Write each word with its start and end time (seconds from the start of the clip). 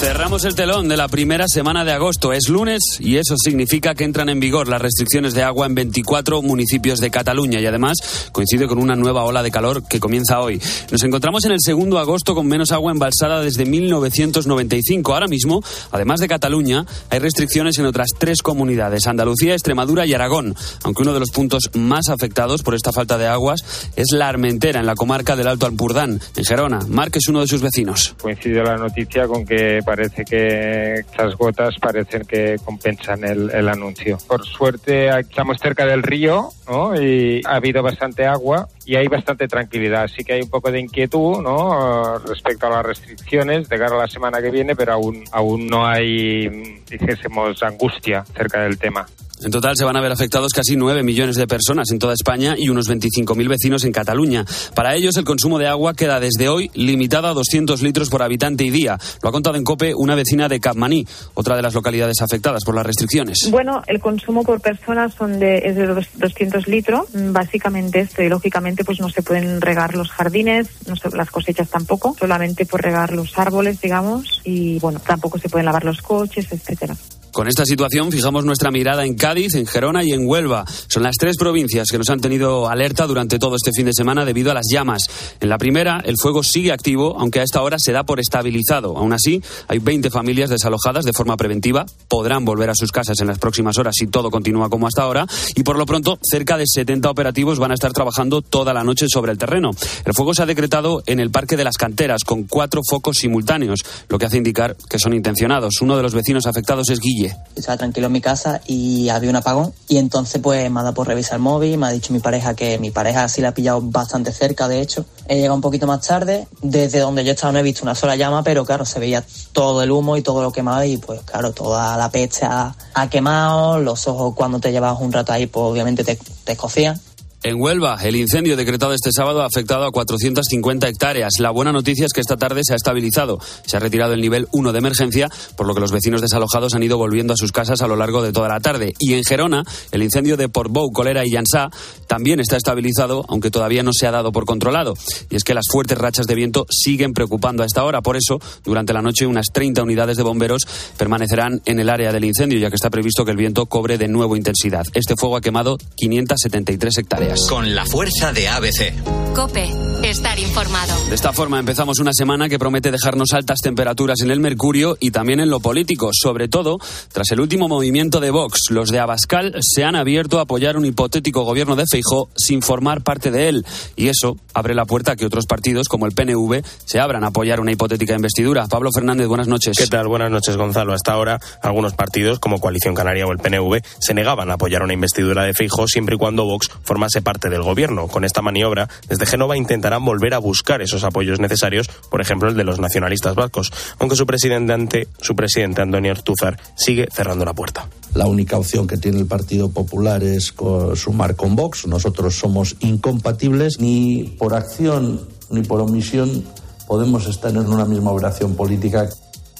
Cerramos 0.00 0.44
el 0.44 0.54
telón 0.54 0.88
de 0.88 0.96
la 0.96 1.08
primera 1.08 1.46
semana 1.48 1.84
de 1.84 1.90
agosto. 1.90 2.32
Es 2.32 2.48
lunes 2.48 2.82
y 3.00 3.16
eso 3.16 3.34
significa 3.36 3.96
que 3.96 4.04
entran 4.04 4.28
en 4.28 4.38
vigor 4.38 4.68
las 4.68 4.80
restricciones 4.80 5.34
de 5.34 5.42
agua 5.42 5.66
en 5.66 5.74
24 5.74 6.40
municipios 6.40 7.00
de 7.00 7.10
Cataluña 7.10 7.60
y 7.60 7.66
además 7.66 8.30
coincide 8.30 8.68
con 8.68 8.78
una 8.78 8.94
nueva 8.94 9.24
ola 9.24 9.42
de 9.42 9.50
calor 9.50 9.82
que 9.88 9.98
comienza 9.98 10.38
hoy. 10.40 10.62
Nos 10.92 11.02
encontramos 11.02 11.44
en 11.46 11.50
el 11.50 11.58
segundo 11.60 11.98
agosto 11.98 12.36
con 12.36 12.46
menos 12.46 12.70
agua 12.70 12.92
embalsada 12.92 13.40
desde 13.40 13.66
1995. 13.66 15.14
Ahora 15.14 15.26
mismo, 15.26 15.64
además 15.90 16.20
de 16.20 16.28
Cataluña, 16.28 16.86
hay 17.10 17.18
restricciones 17.18 17.76
en 17.80 17.86
otras 17.86 18.10
tres 18.16 18.40
comunidades, 18.40 19.08
Andalucía, 19.08 19.54
Extremadura 19.54 20.06
y 20.06 20.14
Aragón, 20.14 20.54
aunque 20.84 21.02
uno 21.02 21.12
de 21.12 21.20
los 21.20 21.32
puntos 21.32 21.70
más 21.74 22.08
afectados 22.08 22.62
por 22.62 22.76
esta 22.76 22.92
falta 22.92 23.18
de 23.18 23.26
aguas 23.26 23.90
es 23.96 24.12
la 24.12 24.28
Armentera, 24.28 24.78
en 24.78 24.86
la 24.86 24.94
comarca 24.94 25.34
del 25.34 25.48
Alto 25.48 25.66
Alpurdán, 25.66 26.20
en 26.36 26.44
Gerona. 26.44 26.78
Marc 26.88 27.16
es 27.16 27.26
uno 27.26 27.40
de 27.40 27.48
sus 27.48 27.62
vecinos. 27.62 28.14
Coincide 28.22 28.62
la 28.62 28.76
noticia 28.76 29.26
con 29.26 29.44
que 29.44 29.87
parece 29.88 30.26
que 30.26 30.96
estas 30.96 31.34
gotas 31.34 31.78
parecen 31.78 32.26
que 32.26 32.56
compensan 32.62 33.24
el, 33.24 33.68
anuncio. 33.68 34.18
Por 34.28 34.44
suerte 34.44 35.08
estamos 35.18 35.58
cerca 35.58 35.86
del 35.86 36.02
río 36.02 36.50
¿no? 36.68 36.94
y 36.94 37.40
ha 37.46 37.54
habido 37.54 37.82
bastante 37.82 38.26
agua 38.26 38.68
y 38.84 38.96
hay 38.96 39.06
bastante 39.06 39.48
tranquilidad. 39.48 40.06
Sí 40.08 40.24
que 40.24 40.34
hay 40.34 40.42
un 40.42 40.50
poco 40.50 40.70
de 40.70 40.80
inquietud 40.80 41.40
¿no? 41.40 42.18
respecto 42.18 42.66
a 42.66 42.70
las 42.70 42.84
restricciones 42.84 43.70
de 43.70 43.78
cara 43.78 43.96
a 43.96 44.00
la 44.00 44.08
semana 44.08 44.42
que 44.42 44.50
viene, 44.50 44.76
pero 44.76 44.92
aún, 44.92 45.24
aún 45.32 45.66
no 45.66 45.86
hay, 45.86 46.82
dijésemos, 46.86 47.62
angustia 47.62 48.26
cerca 48.36 48.60
del 48.60 48.76
tema. 48.76 49.06
En 49.44 49.50
total 49.50 49.76
se 49.76 49.84
van 49.84 49.96
a 49.96 50.00
ver 50.00 50.12
afectados 50.12 50.52
casi 50.52 50.76
9 50.76 51.02
millones 51.02 51.36
de 51.36 51.46
personas 51.46 51.90
en 51.90 51.98
toda 51.98 52.14
España 52.14 52.54
y 52.58 52.68
unos 52.68 52.88
25.000 52.88 53.48
vecinos 53.48 53.84
en 53.84 53.92
Cataluña. 53.92 54.44
Para 54.74 54.94
ellos 54.94 55.16
el 55.16 55.24
consumo 55.24 55.58
de 55.58 55.68
agua 55.68 55.94
queda 55.94 56.20
desde 56.20 56.48
hoy 56.48 56.70
limitado 56.74 57.28
a 57.28 57.34
200 57.34 57.82
litros 57.82 58.10
por 58.10 58.22
habitante 58.22 58.64
y 58.64 58.70
día. 58.70 58.98
Lo 59.22 59.28
ha 59.28 59.32
contado 59.32 59.56
en 59.56 59.64
COPE 59.64 59.94
una 59.94 60.14
vecina 60.14 60.48
de 60.48 60.60
Capmaní, 60.60 61.06
otra 61.34 61.56
de 61.56 61.62
las 61.62 61.74
localidades 61.74 62.20
afectadas 62.20 62.64
por 62.64 62.74
las 62.74 62.86
restricciones. 62.86 63.48
Bueno, 63.50 63.82
el 63.86 64.00
consumo 64.00 64.42
por 64.42 64.60
persona 64.60 65.08
son 65.08 65.38
de, 65.38 65.58
es 65.58 65.76
de 65.76 65.86
200 65.86 66.66
litros. 66.68 67.08
Básicamente 67.12 68.00
esto 68.00 68.22
y 68.22 68.28
lógicamente 68.28 68.84
pues 68.84 69.00
no 69.00 69.08
se 69.08 69.22
pueden 69.22 69.60
regar 69.60 69.94
los 69.94 70.10
jardines, 70.10 70.68
no 70.86 70.96
se, 70.96 71.10
las 71.16 71.30
cosechas 71.30 71.68
tampoco, 71.68 72.16
solamente 72.18 72.66
por 72.66 72.82
regar 72.82 73.12
los 73.12 73.38
árboles, 73.38 73.80
digamos, 73.80 74.40
y 74.44 74.78
bueno, 74.78 75.00
tampoco 75.00 75.38
se 75.38 75.48
pueden 75.48 75.66
lavar 75.66 75.84
los 75.84 76.02
coches, 76.02 76.50
etcétera. 76.50 76.96
Con 77.32 77.46
esta 77.46 77.64
situación 77.64 78.10
fijamos 78.10 78.44
nuestra 78.44 78.70
mirada 78.70 79.04
en 79.04 79.14
Cádiz, 79.14 79.54
en 79.54 79.66
Gerona 79.66 80.02
y 80.04 80.12
en 80.12 80.26
Huelva. 80.26 80.64
Son 80.88 81.02
las 81.02 81.16
tres 81.16 81.36
provincias 81.36 81.88
que 81.90 81.98
nos 81.98 82.10
han 82.10 82.20
tenido 82.20 82.68
alerta 82.68 83.06
durante 83.06 83.38
todo 83.38 83.56
este 83.56 83.70
fin 83.72 83.86
de 83.86 83.92
semana 83.92 84.24
debido 84.24 84.50
a 84.50 84.54
las 84.54 84.66
llamas. 84.70 85.02
En 85.40 85.48
la 85.48 85.58
primera, 85.58 86.00
el 86.04 86.16
fuego 86.20 86.42
sigue 86.42 86.72
activo, 86.72 87.16
aunque 87.18 87.40
a 87.40 87.42
esta 87.42 87.62
hora 87.62 87.76
se 87.78 87.92
da 87.92 88.04
por 88.04 88.20
estabilizado. 88.20 88.96
Aún 88.96 89.12
así, 89.12 89.42
hay 89.68 89.78
20 89.78 90.10
familias 90.10 90.50
desalojadas 90.50 91.04
de 91.04 91.12
forma 91.12 91.36
preventiva. 91.36 91.86
Podrán 92.08 92.44
volver 92.44 92.70
a 92.70 92.74
sus 92.74 92.92
casas 92.92 93.20
en 93.20 93.26
las 93.26 93.38
próximas 93.38 93.78
horas 93.78 93.94
si 93.96 94.06
todo 94.06 94.30
continúa 94.30 94.68
como 94.68 94.86
hasta 94.86 95.02
ahora. 95.02 95.26
Y 95.54 95.62
por 95.62 95.78
lo 95.78 95.86
pronto, 95.86 96.18
cerca 96.22 96.56
de 96.56 96.64
70 96.66 97.10
operativos 97.10 97.58
van 97.58 97.70
a 97.70 97.74
estar 97.74 97.92
trabajando 97.92 98.42
toda 98.42 98.74
la 98.74 98.84
noche 98.84 99.06
sobre 99.08 99.32
el 99.32 99.38
terreno. 99.38 99.70
El 100.04 100.14
fuego 100.14 100.34
se 100.34 100.42
ha 100.42 100.46
decretado 100.46 101.02
en 101.06 101.20
el 101.20 101.30
Parque 101.30 101.56
de 101.56 101.64
las 101.64 101.76
Canteras 101.76 102.24
con 102.24 102.44
cuatro 102.44 102.82
focos 102.88 103.18
simultáneos, 103.18 103.80
lo 104.08 104.18
que 104.18 104.26
hace 104.26 104.38
indicar 104.38 104.76
que 104.88 104.98
son 104.98 105.12
intencionados. 105.14 105.74
Uno 105.80 105.96
de 105.96 106.02
los 106.02 106.14
vecinos 106.14 106.46
afectados 106.46 106.90
es 106.90 107.00
Guille. 107.18 107.36
Estaba 107.56 107.76
tranquilo 107.76 108.06
en 108.06 108.12
mi 108.12 108.20
casa 108.20 108.60
y 108.66 109.08
había 109.08 109.30
un 109.30 109.36
apagón. 109.36 109.72
Y 109.88 109.98
entonces, 109.98 110.40
pues 110.40 110.70
me 110.70 110.80
ha 110.80 110.82
dado 110.82 110.94
por 110.94 111.08
revisar 111.08 111.34
el 111.34 111.42
móvil. 111.42 111.76
Me 111.78 111.86
ha 111.86 111.90
dicho 111.90 112.12
mi 112.12 112.20
pareja 112.20 112.54
que 112.54 112.78
mi 112.78 112.90
pareja 112.90 113.28
sí 113.28 113.40
la 113.40 113.48
ha 113.48 113.54
pillado 113.54 113.80
bastante 113.82 114.32
cerca, 114.32 114.68
de 114.68 114.80
hecho. 114.80 115.04
He 115.26 115.36
llegado 115.36 115.54
un 115.54 115.60
poquito 115.60 115.86
más 115.86 116.06
tarde. 116.06 116.46
Desde 116.62 117.00
donde 117.00 117.24
yo 117.24 117.32
estaba 117.32 117.52
no 117.52 117.58
he 117.58 117.62
visto 117.62 117.82
una 117.82 117.94
sola 117.94 118.16
llama, 118.16 118.42
pero 118.42 118.64
claro, 118.64 118.84
se 118.84 119.00
veía 119.00 119.24
todo 119.52 119.82
el 119.82 119.90
humo 119.90 120.16
y 120.16 120.22
todo 120.22 120.42
lo 120.42 120.52
quemado. 120.52 120.84
Y 120.84 120.96
pues, 120.98 121.22
claro, 121.22 121.52
toda 121.52 121.96
la 121.96 122.10
peste 122.10 122.46
ha, 122.46 122.74
quemado. 123.10 123.78
Los 123.80 124.06
ojos, 124.06 124.34
cuando 124.34 124.60
te 124.60 124.70
llevabas 124.70 125.00
un 125.00 125.12
rato 125.12 125.32
ahí, 125.32 125.46
pues 125.46 125.64
obviamente 125.64 126.04
te, 126.04 126.16
te 126.16 126.52
escocían. 126.52 127.00
En 127.44 127.60
Huelva, 127.60 127.96
el 128.02 128.16
incendio 128.16 128.56
decretado 128.56 128.92
este 128.94 129.12
sábado 129.12 129.42
ha 129.42 129.46
afectado 129.46 129.84
a 129.84 129.92
450 129.92 130.88
hectáreas. 130.88 131.34
La 131.38 131.52
buena 131.52 131.70
noticia 131.70 132.04
es 132.04 132.12
que 132.12 132.20
esta 132.20 132.36
tarde 132.36 132.62
se 132.64 132.72
ha 132.72 132.76
estabilizado. 132.76 133.38
Se 133.64 133.76
ha 133.76 133.80
retirado 133.80 134.12
el 134.12 134.20
nivel 134.20 134.48
1 134.50 134.72
de 134.72 134.78
emergencia, 134.78 135.28
por 135.56 135.68
lo 135.68 135.72
que 135.72 135.80
los 135.80 135.92
vecinos 135.92 136.20
desalojados 136.20 136.74
han 136.74 136.82
ido 136.82 136.98
volviendo 136.98 137.34
a 137.34 137.36
sus 137.36 137.52
casas 137.52 137.80
a 137.80 137.86
lo 137.86 137.94
largo 137.94 138.22
de 138.22 138.32
toda 138.32 138.48
la 138.48 138.58
tarde. 138.58 138.92
Y 138.98 139.14
en 139.14 139.22
Gerona, 139.22 139.62
el 139.92 140.02
incendio 140.02 140.36
de 140.36 140.48
Portbou, 140.48 140.90
Colera 140.90 141.24
y 141.24 141.30
Llansá 141.30 141.70
también 142.08 142.40
está 142.40 142.56
estabilizado, 142.56 143.24
aunque 143.28 143.52
todavía 143.52 143.84
no 143.84 143.92
se 143.92 144.08
ha 144.08 144.10
dado 144.10 144.32
por 144.32 144.44
controlado. 144.44 144.94
Y 145.30 145.36
es 145.36 145.44
que 145.44 145.54
las 145.54 145.68
fuertes 145.70 145.96
rachas 145.96 146.26
de 146.26 146.34
viento 146.34 146.66
siguen 146.68 147.12
preocupando 147.12 147.62
a 147.62 147.66
esta 147.66 147.84
hora. 147.84 148.02
Por 148.02 148.16
eso, 148.16 148.40
durante 148.64 148.92
la 148.92 149.00
noche, 149.00 149.26
unas 149.26 149.46
30 149.52 149.84
unidades 149.84 150.16
de 150.16 150.24
bomberos 150.24 150.66
permanecerán 150.96 151.62
en 151.66 151.78
el 151.78 151.88
área 151.88 152.10
del 152.10 152.24
incendio, 152.24 152.58
ya 152.58 152.68
que 152.68 152.76
está 152.76 152.90
previsto 152.90 153.24
que 153.24 153.30
el 153.30 153.36
viento 153.36 153.66
cobre 153.66 153.96
de 153.96 154.08
nuevo 154.08 154.34
intensidad. 154.34 154.84
Este 154.92 155.14
fuego 155.14 155.36
ha 155.36 155.40
quemado 155.40 155.78
573 155.94 156.98
hectáreas. 156.98 157.27
Con 157.48 157.74
la 157.74 157.84
fuerza 157.84 158.32
de 158.32 158.48
ABC. 158.48 158.94
Cope, 159.34 159.70
estar 160.02 160.38
informado. 160.38 160.94
De 161.08 161.14
esta 161.14 161.32
forma 161.32 161.60
empezamos 161.60 162.00
una 162.00 162.12
semana 162.12 162.48
que 162.48 162.58
promete 162.58 162.90
dejarnos 162.90 163.34
altas 163.34 163.60
temperaturas 163.60 164.20
en 164.22 164.30
el 164.30 164.40
mercurio 164.40 164.96
y 164.98 165.10
también 165.10 165.38
en 165.38 165.50
lo 165.50 165.60
político, 165.60 166.10
sobre 166.12 166.48
todo 166.48 166.78
tras 167.12 167.30
el 167.30 167.40
último 167.40 167.68
movimiento 167.68 168.18
de 168.18 168.30
Vox. 168.30 168.70
Los 168.70 168.90
de 168.90 168.98
Abascal 168.98 169.54
se 169.60 169.84
han 169.84 169.94
abierto 169.94 170.38
a 170.38 170.42
apoyar 170.42 170.76
un 170.76 170.86
hipotético 170.86 171.44
gobierno 171.44 171.76
de 171.76 171.84
Feijó 171.88 172.30
sin 172.34 172.62
formar 172.62 173.02
parte 173.02 173.30
de 173.30 173.48
él 173.48 173.66
y 173.94 174.08
eso 174.08 174.36
abre 174.54 174.74
la 174.74 174.86
puerta 174.86 175.12
a 175.12 175.16
que 175.16 175.26
otros 175.26 175.46
partidos 175.46 175.88
como 175.88 176.06
el 176.06 176.12
PNV 176.12 176.62
se 176.84 176.98
abran 176.98 177.22
a 177.22 177.28
apoyar 177.28 177.60
una 177.60 177.70
hipotética 177.70 178.14
investidura. 178.14 178.66
Pablo 178.66 178.90
Fernández, 178.92 179.28
buenas 179.28 179.46
noches. 179.46 179.76
¿Qué 179.78 179.86
tal? 179.86 180.08
Buenas 180.08 180.30
noches, 180.30 180.56
Gonzalo. 180.56 180.94
Hasta 180.94 181.12
ahora, 181.12 181.38
algunos 181.62 181.94
partidos 181.94 182.40
como 182.40 182.58
Coalición 182.58 182.94
Canaria 182.94 183.26
o 183.26 183.32
el 183.32 183.38
PNV 183.38 183.82
se 184.00 184.14
negaban 184.14 184.50
a 184.50 184.54
apoyar 184.54 184.82
una 184.82 184.94
investidura 184.94 185.44
de 185.44 185.54
Feijó 185.54 185.86
siempre 185.86 186.16
y 186.16 186.18
cuando 186.18 186.44
Vox 186.44 186.68
formase 186.82 187.17
parte 187.22 187.48
del 187.48 187.62
gobierno. 187.62 188.08
Con 188.08 188.24
esta 188.24 188.42
maniobra, 188.42 188.88
desde 189.08 189.26
Génova 189.26 189.56
intentarán 189.56 190.04
volver 190.04 190.34
a 190.34 190.38
buscar 190.38 190.82
esos 190.82 191.04
apoyos 191.04 191.40
necesarios, 191.40 191.88
por 192.10 192.20
ejemplo 192.20 192.48
el 192.48 192.56
de 192.56 192.64
los 192.64 192.78
nacionalistas 192.78 193.34
vascos, 193.34 193.72
aunque 193.98 194.16
su 194.16 194.26
presidente, 194.26 195.08
su 195.20 195.34
presidente 195.34 195.82
Antonio 195.82 196.12
Ortúzar 196.12 196.58
sigue 196.74 197.08
cerrando 197.12 197.44
la 197.44 197.54
puerta. 197.54 197.88
La 198.14 198.26
única 198.26 198.56
opción 198.56 198.86
que 198.86 198.96
tiene 198.96 199.18
el 199.18 199.26
Partido 199.26 199.70
Popular 199.70 200.22
es 200.22 200.54
sumar 200.94 201.36
con 201.36 201.56
Vox. 201.56 201.86
Nosotros 201.86 202.34
somos 202.36 202.76
incompatibles 202.80 203.80
ni 203.80 204.34
por 204.38 204.54
acción 204.54 205.28
ni 205.50 205.62
por 205.62 205.80
omisión 205.80 206.44
podemos 206.88 207.26
estar 207.26 207.50
en 207.50 207.68
una 207.68 207.84
misma 207.84 208.10
operación 208.10 208.56
política 208.56 209.08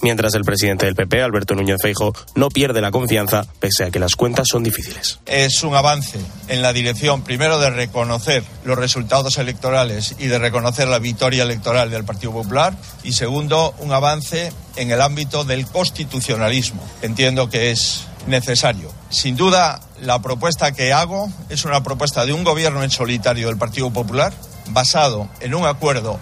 mientras 0.02 0.34
el 0.34 0.44
presidente 0.44 0.86
del 0.86 0.94
PP, 0.94 1.22
Alberto 1.22 1.54
Núñez 1.54 1.78
Feijo, 1.80 2.14
no 2.34 2.48
pierde 2.48 2.80
la 2.80 2.90
confianza 2.90 3.46
pese 3.60 3.84
a 3.84 3.90
que 3.90 3.98
las 3.98 4.16
cuentas 4.16 4.46
son 4.50 4.62
difíciles. 4.62 5.20
Es 5.26 5.62
un 5.62 5.74
avance 5.74 6.18
en 6.48 6.62
la 6.62 6.72
dirección, 6.72 7.22
primero, 7.22 7.58
de 7.58 7.70
reconocer 7.70 8.42
los 8.64 8.78
resultados 8.78 9.38
electorales 9.38 10.14
y 10.18 10.26
de 10.26 10.38
reconocer 10.38 10.88
la 10.88 10.98
victoria 10.98 11.42
electoral 11.42 11.90
del 11.90 12.04
Partido 12.04 12.32
Popular 12.32 12.76
y, 13.02 13.12
segundo, 13.12 13.74
un 13.78 13.92
avance 13.92 14.52
en 14.76 14.90
el 14.90 15.00
ámbito 15.00 15.44
del 15.44 15.66
constitucionalismo. 15.66 16.82
Entiendo 17.02 17.48
que 17.48 17.70
es 17.70 18.06
necesario. 18.26 18.92
Sin 19.10 19.36
duda, 19.36 19.80
la 20.00 20.20
propuesta 20.20 20.72
que 20.72 20.92
hago 20.92 21.30
es 21.48 21.64
una 21.64 21.82
propuesta 21.82 22.26
de 22.26 22.32
un 22.32 22.44
gobierno 22.44 22.82
en 22.82 22.90
solitario 22.90 23.48
del 23.48 23.56
Partido 23.56 23.90
Popular 23.90 24.32
basado 24.70 25.28
en 25.40 25.54
un 25.54 25.66
acuerdo 25.66 26.20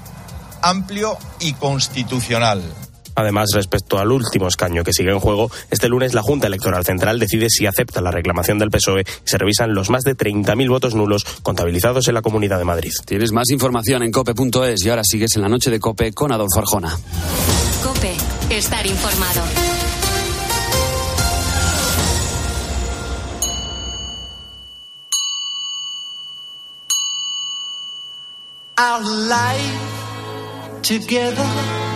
amplio 0.62 1.19
y 1.41 1.53
constitucional. 1.53 2.62
Además, 3.16 3.49
respecto 3.54 3.99
al 3.99 4.12
último 4.12 4.47
escaño 4.47 4.84
que 4.84 4.93
sigue 4.93 5.10
en 5.10 5.19
juego, 5.19 5.50
este 5.71 5.88
lunes 5.88 6.15
la 6.15 6.22
Junta 6.22 6.47
Electoral 6.47 6.84
Central 6.84 7.19
decide 7.19 7.49
si 7.49 7.66
acepta 7.66 8.00
la 8.00 8.10
reclamación 8.10 8.59
del 8.59 8.71
PSOE 8.71 9.00
y 9.00 9.04
se 9.25 9.38
revisan 9.38 9.75
los 9.75 9.91
más 9.91 10.03
de 10.04 10.16
30.000 10.16 10.69
votos 10.69 10.94
nulos 10.94 11.25
contabilizados 11.43 12.06
en 12.09 12.15
la 12.15 12.22
Comunidad 12.22 12.59
de 12.59 12.65
Madrid. 12.65 12.92
Tienes 13.07 13.33
más 13.33 13.51
información 13.51 14.03
en 14.03 14.13
cope.es 14.13 14.84
y 14.84 14.91
ahora 14.91 15.03
sigues 15.03 15.34
en 15.36 15.42
la 15.42 15.48
noche 15.48 15.71
de 15.71 15.80
Cope 15.80 16.13
con 16.13 16.30
Adolfo 16.30 16.59
Arjona. 16.60 16.97
Cope, 17.83 18.15
estar 18.51 18.86
informado. 18.86 19.42
Our 28.78 29.03
life 29.03 30.83
together 30.83 31.96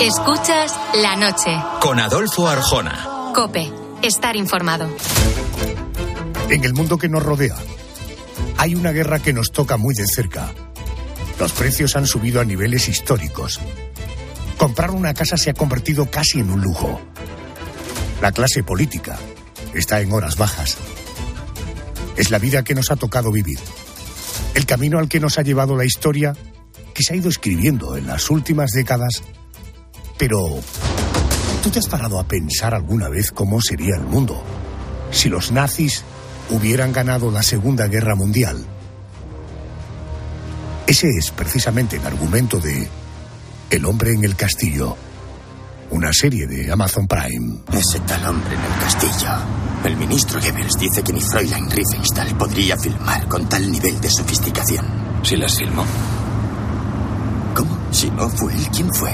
Escuchas 0.00 0.78
la 0.96 1.16
noche. 1.16 1.56
Con 1.80 1.98
Adolfo 1.98 2.46
Arjona. 2.46 3.32
Cope, 3.34 3.72
estar 4.02 4.36
informado. 4.36 4.86
En 6.50 6.62
el 6.62 6.74
mundo 6.74 6.98
que 6.98 7.08
nos 7.08 7.22
rodea, 7.22 7.56
hay 8.58 8.74
una 8.74 8.92
guerra 8.92 9.18
que 9.18 9.32
nos 9.32 9.50
toca 9.50 9.78
muy 9.78 9.94
de 9.94 10.06
cerca. 10.06 10.52
Los 11.38 11.52
precios 11.52 11.96
han 11.96 12.06
subido 12.06 12.42
a 12.42 12.44
niveles 12.44 12.88
históricos. 12.88 13.58
Comprar 14.58 14.90
una 14.90 15.14
casa 15.14 15.38
se 15.38 15.48
ha 15.48 15.54
convertido 15.54 16.10
casi 16.10 16.40
en 16.40 16.50
un 16.50 16.60
lujo. 16.60 17.00
La 18.20 18.32
clase 18.32 18.62
política 18.62 19.18
está 19.72 20.02
en 20.02 20.12
horas 20.12 20.36
bajas. 20.36 20.76
Es 22.16 22.30
la 22.30 22.38
vida 22.38 22.62
que 22.62 22.74
nos 22.74 22.90
ha 22.90 22.96
tocado 22.96 23.32
vivir. 23.32 23.58
El 24.54 24.66
camino 24.66 24.98
al 24.98 25.08
que 25.08 25.18
nos 25.18 25.38
ha 25.38 25.42
llevado 25.42 25.76
la 25.76 25.86
historia 25.86 26.34
que 27.00 27.04
se 27.06 27.14
ha 27.14 27.16
ido 27.16 27.30
escribiendo 27.30 27.96
en 27.96 28.06
las 28.06 28.28
últimas 28.28 28.72
décadas. 28.72 29.22
Pero, 30.18 30.60
¿tú 31.62 31.70
te 31.70 31.78
has 31.78 31.86
parado 31.86 32.20
a 32.20 32.24
pensar 32.24 32.74
alguna 32.74 33.08
vez 33.08 33.30
cómo 33.32 33.58
sería 33.62 33.96
el 33.96 34.02
mundo 34.02 34.42
si 35.10 35.30
los 35.30 35.50
nazis 35.50 36.04
hubieran 36.50 36.92
ganado 36.92 37.30
la 37.30 37.42
Segunda 37.42 37.86
Guerra 37.86 38.14
Mundial? 38.16 38.66
Ese 40.86 41.08
es 41.08 41.30
precisamente 41.30 41.96
el 41.96 42.06
argumento 42.06 42.58
de 42.58 42.86
El 43.70 43.86
hombre 43.86 44.12
en 44.12 44.22
el 44.24 44.36
castillo, 44.36 44.94
una 45.88 46.12
serie 46.12 46.46
de 46.46 46.70
Amazon 46.70 47.08
Prime. 47.08 47.60
Ese 47.72 48.00
tal 48.00 48.26
hombre 48.26 48.54
en 48.54 48.60
el 48.60 48.78
castillo. 48.78 49.30
El 49.86 49.96
ministro 49.96 50.38
Goebbels 50.38 50.78
dice 50.78 51.02
que 51.02 51.14
ni 51.14 51.22
Fräulein 51.22 51.70
Riefenstahl 51.70 52.36
podría 52.36 52.76
filmar 52.76 53.26
con 53.26 53.48
tal 53.48 53.72
nivel 53.72 53.98
de 54.02 54.10
sofisticación. 54.10 54.84
Si 55.22 55.36
las 55.36 55.56
filmó. 55.56 55.86
Si 57.90 58.10
no 58.10 58.28
fue 58.28 58.54
él, 58.54 58.66
¿quién 58.74 58.92
fue? 58.94 59.10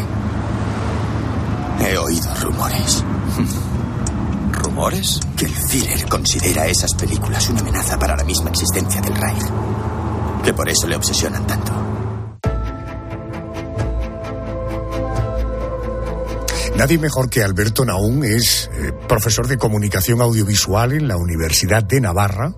He 1.80 1.96
oído 1.98 2.34
rumores. 2.42 3.04
¿Rumores? 4.52 5.20
Que 5.36 5.46
el 5.46 5.52
Führer 5.52 6.08
considera 6.08 6.66
esas 6.66 6.94
películas 6.94 7.48
una 7.48 7.60
amenaza 7.60 7.98
para 7.98 8.16
la 8.16 8.24
misma 8.24 8.50
existencia 8.50 9.00
del 9.00 9.14
Reich. 9.14 9.44
Que 10.44 10.54
por 10.54 10.68
eso 10.68 10.86
le 10.86 10.96
obsesionan 10.96 11.46
tanto. 11.46 11.72
Nadie 16.76 16.98
mejor 16.98 17.30
que 17.30 17.42
Alberto 17.42 17.86
Naún 17.86 18.22
es 18.22 18.70
eh, 18.74 18.92
profesor 19.08 19.48
de 19.48 19.56
comunicación 19.56 20.20
audiovisual 20.20 20.92
en 20.92 21.08
la 21.08 21.16
Universidad 21.16 21.82
de 21.82 22.02
Navarra. 22.02 22.54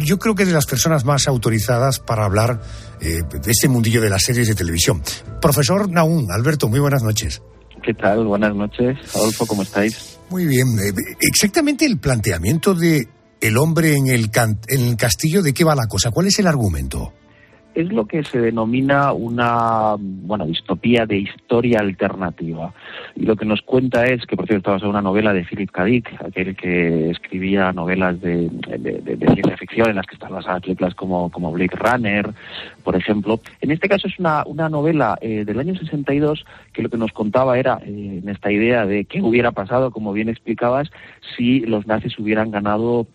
Yo 0.00 0.18
creo 0.18 0.34
que 0.34 0.42
es 0.44 0.48
de 0.48 0.54
las 0.54 0.66
personas 0.66 1.04
más 1.04 1.26
autorizadas 1.28 1.98
para 1.98 2.24
hablar 2.24 2.60
eh, 3.00 3.20
de 3.30 3.50
este 3.50 3.68
mundillo 3.68 4.00
de 4.00 4.10
las 4.10 4.22
series 4.22 4.48
de 4.48 4.54
televisión. 4.54 5.02
Profesor 5.40 5.90
Naún, 5.90 6.30
Alberto, 6.30 6.68
muy 6.68 6.80
buenas 6.80 7.02
noches. 7.02 7.42
¿Qué 7.84 7.94
tal? 7.94 8.24
Buenas 8.26 8.54
noches. 8.54 8.96
Adolfo, 9.14 9.44
¿cómo 9.46 9.62
estáis? 9.62 10.18
Muy 10.30 10.46
bien. 10.46 10.68
Eh, 10.78 10.92
exactamente 11.20 11.84
el 11.84 11.98
planteamiento 11.98 12.74
de 12.74 13.08
el 13.40 13.56
hombre 13.58 13.96
en 13.96 14.06
el, 14.06 14.30
can- 14.30 14.60
en 14.68 14.82
el 14.86 14.96
castillo, 14.96 15.42
¿de 15.42 15.52
qué 15.52 15.64
va 15.64 15.74
la 15.74 15.88
cosa? 15.88 16.12
¿Cuál 16.12 16.28
es 16.28 16.38
el 16.38 16.46
argumento? 16.46 17.12
Es 17.74 17.90
lo 17.92 18.06
que 18.06 18.22
se 18.24 18.40
denomina 18.40 19.12
una 19.12 19.96
bueno 19.98 20.46
distopía 20.46 21.06
de 21.06 21.18
historia 21.18 21.80
alternativa. 21.80 22.72
Y 23.16 23.24
lo 23.24 23.36
que 23.36 23.46
nos 23.46 23.62
cuenta 23.62 24.04
es 24.04 24.26
que, 24.26 24.36
por 24.36 24.46
cierto, 24.46 24.58
está 24.58 24.70
basado 24.72 24.90
en 24.90 24.96
una 24.96 25.02
novela 25.02 25.32
de 25.32 25.44
Philip 25.44 25.70
K. 25.70 25.84
Dick, 25.84 26.22
aquel 26.22 26.54
que 26.54 27.10
escribía 27.10 27.72
novelas 27.72 28.20
de 28.20 28.50
ciencia 29.34 29.56
ficción 29.56 29.90
en 29.90 29.96
las 29.96 30.06
que 30.06 30.14
están 30.14 30.32
basadas 30.32 30.62
películas 30.62 30.94
como, 30.94 31.30
como 31.30 31.52
Blade 31.52 31.76
Runner, 31.76 32.30
por 32.82 32.96
ejemplo. 32.96 33.40
En 33.60 33.70
este 33.70 33.88
caso 33.88 34.08
es 34.08 34.18
una, 34.18 34.44
una 34.46 34.68
novela 34.68 35.18
eh, 35.20 35.44
del 35.44 35.58
año 35.58 35.74
62 35.74 36.44
que 36.72 36.82
lo 36.82 36.88
que 36.88 36.96
nos 36.96 37.12
contaba 37.12 37.58
era 37.58 37.78
eh, 37.84 38.20
en 38.22 38.28
esta 38.28 38.50
idea 38.50 38.86
de 38.86 39.04
qué 39.04 39.20
hubiera 39.20 39.52
pasado, 39.52 39.90
como 39.90 40.12
bien 40.12 40.28
explicabas, 40.28 40.90
si 41.36 41.60
los 41.60 41.86
nazis 41.86 42.18
hubieran 42.18 42.50
ganado 42.50 43.06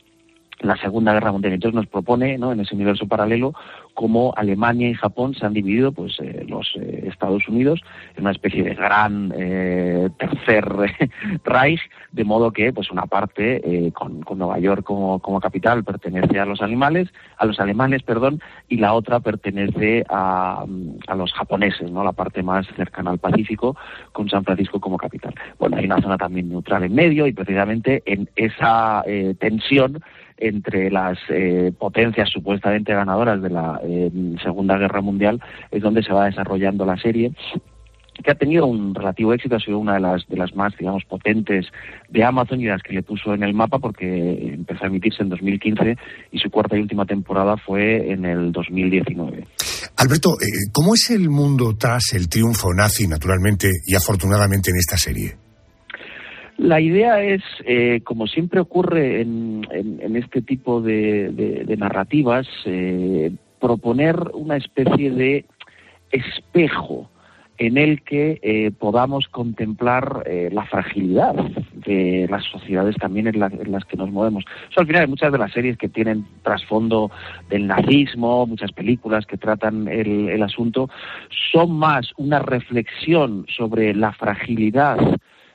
la 0.60 0.76
Segunda 0.78 1.14
Guerra 1.14 1.32
Mundial. 1.32 1.54
Entonces 1.54 1.76
nos 1.76 1.88
propone, 1.88 2.38
¿no? 2.38 2.52
en 2.52 2.60
ese 2.60 2.76
universo 2.76 3.08
paralelo, 3.08 3.54
cómo 3.94 4.34
Alemania 4.36 4.90
y 4.90 4.94
Japón 4.94 5.34
se 5.34 5.46
han 5.46 5.54
dividido, 5.54 5.92
pues 5.92 6.20
eh, 6.20 6.46
los 6.48 6.74
eh, 6.76 7.06
Estados 7.08 7.48
Unidos 7.48 7.82
en 8.16 8.24
una 8.24 8.32
especie 8.32 8.64
de 8.64 8.76
gran 8.76 9.34
eh, 9.36 10.10
tercer 10.18 10.66
Reich, 11.44 11.82
de 12.12 12.24
modo 12.24 12.52
que, 12.52 12.74
pues 12.74 12.92
una 12.92 13.06
parte 13.06 13.62
eh, 13.64 13.92
con, 13.92 14.22
con 14.22 14.38
Nueva 14.38 14.60
York 14.60 14.84
como, 14.84 15.20
como 15.20 15.40
capital 15.40 15.84
pertenece 15.84 16.40
a 16.40 16.46
los 16.46 16.62
animales, 16.62 17.10
a 17.38 17.46
los 17.46 17.60
alemanes, 17.60 18.04
perdón, 18.04 18.42
y 18.68 18.78
la 18.78 18.94
otra 18.94 19.20
pertenece 19.20 20.04
a, 20.10 20.66
a 21.08 21.16
los 21.16 21.34
japoneses, 21.34 21.92
¿no? 21.92 22.04
La 22.04 22.14
parte 22.14 22.44
más 22.44 22.68
cercana 22.76 23.12
al 23.12 23.20
Pacífico, 23.20 23.76
con 24.12 24.30
San 24.30 24.44
Francisco 24.44 24.80
como 24.80 24.98
capital. 24.98 25.34
Bueno, 25.60 25.78
hay 25.78 25.86
una 25.86 26.02
zona 26.02 26.18
también 26.18 26.50
neutral 26.50 26.84
en 26.84 26.96
medio 26.96 27.28
y 27.28 27.34
precisamente 27.34 28.04
en 28.06 28.30
esa 28.36 29.04
eh, 29.06 29.36
tensión 29.40 30.02
entre 30.38 30.92
las 30.92 31.18
eh, 31.30 31.72
potencias 31.78 32.30
supuestamente 32.30 32.94
ganadoras 32.94 33.42
de 33.42 33.50
la 33.50 33.80
eh, 33.84 34.12
Segunda 34.44 34.78
Guerra 34.78 35.02
Mundial 35.02 35.42
es 35.72 35.82
donde 35.82 36.04
se 36.04 36.14
va 36.14 36.26
desarrollando 36.26 36.86
la 36.86 36.98
serie 36.98 37.34
que 38.24 38.32
ha 38.32 38.36
tenido 38.36 38.66
un 38.66 38.96
relativo 38.96 39.34
éxito, 39.34 39.56
ha 39.56 39.60
sido 39.60 39.80
una 39.80 39.96
de 39.96 40.00
las, 40.00 40.28
de 40.28 40.38
las 40.38 40.56
más, 40.56 40.74
digamos, 40.78 41.04
potentes 41.06 41.68
de 42.10 42.24
Amazon 42.24 42.60
y 42.60 42.66
las 42.66 42.82
que 42.82 42.94
le 42.94 43.04
puso 43.04 43.34
en 43.34 43.44
el 43.44 43.54
mapa 43.54 43.80
porque 43.80 44.54
empezó 44.54 44.86
a 44.86 44.88
emitirse 44.88 45.24
en 45.24 45.30
2015 45.30 45.96
y 46.32 46.40
su 46.40 46.50
cuarta 46.50 46.78
y 46.78 46.82
última 46.82 47.06
temporada 47.06 47.58
fue 47.58 48.12
en 48.12 48.26
el 48.26 48.52
2019. 48.52 49.48
Alberto, 49.98 50.30
eh, 50.42 50.70
¿cómo 50.72 50.94
es 50.94 51.10
el 51.12 51.30
mundo 51.30 51.76
tras 51.78 52.14
el 52.14 52.30
triunfo 52.30 52.74
nazi, 52.74 53.08
naturalmente 53.08 53.70
y 53.86 53.96
afortunadamente 53.96 54.72
en 54.72 54.78
esta 54.78 54.98
serie? 54.98 55.47
La 56.58 56.82
idea 56.82 57.22
es, 57.22 57.44
eh, 57.66 58.02
como 58.04 58.26
siempre 58.28 58.60
ocurre 58.60 59.22
en, 59.22 59.68
en- 59.72 60.16
este 60.16 60.42
tipo 60.42 60.82
de, 60.82 61.66
narrativas, 61.78 62.48
eh, 62.66 63.32
proponer 63.60 64.16
una 64.34 64.58
especie 64.58 65.12
de 65.12 65.46
espejo 66.12 67.10
en 67.60 67.78
el 67.78 68.02
que 68.04 68.40
eh, 68.44 68.72
podamos 68.72 69.28
contemplar 69.28 70.24
eh, 70.28 70.50
la 70.52 70.64
fragilidad 70.66 71.34
de 71.86 72.28
las 72.30 72.44
sociedades 72.46 72.96
también 72.98 73.28
en, 73.28 73.40
la- 73.40 73.48
en 73.48 73.72
las 73.72 73.86
que 73.86 73.98
nos 73.98 74.12
movemos. 74.12 74.44
Al 74.76 74.86
final 74.88 75.02
hay 75.04 75.08
muchas 75.08 75.32
de 75.32 75.38
las 75.40 75.52
series 75.52 75.78
que 75.78 75.90
tienen 75.90 76.26
trasfondo 76.44 77.12
del 77.50 77.68
nazismo, 77.68 78.46
muchas 78.48 78.72
películas 78.72 79.26
que 79.28 79.38
tratan 79.38 79.88
el, 79.88 80.30
el 80.30 80.44
asunto, 80.44 80.90
son 81.52 81.72
más 81.78 82.12
una 82.18 82.40
reflexión 82.40 83.46
sobre 83.56 83.94
la 83.94 84.12
fragilidad 84.14 84.98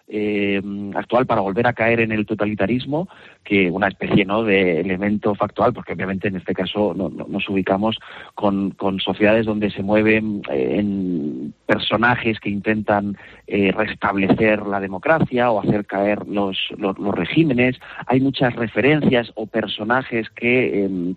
eh, 0.09 0.61
actual 0.95 1.27
para 1.27 1.41
volver 1.41 1.67
a 1.67 1.73
caer 1.73 2.01
en 2.01 2.13
el 2.13 2.27
totalitarismo 2.27 3.09
que 3.45 3.71
una 3.71 3.89
especie 3.89 4.25
¿no? 4.25 4.43
de 4.45 4.81
elemento 4.81 5.35
factual, 5.35 5.73
porque 5.73 5.93
obviamente 5.95 6.29
en 6.29 6.37
este 6.37 6.55
caso 6.55 6.93
no- 6.95 7.09
no- 7.09 7.27
nos 7.29 7.49
ubicamos 7.49 7.99
con, 8.35 8.71
con 8.73 9.01
sociedades 9.01 9.47
donde 9.47 9.71
se 9.71 9.83
mueven 9.83 10.43
eh, 10.51 10.77
en 10.79 11.55
personajes 11.67 12.39
que 12.41 12.51
intentan 12.51 13.17
eh, 13.47 13.73
restablecer 13.73 14.67
la 14.67 14.81
democracia 14.81 15.51
o 15.51 15.61
hacer 15.61 15.87
caer 15.87 16.27
los, 16.27 16.59
los, 16.77 16.99
los 16.99 17.15
regímenes. 17.15 17.79
Hay 18.07 18.21
muchas 18.21 18.55
referencias 18.55 19.33
o 19.35 19.47
personajes 19.47 20.29
que 20.31 20.85
em, 20.85 21.15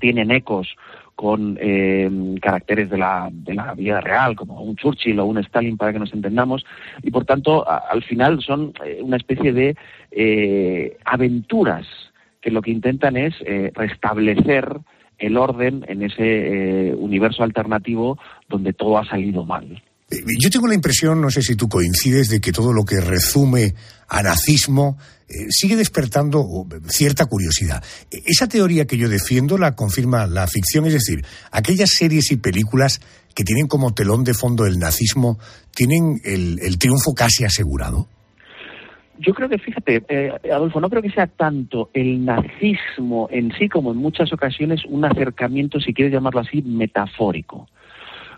tienen 0.00 0.30
ecos 0.32 0.74
con 1.14 1.58
eh, 1.60 2.10
caracteres 2.40 2.90
de 2.90 2.98
la, 2.98 3.28
de 3.30 3.54
la 3.54 3.74
vida 3.74 4.00
real, 4.00 4.34
como 4.34 4.60
un 4.62 4.76
Churchill 4.76 5.20
o 5.20 5.26
un 5.26 5.38
Stalin, 5.38 5.76
para 5.76 5.92
que 5.92 5.98
nos 5.98 6.12
entendamos, 6.12 6.64
y 7.02 7.10
por 7.10 7.24
tanto, 7.24 7.64
al 7.68 8.02
final 8.02 8.40
son 8.42 8.72
eh, 8.84 9.00
una 9.02 9.16
especie 9.16 9.52
de 9.52 9.76
eh, 10.10 10.96
aventuras 11.04 11.86
que 12.40 12.50
lo 12.50 12.60
que 12.60 12.72
intentan 12.72 13.16
es 13.16 13.34
eh, 13.46 13.70
restablecer 13.74 14.80
el 15.18 15.36
orden 15.36 15.84
en 15.88 16.02
ese 16.02 16.22
eh, 16.88 16.94
universo 16.94 17.44
alternativo 17.44 18.18
donde 18.48 18.72
todo 18.72 18.98
ha 18.98 19.04
salido 19.04 19.44
mal. 19.44 19.80
Yo 20.38 20.50
tengo 20.50 20.68
la 20.68 20.74
impresión, 20.74 21.22
no 21.22 21.30
sé 21.30 21.40
si 21.40 21.56
tú 21.56 21.68
coincides, 21.68 22.28
de 22.28 22.40
que 22.40 22.52
todo 22.52 22.72
lo 22.72 22.84
que 22.84 23.00
resume 23.00 23.72
a 24.08 24.22
nazismo 24.22 24.98
sigue 25.50 25.76
despertando 25.76 26.66
cierta 26.88 27.26
curiosidad. 27.26 27.82
Eh, 28.10 28.22
Esa 28.26 28.48
teoría 28.48 28.86
que 28.86 28.96
yo 28.96 29.08
defiendo 29.08 29.58
la 29.58 29.74
confirma 29.74 30.26
la 30.26 30.46
ficción, 30.46 30.86
es 30.86 30.92
decir, 30.92 31.24
aquellas 31.50 31.90
series 31.90 32.30
y 32.32 32.36
películas 32.36 33.00
que 33.34 33.44
tienen 33.44 33.66
como 33.66 33.94
telón 33.94 34.24
de 34.24 34.34
fondo 34.34 34.66
el 34.66 34.78
nazismo 34.78 35.38
tienen 35.74 36.20
el, 36.24 36.58
el 36.62 36.78
triunfo 36.78 37.14
casi 37.14 37.44
asegurado. 37.44 38.08
Yo 39.18 39.34
creo 39.34 39.48
que, 39.48 39.58
fíjate, 39.58 40.02
eh, 40.08 40.32
Adolfo, 40.52 40.80
no 40.80 40.90
creo 40.90 41.02
que 41.02 41.10
sea 41.10 41.26
tanto 41.28 41.90
el 41.92 42.24
nazismo 42.24 43.28
en 43.30 43.52
sí 43.56 43.68
como 43.68 43.92
en 43.92 43.98
muchas 43.98 44.32
ocasiones 44.32 44.80
un 44.88 45.04
acercamiento, 45.04 45.78
si 45.80 45.94
quieres 45.94 46.12
llamarlo 46.12 46.40
así, 46.40 46.60
metafórico. 46.62 47.68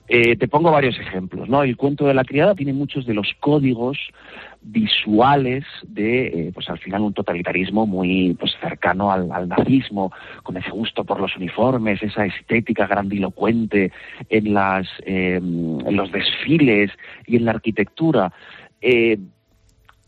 Eh, 0.06 0.36
te 0.36 0.48
pongo 0.48 0.70
varios 0.70 0.98
ejemplos, 0.98 1.48
¿no? 1.48 1.62
El 1.62 1.76
cuento 1.76 2.06
de 2.06 2.14
la 2.14 2.24
criada 2.24 2.54
tiene 2.54 2.74
muchos 2.74 3.06
de 3.06 3.14
los 3.14 3.32
códigos 3.40 3.98
visuales 4.64 5.64
de, 5.86 6.26
eh, 6.26 6.50
pues 6.52 6.68
al 6.70 6.78
final, 6.78 7.02
un 7.02 7.12
totalitarismo 7.12 7.86
muy 7.86 8.34
pues 8.38 8.52
cercano 8.60 9.12
al, 9.12 9.48
nazismo, 9.48 10.10
con 10.42 10.56
ese 10.56 10.70
gusto 10.70 11.04
por 11.04 11.20
los 11.20 11.36
uniformes, 11.36 12.02
esa 12.02 12.24
estética 12.24 12.86
grandilocuente 12.86 13.92
en, 14.30 14.54
las, 14.54 14.88
eh, 15.04 15.36
en 15.36 15.96
los 15.96 16.10
desfiles 16.10 16.90
y 17.26 17.36
en 17.36 17.44
la 17.44 17.52
arquitectura. 17.52 18.32
Eh, 18.80 19.18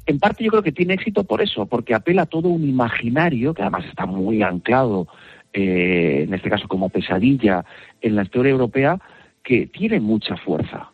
en 0.07 0.19
parte 0.19 0.45
yo 0.45 0.50
creo 0.50 0.62
que 0.62 0.73
tiene 0.73 0.95
éxito 0.95 1.25
por 1.25 1.43
eso, 1.43 1.67
porque 1.67 1.95
apela 1.95 2.23
a 2.23 2.26
todo 2.26 2.49
un 2.49 2.67
imaginario, 2.67 3.53
que 3.53 3.62
además 3.62 3.85
está 3.87 4.07
muy 4.07 4.43
anclado, 4.43 5.07
en 5.53 6.33
este 6.35 6.50
caso 6.50 6.69
como 6.69 6.91
pesadilla, 6.91 7.65
en 8.03 8.15
la 8.15 8.23
historia 8.23 8.50
europea, 8.50 9.00
que 9.47 9.69
tiene 9.69 10.00
mucha 10.00 10.37
fuerza 10.37 10.91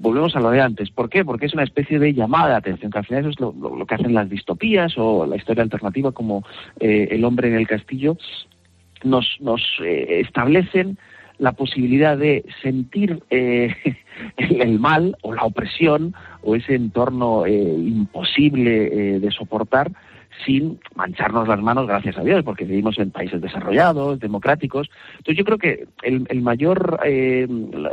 volvemos 0.00 0.36
a 0.36 0.40
lo 0.40 0.50
de 0.50 0.60
antes. 0.60 0.90
¿Por 0.90 1.08
qué? 1.08 1.24
Porque 1.24 1.46
es 1.46 1.54
una 1.54 1.64
especie 1.64 1.98
de 1.98 2.14
llamada 2.14 2.50
de 2.50 2.56
atención, 2.56 2.90
que 2.90 2.98
al 2.98 3.06
final 3.06 3.22
eso 3.22 3.30
es 3.30 3.40
lo, 3.40 3.86
que 3.86 3.94
hacen 3.94 4.14
las 4.14 4.28
distopías 4.28 4.94
o 4.96 5.26
la 5.26 5.36
historia 5.36 5.62
alternativa 5.62 6.12
como 6.12 6.44
eh, 6.80 7.08
El 7.10 7.24
hombre 7.24 7.48
en 7.48 7.54
el 7.54 7.66
castillo, 7.66 8.16
nos, 9.04 9.36
nos 9.40 9.62
eh, 9.84 10.20
establecen 10.24 10.98
la 11.38 11.52
posibilidad 11.52 12.16
de 12.16 12.44
sentir 12.62 13.22
eh, 13.30 13.74
el 14.36 14.78
mal 14.78 15.16
o 15.22 15.32
la 15.32 15.42
opresión 15.42 16.14
o 16.42 16.56
ese 16.56 16.74
entorno 16.74 17.46
eh, 17.46 17.52
imposible 17.52 19.20
de 19.20 19.30
soportar 19.30 19.90
sin 20.44 20.78
mancharnos 20.94 21.48
las 21.48 21.60
manos, 21.60 21.86
gracias 21.86 22.16
a 22.18 22.22
Dios, 22.22 22.42
porque 22.44 22.64
vivimos 22.64 22.98
en 22.98 23.10
países 23.10 23.40
desarrollados, 23.40 24.20
democráticos. 24.20 24.90
Entonces 25.18 25.36
yo 25.36 25.44
creo 25.44 25.58
que 25.58 25.86
el, 26.02 26.26
el 26.28 26.42
mayor, 26.42 27.00
eh, 27.04 27.46
la, 27.48 27.90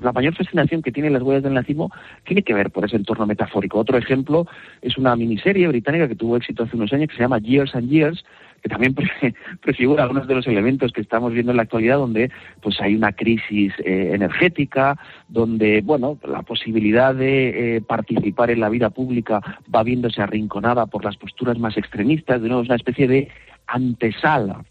la, 0.00 0.12
mayor 0.12 0.34
fascinación 0.34 0.82
que 0.82 0.92
tienen 0.92 1.12
las 1.12 1.22
huellas 1.22 1.42
del 1.42 1.54
nazismo 1.54 1.90
tiene 2.24 2.42
que 2.42 2.54
ver 2.54 2.70
por 2.70 2.84
ese 2.84 2.96
entorno 2.96 3.26
metafórico. 3.26 3.78
Otro 3.78 3.98
ejemplo 3.98 4.46
es 4.82 4.96
una 4.98 5.16
miniserie 5.16 5.68
británica 5.68 6.08
que 6.08 6.14
tuvo 6.14 6.36
éxito 6.36 6.64
hace 6.64 6.76
unos 6.76 6.92
años 6.92 7.08
que 7.08 7.16
se 7.16 7.22
llama 7.22 7.38
Years 7.38 7.74
and 7.74 7.88
Years, 7.88 8.24
que 8.62 8.68
también 8.68 8.94
pre 8.94 9.34
prefigura 9.62 10.04
algunos 10.04 10.26
de 10.26 10.34
los 10.34 10.46
elementos 10.46 10.92
que 10.92 11.00
estamos 11.00 11.32
viendo 11.32 11.52
en 11.52 11.56
la 11.56 11.62
actualidad, 11.62 11.98
donde 11.98 12.30
pues 12.60 12.80
hay 12.80 12.94
una 12.94 13.12
crisis 13.12 13.72
eh, 13.84 14.10
energética, 14.14 14.98
donde 15.28 15.80
bueno 15.82 16.18
la 16.26 16.42
posibilidad 16.42 17.14
de 17.14 17.76
eh, 17.76 17.80
participar 17.80 18.50
en 18.50 18.60
la 18.60 18.68
vida 18.68 18.90
pública 18.90 19.40
va 19.74 19.82
viéndose 19.82 20.22
arrinconada 20.22 20.86
por 20.86 21.04
las 21.04 21.16
posturas 21.16 21.58
más 21.58 21.76
extremistas, 21.76 22.40
de 22.42 22.48
nuevo 22.48 22.62
es 22.62 22.68
una 22.68 22.76
especie 22.76 23.08
de 23.08 23.28
antesala 23.66 24.64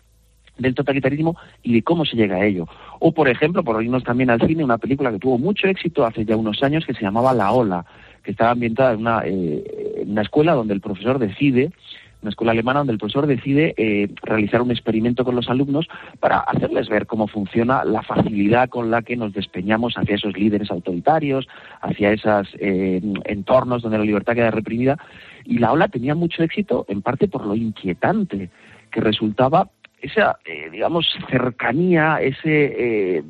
del 0.58 0.76
totalitarismo 0.76 1.36
y 1.64 1.74
de 1.74 1.84
cómo 1.84 2.06
se 2.06 2.16
llega 2.16 2.38
a 2.38 2.46
ello. 2.46 2.68
O, 3.00 3.12
por 3.12 3.30
ejemplo, 3.30 3.64
por 3.64 3.82
irnos 3.84 4.04
también 4.04 4.30
al 4.30 4.42
cine, 4.42 4.64
una 4.64 4.78
película 4.78 5.12
que 5.12 5.20
tuvo 5.20 5.38
mucho 5.38 5.68
éxito 5.68 6.06
hace 6.06 6.26
ya 6.26 6.36
unos 6.36 6.64
años 6.64 6.86
que 6.86 6.94
se 6.94 7.02
llamaba 7.02 7.34
La 7.34 7.52
Ola, 7.52 7.86
que 8.24 8.32
estaba 8.32 8.52
ambientada 8.52 8.94
en 8.94 9.00
una, 9.00 9.22
eh, 9.26 10.02
en 10.02 10.12
una 10.12 10.24
escuela 10.24 10.54
donde 10.54 10.74
el 10.74 10.82
profesor 10.82 11.20
decide 11.20 11.72
una 12.28 12.32
escuela 12.32 12.52
alemana 12.52 12.82
donde 12.82 12.94
el 12.94 13.00
profesor 13.00 13.26
decide 13.26 13.74
eh, 13.78 14.10
realizar 14.22 14.62
un 14.62 14.72
experimento 14.72 15.24
con 15.24 15.34
los 15.34 15.50
alumnos 15.50 15.88
para 16.20 16.40
hacerles 16.40 16.90
ver 16.90 17.08
cómo 17.08 17.28
funciona 17.28 17.86
la 17.86 18.04
facilidad 18.04 18.68
con 18.68 18.92
la 18.92 19.02
que 19.02 19.16
nos 19.16 19.32
despeñamos 19.32 19.98
hacia 19.98 20.16
esos 20.16 20.38
líderes 20.38 20.70
autoritarios, 20.70 21.48
hacia 21.82 22.12
esos 22.12 22.50
eh, 22.60 23.02
entornos 23.24 23.82
donde 23.82 23.98
la 23.98 24.04
libertad 24.04 24.36
queda 24.36 24.52
reprimida. 24.52 24.98
Y 25.46 25.60
la 25.60 25.72
ola 25.72 25.88
tenía 25.88 26.16
mucho 26.16 26.44
éxito 26.44 26.86
en 26.90 27.02
parte 27.02 27.30
por 27.30 27.46
lo 27.46 27.56
inquietante 27.56 28.50
que 28.92 29.00
resultaba 29.00 29.70
esa, 30.02 30.38
eh, 30.46 30.70
digamos, 30.70 31.08
cercanía, 31.30 32.18
ese 32.22 33.24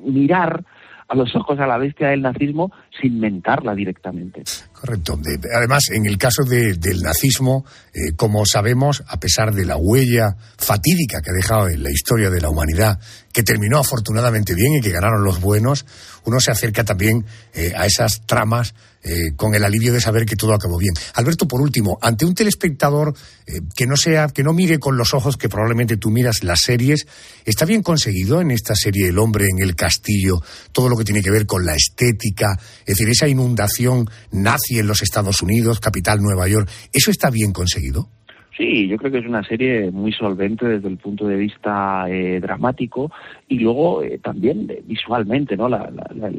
mirar 0.00 0.64
a 1.08 1.14
los 1.14 1.34
ojos 1.36 1.58
a 1.58 1.66
la 1.66 1.78
bestia 1.78 2.08
del 2.08 2.22
nazismo 2.22 2.70
sin 3.00 3.18
mentarla 3.18 3.74
directamente. 3.74 4.42
Correcto. 4.72 5.18
Además, 5.56 5.90
en 5.90 6.06
el 6.06 6.18
caso 6.18 6.44
de, 6.44 6.74
del 6.74 7.00
nazismo, 7.02 7.64
eh, 7.92 8.14
como 8.16 8.44
sabemos, 8.46 9.02
a 9.08 9.18
pesar 9.18 9.52
de 9.52 9.66
la 9.66 9.76
huella 9.76 10.36
fatídica 10.56 11.20
que 11.22 11.30
ha 11.30 11.34
dejado 11.34 11.68
en 11.68 11.82
la 11.82 11.90
historia 11.90 12.30
de 12.30 12.40
la 12.40 12.48
humanidad, 12.48 12.98
que 13.32 13.42
terminó 13.42 13.78
afortunadamente 13.78 14.54
bien 14.54 14.74
y 14.74 14.80
que 14.80 14.90
ganaron 14.90 15.24
los 15.24 15.40
buenos, 15.40 15.84
uno 16.24 16.40
se 16.40 16.50
acerca 16.50 16.84
también 16.84 17.24
eh, 17.54 17.72
a 17.76 17.86
esas 17.86 18.22
tramas 18.26 18.74
eh, 19.04 19.36
con 19.36 19.54
el 19.54 19.64
alivio 19.64 19.92
de 19.92 20.00
saber 20.00 20.24
que 20.24 20.36
todo 20.36 20.54
acabó 20.54 20.78
bien. 20.78 20.94
Alberto, 21.14 21.46
por 21.46 21.60
último, 21.60 21.98
ante 22.00 22.24
un 22.24 22.34
telespectador 22.34 23.14
eh, 23.46 23.60
que 23.76 23.86
no 23.86 23.96
sea, 23.96 24.28
que 24.28 24.42
no 24.42 24.52
mire 24.52 24.78
con 24.78 24.96
los 24.96 25.12
ojos 25.14 25.36
que 25.36 25.48
probablemente 25.48 25.96
tú 25.96 26.10
miras 26.10 26.42
las 26.42 26.60
series, 26.60 27.06
¿está 27.44 27.64
bien 27.64 27.82
conseguido 27.82 28.40
en 28.40 28.50
esta 28.50 28.74
serie 28.74 29.08
El 29.08 29.18
hombre 29.18 29.46
en 29.50 29.62
el 29.62 29.76
castillo 29.76 30.40
todo 30.72 30.88
lo 30.88 30.96
que 30.96 31.04
tiene 31.04 31.22
que 31.22 31.30
ver 31.30 31.46
con 31.46 31.64
la 31.64 31.74
estética, 31.74 32.58
es 32.80 32.96
decir, 32.96 33.08
esa 33.08 33.28
inundación 33.28 34.08
nazi 34.32 34.78
en 34.78 34.86
los 34.86 35.02
Estados 35.02 35.42
Unidos, 35.42 35.80
capital 35.80 36.20
Nueva 36.20 36.48
York, 36.48 36.68
¿eso 36.92 37.10
está 37.10 37.30
bien 37.30 37.52
conseguido? 37.52 38.08
Sí, 38.56 38.86
yo 38.86 38.96
creo 38.98 39.10
que 39.10 39.18
es 39.18 39.26
una 39.26 39.42
serie 39.42 39.90
muy 39.90 40.12
solvente 40.12 40.66
desde 40.66 40.88
el 40.88 40.96
punto 40.96 41.26
de 41.26 41.36
vista 41.36 42.08
eh, 42.08 42.38
dramático 42.40 43.10
y 43.48 43.58
luego 43.58 44.02
eh, 44.02 44.20
también 44.22 44.68
de, 44.68 44.80
visualmente, 44.86 45.56
¿no? 45.56 45.68
La, 45.68 45.90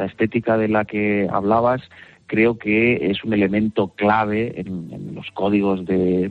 estética 0.06 0.58
de 0.58 0.70
la 0.70 0.86
que 0.86 1.28
hablabas 1.30 1.82
creo 2.28 2.58
que 2.58 3.12
es 3.12 3.24
un 3.24 3.34
elemento 3.34 3.90
clave 3.90 4.54
en, 4.60 5.14
los 5.16 5.30
códigos 5.32 5.86
de, 5.86 6.30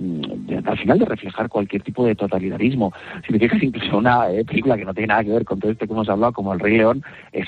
al 0.64 0.78
final 0.78 0.98
de 0.98 1.04
reflejar 1.06 1.48
cualquier 1.48 1.82
tipo 1.82 2.04
de 2.04 2.14
totalitarismo. 2.14 2.92
Si 3.26 3.32
te 3.32 3.38
fijas 3.38 3.62
incluso 3.62 3.98
una 3.98 4.30
eh, 4.30 4.44
película 4.44 4.76
que 4.76 4.84
no 4.84 4.94
tiene 4.94 5.08
nada 5.08 5.24
que 5.24 5.30
ver 5.30 5.44
con 5.44 5.58
todo 5.58 5.70
esto 5.70 5.86
que 5.86 5.92
hemos 5.92 6.08
hablado, 6.08 6.32
como 6.32 6.52
El 6.52 6.60
Rey 6.60 6.76
León, 6.76 7.02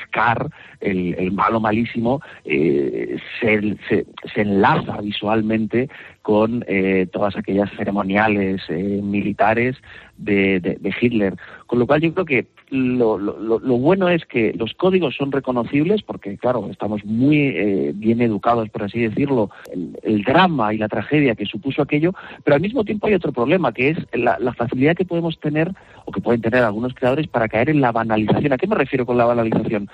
Scar, 0.05 0.49
el, 0.81 1.33
malo 1.33 1.61
malísimo, 1.61 2.23
eh, 2.45 3.19
se, 3.41 3.76
se, 3.88 4.07
se 4.33 4.41
enlaza 4.41 5.00
visualmente 5.00 5.88
con 6.26 6.65
eh, 6.67 7.07
todas 7.12 7.37
aquellas 7.37 7.71
ceremoniales 7.76 8.61
eh, 8.69 9.00
militares 9.00 9.76
de, 10.17 10.59
de, 10.59 10.95
Hitler. 11.00 11.37
Con 11.69 11.79
lo 11.79 11.87
cual 11.87 12.00
yo 12.00 12.12
creo 12.12 12.26
que 12.26 12.47
lo, 12.71 13.19
lo, 13.19 13.39
lo, 13.39 13.77
bueno 13.79 14.09
es 14.09 14.25
que 14.27 14.53
los 14.55 14.75
códigos 14.75 15.17
son 15.17 15.31
reconocibles 15.31 16.03
porque, 16.03 16.37
claro, 16.37 16.69
estamos 16.71 17.05
muy 17.05 17.39
eh, 17.39 17.93
bien 17.95 18.21
educados, 18.21 18.69
por 18.71 18.85
así 18.85 19.01
decirlo, 19.01 19.51
el, 19.73 19.99
el, 20.03 20.23
drama 20.23 20.75
y 20.75 20.79
la 20.79 20.89
tragedia 20.89 21.35
que 21.35 21.47
supuso 21.47 21.83
aquello, 21.83 22.13
pero 22.45 22.57
al 22.57 22.61
mismo 22.61 22.85
tiempo 22.85 23.07
hay 23.07 23.15
otro 23.15 23.33
problema, 23.33 23.73
que 23.73 23.91
es 23.91 23.99
la, 24.13 24.39
la 24.41 24.53
facilidad 24.53 24.97
que 24.97 25.05
podemos 25.05 25.39
tener 25.39 25.71
o 26.05 26.13
que 26.13 26.21
pueden 26.21 26.41
tener 26.41 26.63
algunos 26.63 26.95
creadores 26.95 27.29
para 27.29 27.49
caer 27.49 27.71
en 27.71 27.81
la 27.81 27.93
banalización. 27.93 28.53
¿A 28.53 28.59
qué 28.59 28.67
me 28.67 28.75
refiero 28.75 29.07
con 29.07 29.17
la 29.17 29.27
banalización? 29.27 29.89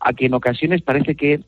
A 0.00 0.12
que 0.12 0.26
en 0.26 0.34
ocasiones 0.34 0.82
parece 0.82 1.14
que 1.14 1.40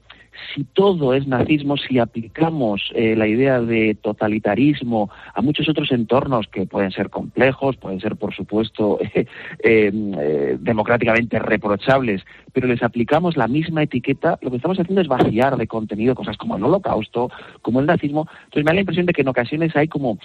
si 0.55 0.65
todo 0.65 1.15
es 1.15 1.27
nazismo, 1.27 1.77
si 1.77 1.99
aplicamos 1.99 2.91
eh, 2.95 3.15
la 3.17 3.27
idea 3.27 3.61
de 3.61 3.97
totalitarismo 4.01 5.11
a 5.35 5.43
muchos 5.43 5.69
otros 5.69 5.91
entornos 5.93 6.47
que 6.49 6.67
pueden 6.67 6.91
ser 6.91 7.11
complejos, 7.11 7.77
pueden 7.77 8.01
ser, 8.01 8.17
por 8.17 8.35
supuesto, 8.35 8.99
eh, 9.15 9.27
eh, 9.63 10.57
democráticamente 10.61 11.39
reprochables, 11.39 12.23
pero 12.53 12.69
les 12.69 12.83
aplicamos 12.83 13.37
la 13.37 13.49
misma 13.49 13.83
etiqueta, 13.83 14.39
lo 14.43 14.51
que 14.51 14.57
estamos 14.57 14.79
haciendo 14.79 15.01
es 15.01 15.09
vaciar 15.09 15.57
de 15.57 15.67
contenido 15.67 16.15
cosas 16.15 16.37
como 16.37 16.57
el 16.57 16.65
holocausto, 16.65 17.31
como 17.63 17.81
el 17.81 17.87
nazismo. 17.87 18.27
Entonces 18.45 18.65
me 18.65 18.71
da 18.71 18.75
la 18.75 18.81
impresión 18.81 19.07
de 19.07 19.13
que 19.13 19.23
en 19.23 19.29
ocasiones 19.29 19.75
hay 19.77 19.89
como 19.89 20.19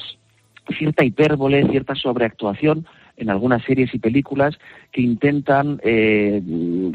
cierta 0.78 1.06
hipérbole, 1.06 1.68
cierta 1.70 1.96
sobreactuación 1.96 2.86
en 3.18 3.30
algunas 3.30 3.64
series 3.64 3.94
y 3.94 4.00
películas 4.00 4.58
que 4.92 5.02
intentan 5.02 5.80
eh, 5.84 6.42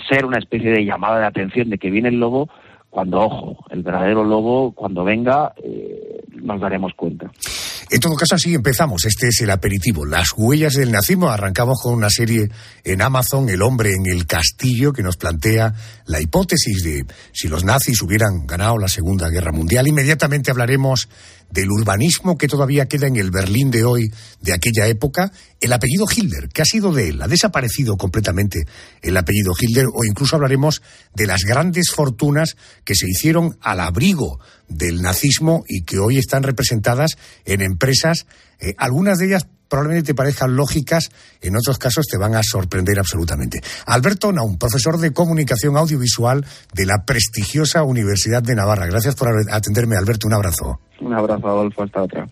ser 0.09 0.27
una 0.27 0.39
especie 0.39 0.71
de 0.71 0.85
llamada 0.85 1.21
de 1.21 1.27
atención 1.27 1.71
de 1.71 1.79
que 1.79 1.91
viene 1.91 2.09
el 2.09 2.21
lobo, 2.21 2.49
cuando, 2.91 3.21
ojo, 3.21 3.57
el 3.71 3.83
verdadero 3.83 4.25
lobo, 4.25 4.73
cuando 4.73 5.05
venga, 5.05 5.55
eh, 5.63 6.23
nos 6.43 6.61
daremos 6.61 6.93
cuenta. 6.97 7.31
En 7.93 7.99
todo 7.99 8.15
caso, 8.15 8.37
así 8.37 8.55
empezamos. 8.55 9.05
Este 9.05 9.29
es 9.29 9.41
el 9.41 9.51
aperitivo. 9.51 10.07
Las 10.07 10.29
huellas 10.37 10.75
del 10.75 10.93
nazismo. 10.93 11.29
Arrancamos 11.29 11.81
con 11.83 11.95
una 11.95 12.09
serie 12.09 12.49
en 12.85 13.03
Amazon, 13.03 13.49
El 13.49 13.63
hombre 13.63 13.91
en 13.91 14.07
el 14.07 14.27
castillo, 14.27 14.93
que 14.93 15.03
nos 15.03 15.17
plantea 15.17 15.75
la 16.07 16.21
hipótesis 16.21 16.85
de 16.85 17.05
si 17.33 17.49
los 17.49 17.65
nazis 17.65 18.01
hubieran 18.03 18.47
ganado 18.47 18.79
la 18.79 18.87
Segunda 18.87 19.29
Guerra 19.29 19.51
Mundial. 19.51 19.89
Inmediatamente 19.89 20.53
hablaremos 20.53 21.09
del 21.51 21.71
urbanismo 21.71 22.39
que 22.39 22.49
todavía 22.49 22.87
queda 22.87 23.07
en 23.07 23.17
el 23.17 23.31
Berlín 23.31 23.71
de 23.71 23.85
hoy, 23.85 24.13
de 24.41 24.53
aquella 24.53 24.87
época, 24.87 25.33
el 25.61 25.73
apellido 25.73 26.07
Hitler, 26.11 26.49
que 26.49 26.63
ha 26.63 26.65
sido 26.65 26.93
de 26.93 27.09
él, 27.09 27.23
ha 27.23 27.29
desaparecido 27.29 27.97
completamente 27.97 28.65
el 29.03 29.17
apellido 29.17 29.53
Hitler, 29.59 29.87
o 29.93 30.05
incluso 30.05 30.37
hablaremos 30.37 30.83
de 31.15 31.27
las 31.27 31.43
grandes 31.43 31.91
fortunas 31.91 32.57
que 32.85 32.95
se 32.95 33.09
hicieron 33.09 33.57
al 33.61 33.81
abrigo 33.81 34.41
del 34.69 35.03
nazismo 35.03 35.65
y 35.69 35.83
que 35.83 35.99
hoy 35.99 36.19
están 36.19 36.43
representadas 36.43 37.19
en 37.45 37.61
empresas, 37.61 38.27
eh, 38.61 38.75
algunas 38.79 39.19
de 39.19 39.27
ellas 39.27 39.47
probablemente 39.71 40.09
te 40.09 40.15
parezcan 40.15 40.57
lógicas, 40.57 41.11
en 41.41 41.57
otros 41.57 41.79
casos 41.79 42.05
te 42.07 42.19
van 42.19 42.35
a 42.35 42.43
sorprender 42.43 42.99
absolutamente. 42.99 43.61
Alberto 43.87 44.33
Naum, 44.33 44.59
profesor 44.59 44.99
de 44.99 45.13
comunicación 45.13 45.77
audiovisual 45.77 46.45
de 46.75 46.87
la 46.87 47.05
prestigiosa 47.07 47.85
Universidad 47.85 48.43
de 48.43 48.57
Navarra. 48.57 48.87
Gracias 48.87 49.15
por 49.15 49.29
atenderme, 49.51 49.97
Alberto. 49.97 50.27
Un 50.27 50.35
abrazo. 50.35 50.81
Un 51.01 51.15
abrazo, 51.15 51.47
Adolfo. 51.47 51.85
Hasta 51.85 52.03
otra. 52.03 52.27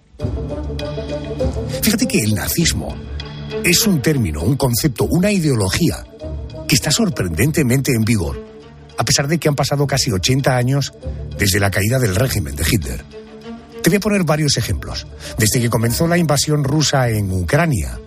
Fíjate 1.81 2.07
que 2.07 2.19
el 2.19 2.35
nazismo 2.35 2.95
es 3.65 3.87
un 3.87 4.03
término, 4.03 4.43
un 4.43 4.57
concepto, 4.57 5.05
una 5.05 5.31
ideología 5.31 6.05
que 6.67 6.75
está 6.75 6.91
sorprendentemente 6.91 7.93
en 7.93 8.05
vigor. 8.05 8.47
a 8.99 9.05
pesar 9.05 9.29
de 9.29 9.39
que 9.39 9.49
han 9.49 9.55
pasado 9.55 9.87
casi 9.87 10.11
80 10.11 10.57
años 10.57 10.93
desde 11.39 11.61
la 11.61 11.71
caída 11.71 12.01
del 12.01 12.17
régimen 12.17 12.57
de 12.57 12.65
Hitler. 12.69 13.18
Te 13.89 13.93
voy 13.93 13.97
a 13.97 14.01
poner 14.01 14.25
varios 14.25 14.59
ejemplos. 14.59 15.07
Desde 15.39 15.63
que 15.63 15.71
comenzó 15.71 16.07
la 16.07 16.19
invasión 16.19 16.63
rusa 16.63 17.09
en 17.09 17.33
Ucrania, 17.33 17.99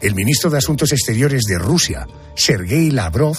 el 0.00 0.16
ministro 0.16 0.50
de 0.50 0.58
Asuntos 0.58 0.90
Exteriores 0.90 1.44
de 1.44 1.56
Rusia, 1.56 2.08
Sergei 2.34 2.90
Lavrov, 2.90 3.36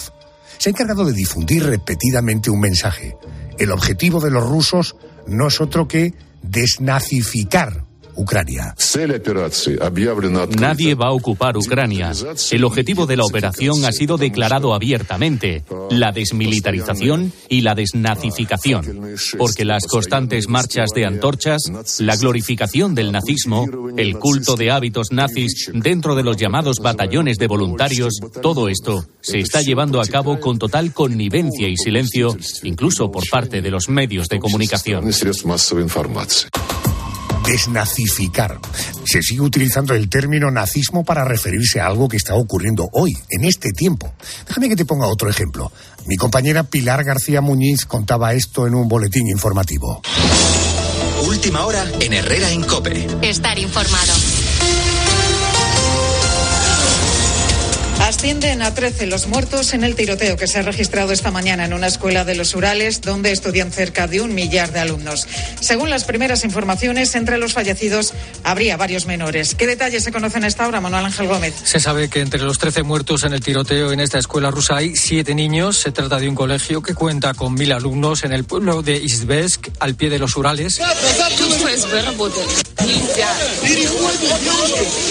se 0.56 0.70
ha 0.70 0.72
encargado 0.72 1.04
de 1.04 1.12
difundir 1.12 1.66
repetidamente 1.66 2.48
un 2.48 2.60
mensaje. 2.60 3.14
El 3.58 3.72
objetivo 3.72 4.20
de 4.20 4.30
los 4.30 4.42
rusos 4.42 4.96
no 5.26 5.48
es 5.48 5.60
otro 5.60 5.86
que 5.86 6.14
desnazificar 6.42 7.84
Ucrania. 8.14 8.74
Nadie 10.58 10.94
va 10.94 11.08
a 11.08 11.12
ocupar 11.12 11.56
Ucrania. 11.56 12.12
El 12.50 12.64
objetivo 12.64 13.06
de 13.06 13.16
la 13.16 13.24
operación 13.24 13.84
ha 13.84 13.92
sido 13.92 14.16
declarado 14.16 14.74
abiertamente, 14.74 15.64
la 15.90 16.12
desmilitarización 16.12 17.32
y 17.48 17.62
la 17.62 17.74
desnazificación, 17.74 19.14
porque 19.38 19.64
las 19.64 19.86
constantes 19.86 20.48
marchas 20.48 20.90
de 20.94 21.06
antorchas, 21.06 21.62
la 21.98 22.16
glorificación 22.16 22.94
del 22.94 23.12
nazismo, 23.12 23.66
el 23.96 24.18
culto 24.18 24.56
de 24.56 24.70
hábitos 24.70 25.12
nazis 25.12 25.70
dentro 25.72 26.14
de 26.14 26.22
los 26.22 26.36
llamados 26.36 26.78
batallones 26.78 27.38
de 27.38 27.46
voluntarios, 27.46 28.14
todo 28.42 28.68
esto 28.68 29.06
se 29.20 29.38
está 29.38 29.62
llevando 29.62 30.00
a 30.00 30.06
cabo 30.06 30.40
con 30.40 30.58
total 30.58 30.92
connivencia 30.92 31.68
y 31.68 31.76
silencio, 31.76 32.36
incluso 32.62 33.10
por 33.10 33.28
parte 33.28 33.62
de 33.62 33.70
los 33.70 33.88
medios 33.88 34.28
de 34.28 34.38
comunicación 34.38 35.02
desnazificar. 37.46 38.58
Se 39.04 39.22
sigue 39.22 39.40
utilizando 39.40 39.94
el 39.94 40.08
término 40.08 40.50
nazismo 40.50 41.04
para 41.04 41.24
referirse 41.24 41.80
a 41.80 41.86
algo 41.86 42.08
que 42.08 42.16
está 42.16 42.34
ocurriendo 42.34 42.88
hoy, 42.92 43.12
en 43.30 43.44
este 43.44 43.72
tiempo. 43.72 44.12
Déjame 44.46 44.68
que 44.68 44.76
te 44.76 44.84
ponga 44.84 45.06
otro 45.06 45.28
ejemplo. 45.28 45.72
Mi 46.06 46.16
compañera 46.16 46.64
Pilar 46.64 47.04
García 47.04 47.40
Muñiz 47.40 47.84
contaba 47.84 48.34
esto 48.34 48.66
en 48.66 48.74
un 48.74 48.88
boletín 48.88 49.28
informativo. 49.28 50.02
Última 51.26 51.64
hora 51.64 51.84
en 52.00 52.12
Herrera 52.12 52.50
en 52.50 52.62
Cope. 52.62 53.06
Estar 53.22 53.58
informado. 53.58 54.12
Ascienden 58.00 58.62
a 58.62 58.74
13 58.74 59.06
los 59.06 59.26
muertos 59.26 59.74
en 59.74 59.84
el 59.84 59.94
tiroteo 59.94 60.36
que 60.36 60.46
se 60.46 60.58
ha 60.58 60.62
registrado 60.62 61.12
esta 61.12 61.30
mañana 61.30 61.64
en 61.64 61.72
una 61.72 61.86
escuela 61.86 62.24
de 62.24 62.34
los 62.34 62.54
Urales, 62.54 63.00
donde 63.00 63.32
estudian 63.32 63.70
cerca 63.72 64.06
de 64.06 64.20
un 64.20 64.34
millar 64.34 64.72
de 64.72 64.80
alumnos. 64.80 65.26
Según 65.60 65.90
las 65.90 66.04
primeras 66.04 66.44
informaciones, 66.44 67.14
entre 67.14 67.38
los 67.38 67.52
fallecidos 67.52 68.12
habría 68.44 68.76
varios 68.76 69.06
menores. 69.06 69.54
¿Qué 69.54 69.66
detalles 69.66 70.04
se 70.04 70.12
conocen 70.12 70.44
a 70.44 70.48
esta 70.48 70.66
hora, 70.66 70.80
Manuel 70.80 71.06
Ángel 71.06 71.28
Gómez? 71.28 71.54
Se 71.64 71.80
sabe 71.80 72.08
que 72.08 72.20
entre 72.20 72.40
los 72.42 72.58
13 72.58 72.82
muertos 72.82 73.24
en 73.24 73.32
el 73.32 73.40
tiroteo 73.40 73.92
en 73.92 74.00
esta 74.00 74.18
escuela 74.18 74.50
rusa 74.50 74.76
hay 74.76 74.96
siete 74.96 75.34
niños. 75.34 75.78
Se 75.78 75.92
trata 75.92 76.18
de 76.18 76.28
un 76.28 76.34
colegio 76.34 76.82
que 76.82 76.94
cuenta 76.94 77.34
con 77.34 77.54
mil 77.54 77.72
alumnos 77.72 78.24
en 78.24 78.32
el 78.32 78.44
pueblo 78.44 78.82
de 78.82 78.96
Izbesk, 78.96 79.68
al 79.80 79.94
pie 79.94 80.10
de 80.10 80.18
los 80.18 80.36
Urales. 80.36 80.80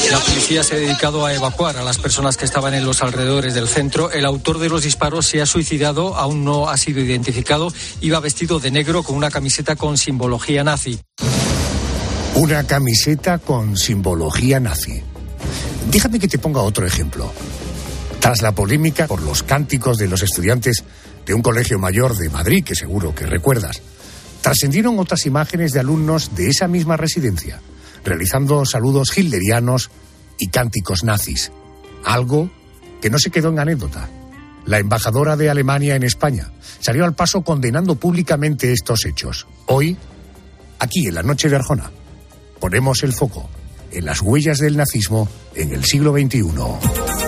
La 0.09 0.19
policía 0.19 0.63
se 0.63 0.75
ha 0.75 0.77
dedicado 0.77 1.25
a 1.25 1.33
evacuar 1.33 1.77
a 1.77 1.83
las 1.83 1.97
personas 1.97 2.37
que 2.37 2.45
estaban 2.45 2.70
en 2.73 2.85
los 2.85 3.01
alrededores 3.01 3.53
del 3.53 3.67
centro. 3.67 4.11
El 4.11 4.25
autor 4.25 4.59
de 4.59 4.69
los 4.69 4.83
disparos 4.83 5.25
se 5.25 5.41
ha 5.41 5.45
suicidado, 5.45 6.15
aún 6.15 6.43
no 6.43 6.69
ha 6.69 6.77
sido 6.77 7.01
identificado. 7.01 7.73
Iba 8.01 8.19
vestido 8.19 8.59
de 8.59 8.71
negro 8.71 9.03
con 9.03 9.15
una 9.15 9.31
camiseta 9.31 9.75
con 9.75 9.97
simbología 9.97 10.63
nazi. 10.63 10.99
Una 12.35 12.63
camiseta 12.65 13.39
con 13.39 13.77
simbología 13.77 14.59
nazi. 14.59 15.01
Déjame 15.91 16.19
que 16.19 16.27
te 16.27 16.37
ponga 16.37 16.61
otro 16.61 16.85
ejemplo. 16.85 17.31
Tras 18.19 18.41
la 18.41 18.53
polémica 18.53 19.07
por 19.07 19.21
los 19.21 19.43
cánticos 19.43 19.97
de 19.97 20.07
los 20.07 20.21
estudiantes 20.21 20.83
de 21.25 21.33
un 21.33 21.41
colegio 21.41 21.79
mayor 21.79 22.15
de 22.15 22.29
Madrid, 22.29 22.63
que 22.63 22.75
seguro 22.75 23.13
que 23.13 23.25
recuerdas, 23.25 23.81
trascendieron 24.41 24.99
otras 24.99 25.25
imágenes 25.25 25.71
de 25.71 25.79
alumnos 25.79 26.35
de 26.35 26.49
esa 26.49 26.67
misma 26.67 26.97
residencia, 26.97 27.59
realizando 28.03 28.65
saludos 28.65 29.17
hilderianos 29.17 29.91
y 30.37 30.47
cánticos 30.47 31.03
nazis. 31.03 31.51
Algo 32.03 32.49
que 33.01 33.09
no 33.09 33.19
se 33.19 33.31
quedó 33.31 33.49
en 33.49 33.59
anécdota. 33.59 34.07
La 34.65 34.79
embajadora 34.79 35.35
de 35.35 35.49
Alemania 35.49 35.95
en 35.95 36.03
España 36.03 36.51
salió 36.79 37.03
al 37.03 37.15
paso 37.15 37.41
condenando 37.41 37.95
públicamente 37.95 38.71
estos 38.71 39.05
hechos. 39.05 39.47
Hoy, 39.65 39.97
aquí 40.79 41.07
en 41.07 41.15
la 41.15 41.23
noche 41.23 41.49
de 41.49 41.55
Arjona, 41.55 41.91
ponemos 42.59 43.03
el 43.03 43.13
foco 43.13 43.49
en 43.91 44.05
las 44.05 44.21
huellas 44.21 44.59
del 44.59 44.77
nazismo 44.77 45.27
en 45.55 45.73
el 45.73 45.83
siglo 45.83 46.13
XXI. 46.13 47.20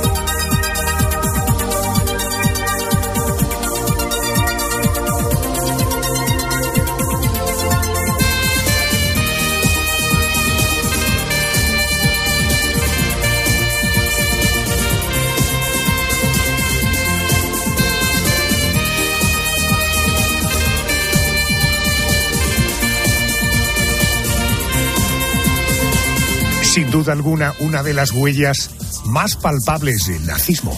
Sin 26.73 26.89
duda 26.89 27.13
alguna 27.13 27.53
una 27.59 27.83
de 27.83 27.93
las 27.93 28.11
huellas 28.13 28.71
más 29.05 29.35
palpables 29.35 30.07
del 30.07 30.25
nazismo. 30.25 30.75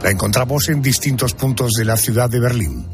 La 0.00 0.12
encontramos 0.12 0.68
en 0.68 0.80
distintos 0.80 1.34
puntos 1.34 1.72
de 1.72 1.84
la 1.84 1.96
ciudad 1.96 2.30
de 2.30 2.38
Berlín, 2.38 2.86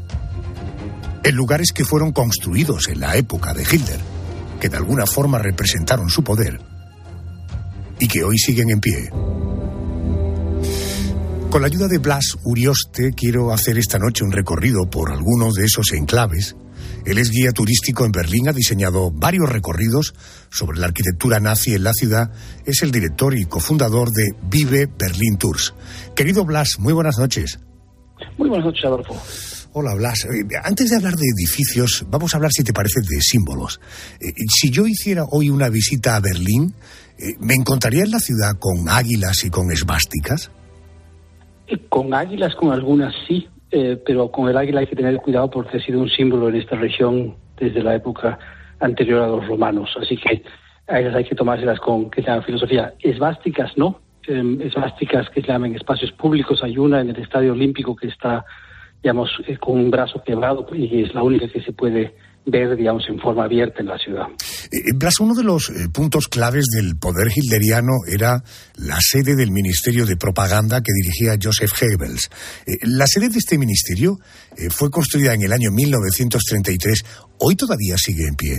en 1.23 1.35
lugares 1.35 1.71
que 1.71 1.85
fueron 1.85 2.13
construidos 2.13 2.87
en 2.87 3.01
la 3.01 3.15
época 3.15 3.53
de 3.53 3.61
Hitler, 3.61 3.99
que 4.59 4.69
de 4.69 4.77
alguna 4.77 5.05
forma 5.05 5.37
representaron 5.37 6.09
su 6.09 6.23
poder 6.23 6.59
y 7.99 8.07
que 8.07 8.23
hoy 8.23 8.39
siguen 8.39 8.71
en 8.71 8.79
pie. 8.79 9.11
Con 11.51 11.61
la 11.61 11.67
ayuda 11.67 11.87
de 11.87 11.99
Blas 11.99 12.37
Urioste 12.43 13.13
quiero 13.15 13.53
hacer 13.53 13.77
esta 13.77 13.99
noche 13.99 14.23
un 14.23 14.31
recorrido 14.31 14.89
por 14.89 15.11
algunos 15.11 15.53
de 15.53 15.65
esos 15.65 15.91
enclaves 15.91 16.55
él 17.05 17.19
es 17.19 17.29
guía 17.29 17.51
turístico 17.51 18.03
en 18.03 18.11
Berlín, 18.11 18.49
ha 18.49 18.53
diseñado 18.53 19.11
varios 19.11 19.47
recorridos 19.47 20.15
sobre 20.49 20.79
la 20.79 20.87
arquitectura 20.87 21.39
nazi 21.39 21.75
en 21.75 21.83
la 21.83 21.93
ciudad. 21.93 22.31
Es 22.65 22.81
el 22.81 22.91
director 22.91 23.37
y 23.37 23.45
cofundador 23.45 24.11
de 24.11 24.33
Vive 24.49 24.87
Berlín 24.87 25.37
Tours. 25.37 25.75
Querido 26.15 26.45
Blas, 26.45 26.79
muy 26.79 26.93
buenas 26.93 27.19
noches. 27.19 27.59
Muy 28.37 28.49
buenas 28.49 28.65
noches, 28.65 28.85
Adolfo. 28.85 29.15
Hola, 29.73 29.93
Blas. 29.93 30.25
Eh, 30.25 30.45
antes 30.63 30.89
de 30.89 30.95
hablar 30.95 31.15
de 31.15 31.25
edificios, 31.37 32.05
vamos 32.09 32.33
a 32.33 32.37
hablar, 32.37 32.51
si 32.51 32.63
te 32.63 32.73
parece, 32.73 33.01
de 33.01 33.21
símbolos. 33.21 33.79
Eh, 34.19 34.31
si 34.47 34.71
yo 34.71 34.87
hiciera 34.87 35.25
hoy 35.29 35.49
una 35.49 35.69
visita 35.69 36.15
a 36.15 36.21
Berlín, 36.21 36.73
eh, 37.19 37.35
¿me 37.39 37.53
encontraría 37.53 38.03
en 38.03 38.11
la 38.11 38.19
ciudad 38.19 38.57
con 38.57 38.89
águilas 38.89 39.43
y 39.43 39.49
con 39.49 39.71
esvásticas? 39.71 40.49
Con 41.89 42.13
águilas, 42.13 42.55
con 42.55 42.71
algunas 42.71 43.13
sí, 43.27 43.47
eh, 43.77 44.01
pero 44.05 44.31
con 44.31 44.47
el 44.47 44.55
águila 44.55 44.79
hay 44.79 44.87
que 44.87 44.95
tener 44.95 45.17
cuidado 45.17 45.49
porque 45.49 45.75
ha 45.75 45.81
sido 45.81 45.99
un 45.99 46.07
símbolo 46.07 46.47
en 46.47 46.55
esta 46.55 46.77
región 46.77 47.35
desde 47.57 47.83
la 47.83 47.93
época 47.93 48.39
anterior 48.79 49.21
a 49.21 49.27
los 49.27 49.45
romanos. 49.45 49.93
Así 49.99 50.15
que 50.15 50.41
a 50.87 50.95
hay 50.95 51.25
que 51.25 51.35
tomárselas 51.35 51.81
con, 51.81 52.09
que 52.09 52.21
se 52.21 52.29
llama 52.29 52.43
filosofía. 52.43 52.93
Esvásticas, 53.01 53.77
¿no? 53.77 53.99
Eh, 54.27 54.59
esvásticas 54.61 55.29
que 55.29 55.41
se 55.41 55.47
llaman 55.47 55.75
espacios 55.75 56.13
públicos. 56.13 56.63
Hay 56.63 56.77
una 56.77 57.01
en 57.01 57.09
el 57.09 57.17
Estadio 57.17 57.51
Olímpico 57.51 57.97
que 57.97 58.07
está, 58.07 58.45
digamos, 59.03 59.29
eh, 59.45 59.57
con 59.57 59.77
un 59.77 59.91
brazo 59.91 60.23
quebrado 60.23 60.65
y 60.71 61.03
es 61.03 61.13
la 61.13 61.21
única 61.21 61.49
que 61.49 61.59
se 61.59 61.73
puede 61.73 62.15
ver, 62.45 62.75
digamos, 62.75 63.03
en 63.09 63.19
forma 63.19 63.45
abierta 63.45 63.81
en 63.81 63.87
la 63.87 63.97
ciudad. 63.97 64.27
Eh, 64.71 64.93
Blas, 64.95 65.19
uno 65.19 65.33
de 65.33 65.43
los 65.43 65.69
eh, 65.69 65.89
puntos 65.91 66.27
claves 66.27 66.65
del 66.75 66.97
poder 66.97 67.27
hilderiano 67.35 67.93
era 68.11 68.43
la 68.77 68.97
sede 68.99 69.35
del 69.35 69.51
Ministerio 69.51 70.05
de 70.05 70.15
Propaganda 70.15 70.81
que 70.81 70.91
dirigía 70.93 71.39
Joseph 71.41 71.71
Goebbels. 71.79 72.29
Eh, 72.67 72.77
la 72.83 73.07
sede 73.07 73.29
de 73.29 73.39
este 73.39 73.57
ministerio 73.57 74.17
fue 74.69 74.89
construida 74.89 75.33
en 75.33 75.43
el 75.43 75.51
año 75.51 75.71
1933. 75.71 77.03
¿Hoy 77.39 77.55
todavía 77.55 77.97
sigue 77.97 78.27
en 78.27 78.35
pie? 78.35 78.55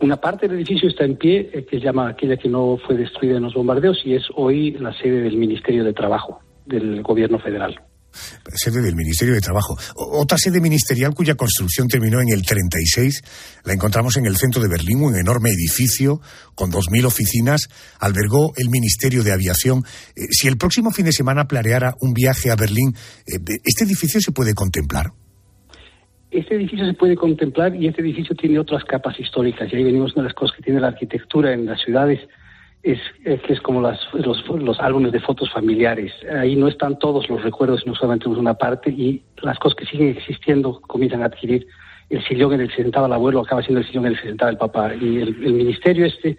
Una 0.00 0.18
parte 0.18 0.48
del 0.48 0.56
edificio 0.56 0.88
está 0.88 1.04
en 1.04 1.16
pie, 1.16 1.50
que 1.50 1.78
se 1.78 1.84
llama 1.84 2.08
aquella 2.08 2.36
que 2.38 2.48
no 2.48 2.78
fue 2.86 2.96
destruida 2.96 3.36
en 3.36 3.42
los 3.42 3.52
bombardeos, 3.52 4.00
y 4.04 4.14
es 4.14 4.22
hoy 4.34 4.72
la 4.72 4.94
sede 4.94 5.20
del 5.20 5.36
Ministerio 5.36 5.84
de 5.84 5.92
Trabajo 5.92 6.40
del 6.64 7.02
Gobierno 7.02 7.38
Federal 7.38 7.78
sede 8.54 8.82
del 8.82 8.96
Ministerio 8.96 9.34
de 9.34 9.40
Trabajo. 9.40 9.76
Otra 9.94 10.38
sede 10.38 10.60
ministerial 10.60 11.14
cuya 11.14 11.34
construcción 11.34 11.88
terminó 11.88 12.20
en 12.20 12.28
el 12.32 12.42
36 12.42 13.22
la 13.64 13.72
encontramos 13.72 14.16
en 14.16 14.26
el 14.26 14.36
centro 14.36 14.62
de 14.62 14.68
Berlín, 14.68 15.02
un 15.02 15.16
enorme 15.16 15.50
edificio 15.50 16.20
con 16.54 16.70
2.000 16.70 17.06
oficinas, 17.06 17.68
albergó 18.00 18.52
el 18.56 18.68
Ministerio 18.70 19.22
de 19.22 19.32
Aviación. 19.32 19.82
Eh, 20.16 20.26
si 20.30 20.48
el 20.48 20.56
próximo 20.56 20.90
fin 20.90 21.06
de 21.06 21.12
semana 21.12 21.46
planeara 21.46 21.94
un 22.00 22.12
viaje 22.12 22.50
a 22.50 22.56
Berlín, 22.56 22.94
eh, 23.26 23.38
¿este 23.64 23.84
edificio 23.84 24.20
se 24.20 24.32
puede 24.32 24.54
contemplar? 24.54 25.06
Este 26.30 26.54
edificio 26.54 26.86
se 26.86 26.94
puede 26.94 27.16
contemplar 27.16 27.74
y 27.74 27.88
este 27.88 28.02
edificio 28.02 28.36
tiene 28.36 28.58
otras 28.58 28.84
capas 28.84 29.18
históricas. 29.18 29.68
Y 29.72 29.76
ahí 29.76 29.84
venimos 29.84 30.14
de 30.14 30.22
las 30.22 30.32
cosas 30.32 30.56
que 30.56 30.62
tiene 30.62 30.80
la 30.80 30.88
arquitectura 30.88 31.52
en 31.52 31.66
las 31.66 31.80
ciudades 31.82 32.20
es, 32.82 32.98
es 33.24 33.40
que 33.42 33.52
es 33.52 33.60
como 33.60 33.80
las, 33.82 33.98
los, 34.14 34.46
los 34.48 34.80
álbumes 34.80 35.12
de 35.12 35.20
fotos 35.20 35.50
familiares. 35.52 36.12
Ahí 36.40 36.56
no 36.56 36.68
están 36.68 36.98
todos 36.98 37.28
los 37.28 37.42
recuerdos, 37.42 37.86
no 37.86 37.94
solamente 37.94 38.28
una 38.28 38.54
parte, 38.54 38.90
y 38.90 39.22
las 39.42 39.58
cosas 39.58 39.76
que 39.76 39.86
siguen 39.86 40.16
existiendo 40.16 40.80
comienzan 40.82 41.22
a 41.22 41.26
adquirir 41.26 41.66
el 42.08 42.24
sillón 42.24 42.54
en 42.54 42.62
el 42.62 42.68
que 42.68 42.76
se 42.76 42.82
sentaba 42.82 43.06
el 43.06 43.12
abuelo 43.12 43.40
acaba 43.40 43.62
siendo 43.62 43.80
el 43.80 43.86
sillón 43.86 44.06
en 44.06 44.12
el 44.12 44.16
que 44.16 44.22
se 44.22 44.28
sentaba 44.28 44.50
el 44.50 44.56
papá. 44.58 44.94
Y 44.94 45.18
el, 45.18 45.28
el 45.44 45.52
ministerio 45.52 46.06
este 46.06 46.38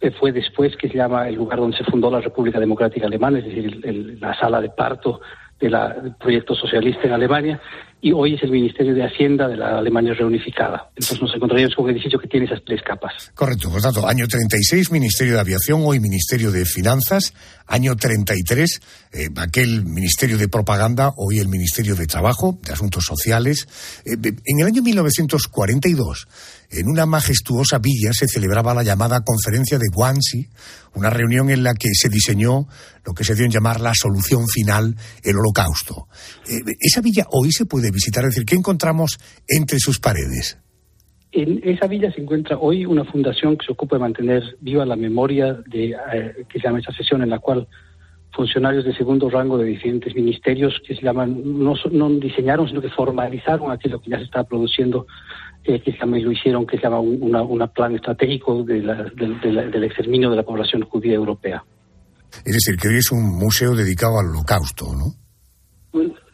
eh, 0.00 0.10
fue 0.10 0.30
después 0.32 0.76
que 0.76 0.88
se 0.88 0.96
llama 0.96 1.28
el 1.28 1.36
lugar 1.36 1.58
donde 1.58 1.76
se 1.76 1.84
fundó 1.84 2.10
la 2.10 2.20
República 2.20 2.60
Democrática 2.60 3.06
Alemana, 3.06 3.38
es 3.38 3.44
decir, 3.46 3.80
el- 3.84 4.20
la 4.20 4.34
sala 4.38 4.60
de 4.60 4.68
parto 4.70 5.20
del 5.60 6.14
proyecto 6.18 6.54
socialista 6.54 7.02
en 7.04 7.12
Alemania, 7.12 7.60
y 8.00 8.12
hoy 8.12 8.34
es 8.34 8.42
el 8.42 8.50
Ministerio 8.50 8.94
de 8.94 9.04
Hacienda 9.04 9.48
de 9.48 9.56
la 9.56 9.78
Alemania 9.78 10.12
reunificada. 10.14 10.90
Entonces 10.90 11.20
nos 11.20 11.34
encontraríamos 11.34 11.74
con 11.74 11.86
un 11.86 11.92
edificio 11.92 12.18
que 12.18 12.28
tiene 12.28 12.46
esas 12.46 12.62
tres 12.64 12.82
capas. 12.82 13.32
Correcto, 13.34 13.70
por 13.70 13.80
tanto, 13.80 14.06
año 14.06 14.28
36, 14.28 14.92
Ministerio 14.92 15.34
de 15.34 15.40
Aviación, 15.40 15.80
hoy 15.84 15.98
Ministerio 15.98 16.52
de 16.52 16.64
Finanzas, 16.66 17.32
año 17.66 17.96
33, 17.96 18.80
eh, 19.12 19.28
aquel 19.36 19.84
Ministerio 19.84 20.36
de 20.36 20.48
Propaganda, 20.48 21.14
hoy 21.16 21.38
el 21.38 21.48
Ministerio 21.48 21.96
de 21.96 22.06
Trabajo, 22.06 22.58
de 22.62 22.74
Asuntos 22.74 23.04
Sociales. 23.04 23.66
Eh, 24.04 24.16
en 24.22 24.60
el 24.60 24.66
año 24.66 24.82
1942, 24.82 26.28
en 26.70 26.88
una 26.88 27.06
majestuosa 27.06 27.78
villa 27.78 28.12
se 28.12 28.28
celebraba 28.28 28.74
la 28.74 28.82
llamada 28.82 29.22
Conferencia 29.24 29.78
de 29.78 29.88
Wannsee, 29.94 30.48
una 30.94 31.10
reunión 31.10 31.50
en 31.50 31.62
la 31.62 31.74
que 31.74 31.88
se 31.92 32.08
diseñó 32.08 32.66
lo 33.04 33.14
que 33.14 33.24
se 33.24 33.34
dio 33.34 33.44
en 33.44 33.50
llamar 33.50 33.80
la 33.80 33.92
solución 33.94 34.46
final, 34.46 34.94
el 35.22 35.36
holocausto. 35.36 36.08
Eh, 36.48 36.60
esa 36.80 37.00
villa 37.00 37.24
hoy 37.30 37.52
se 37.52 37.66
puede 37.66 37.90
visitar, 37.90 38.24
es 38.24 38.30
decir, 38.30 38.44
¿qué 38.44 38.56
encontramos 38.56 39.18
entre 39.48 39.78
sus 39.78 39.98
paredes? 40.00 40.58
En 41.32 41.60
esa 41.64 41.86
villa 41.86 42.10
se 42.12 42.22
encuentra 42.22 42.56
hoy 42.56 42.86
una 42.86 43.04
fundación 43.04 43.58
que 43.58 43.66
se 43.66 43.72
ocupa 43.72 43.96
de 43.96 44.00
mantener 44.00 44.42
viva 44.60 44.86
la 44.86 44.96
memoria 44.96 45.52
de 45.66 45.90
eh, 45.90 46.44
que 46.48 46.58
se 46.58 46.66
llama 46.66 46.80
esa 46.80 46.92
sesión 46.92 47.22
en 47.22 47.30
la 47.30 47.38
cual 47.40 47.68
funcionarios 48.36 48.84
de 48.84 48.94
segundo 48.94 49.28
rango 49.30 49.56
de 49.58 49.64
diferentes 49.64 50.14
ministerios 50.14 50.74
que 50.86 50.94
se 50.94 51.02
llaman 51.02 51.40
no, 51.44 51.74
no 51.90 52.10
diseñaron 52.10 52.68
sino 52.68 52.80
que 52.82 52.90
formalizaron 52.90 53.70
aquello 53.72 53.98
que 54.00 54.10
ya 54.10 54.18
se 54.18 54.24
estaba 54.24 54.44
produciendo 54.44 55.06
eh, 55.64 55.80
que 55.80 55.92
se 55.92 55.98
llama 55.98 56.18
y 56.18 56.22
lo 56.22 56.30
hicieron 56.32 56.66
que 56.66 56.76
se 56.76 56.82
llama 56.84 57.00
un 57.00 57.18
una, 57.22 57.42
una 57.42 57.66
plan 57.66 57.94
estratégico 57.94 58.62
de 58.62 58.82
la- 58.82 59.04
del- 59.16 59.40
de 59.40 59.52
la- 59.52 59.64
del 59.66 59.84
exterminio 59.84 60.28
de 60.30 60.36
la 60.36 60.42
población 60.44 60.82
judía 60.82 61.14
europea 61.14 61.64
Es 62.44 62.52
decir, 62.58 62.76
que 62.76 62.88
hoy 62.88 62.98
es 62.98 63.10
un 63.10 63.24
museo 63.38 63.74
dedicado 63.74 64.18
al 64.20 64.26
holocausto, 64.26 64.84
¿no? 64.94 65.06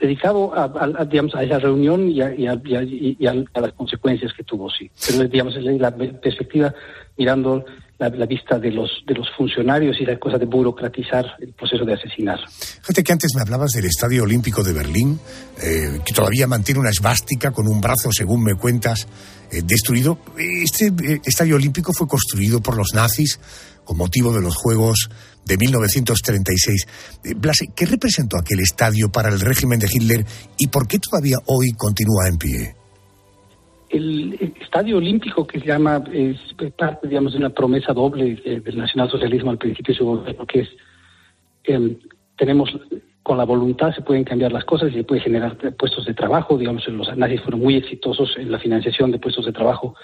Dedicado 0.00 0.52
a, 0.52 0.64
a- 0.64 0.92
a, 1.02 1.04
digamos, 1.04 1.32
a 1.36 1.44
esa 1.44 1.60
reunión 1.60 2.08
y, 2.10 2.20
a, 2.20 2.34
y 2.34 2.42
y 2.42 2.74
a- 2.74 2.82
y 2.82 3.26
a- 3.26 3.60
las 3.60 3.72
consecuencias 3.74 4.32
que 4.32 4.42
tuvo, 4.42 4.68
sí. 4.68 4.90
Pero 5.06 5.28
digamos, 5.28 5.54
la 5.62 5.94
perspectiva 5.94 6.74
mirando 7.16 7.64
la, 8.08 8.26
vista 8.26 8.58
de 8.58 8.70
los, 8.70 8.90
de 9.06 9.14
los 9.14 9.28
funcionarios 9.36 9.96
y 10.00 10.04
la 10.04 10.18
cosa 10.18 10.38
de 10.38 10.46
burocratizar 10.46 11.24
el 11.40 11.52
proceso 11.52 11.84
de 11.84 11.94
asesinar. 11.94 12.38
Fíjate 12.48 13.02
que 13.02 13.12
antes 13.12 13.30
me 13.34 13.42
hablabas 13.42 13.72
del 13.72 13.84
Estadio 13.86 14.24
Olímpico 14.24 14.62
de 14.62 14.72
Berlín, 14.72 15.18
eh, 15.62 16.00
que 16.04 16.12
todavía 16.12 16.46
mantiene 16.46 16.80
una 16.80 16.90
esvástica 16.90 17.50
con 17.50 17.68
un 17.68 17.80
brazo, 17.80 18.10
según 18.12 18.42
me 18.42 18.54
cuentas, 18.54 19.06
eh, 19.50 19.62
destruido. 19.64 20.18
Este 20.38 20.86
eh, 20.86 21.20
Estadio 21.24 21.56
Olímpico 21.56 21.92
fue 21.92 22.08
construido 22.08 22.60
por 22.60 22.76
los 22.76 22.94
nazis 22.94 23.38
con 23.84 23.96
motivo 23.96 24.32
de 24.32 24.40
los 24.40 24.56
Juegos 24.56 25.10
de 25.44 25.56
1936. 25.56 26.86
Eh, 27.24 27.34
Blase, 27.36 27.68
¿qué 27.74 27.86
representó 27.86 28.38
aquel 28.38 28.60
estadio 28.60 29.10
para 29.10 29.28
el 29.28 29.40
régimen 29.40 29.78
de 29.78 29.88
Hitler 29.92 30.24
y 30.56 30.68
por 30.68 30.86
qué 30.86 30.98
todavía 30.98 31.36
hoy 31.46 31.72
continúa 31.72 32.28
en 32.28 32.38
pie? 32.38 32.81
El, 33.92 34.52
estadio 34.60 34.96
olímpico 34.96 35.46
que 35.46 35.60
se 35.60 35.66
llama 35.66 36.02
es 36.12 36.38
parte, 36.76 37.06
digamos, 37.06 37.32
de 37.32 37.38
una 37.38 37.50
promesa 37.50 37.92
doble 37.92 38.34
del 38.34 38.76
nacionalsocialismo 38.76 39.50
al 39.50 39.58
principio 39.58 39.92
de 39.92 39.98
su 39.98 40.06
gobierno, 40.06 40.46
que 40.46 40.60
es 40.60 40.68
em, 41.64 41.96
tenemos 42.36 42.74
con 43.22 43.38
la 43.38 43.44
voluntad 43.44 43.94
se 43.94 44.02
pueden 44.02 44.24
cambiar 44.24 44.52
las 44.52 44.64
cosas 44.64 44.90
y 44.90 44.94
se 44.94 45.04
puede 45.04 45.20
generar 45.20 45.56
puestos 45.76 46.04
de 46.06 46.14
trabajo. 46.14 46.58
Digamos, 46.58 46.86
los 46.88 47.16
nazis 47.16 47.40
fueron 47.40 47.60
muy 47.60 47.76
exitosos 47.76 48.36
en 48.36 48.50
la 48.50 48.58
financiación 48.58 49.12
de 49.12 49.18
puestos 49.18 49.46
de 49.46 49.52
trabajo 49.52 49.94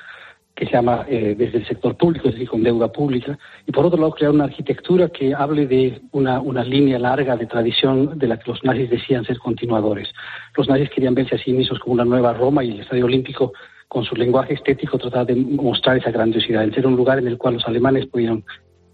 que 0.54 0.66
se 0.66 0.72
llama 0.72 1.04
eh, 1.08 1.36
desde 1.38 1.58
el 1.58 1.66
sector 1.68 1.96
público, 1.96 2.28
es 2.28 2.34
decir, 2.34 2.48
con 2.48 2.64
deuda 2.64 2.90
pública. 2.90 3.38
Y 3.64 3.70
por 3.70 3.86
otro 3.86 4.00
lado, 4.00 4.12
crear 4.12 4.32
una 4.32 4.44
arquitectura 4.44 5.08
que 5.08 5.32
hable 5.32 5.66
de 5.66 6.00
una, 6.10 6.40
una 6.40 6.64
línea 6.64 6.98
larga 6.98 7.36
de 7.36 7.46
tradición 7.46 8.18
de 8.18 8.26
la 8.26 8.38
que 8.38 8.50
los 8.50 8.64
nazis 8.64 8.90
decían 8.90 9.24
ser 9.24 9.38
continuadores. 9.38 10.08
Los 10.56 10.68
nazis 10.68 10.90
querían 10.90 11.14
verse 11.14 11.36
a 11.36 11.38
sí 11.38 11.52
mismos 11.52 11.78
como 11.78 11.94
una 11.94 12.04
nueva 12.04 12.32
Roma 12.32 12.64
y 12.64 12.72
el 12.72 12.80
Estadio 12.80 13.04
Olímpico, 13.04 13.52
con 13.88 14.04
su 14.04 14.14
lenguaje 14.14 14.54
estético, 14.54 14.98
trataba 14.98 15.24
de 15.24 15.34
mostrar 15.34 15.96
esa 15.96 16.10
grandiosidad, 16.10 16.62
en 16.62 16.74
ser 16.74 16.86
un 16.86 16.96
lugar 16.96 17.18
en 17.18 17.26
el 17.26 17.38
cual 17.38 17.54
los 17.54 17.66
alemanes 17.66 18.06
podían 18.06 18.44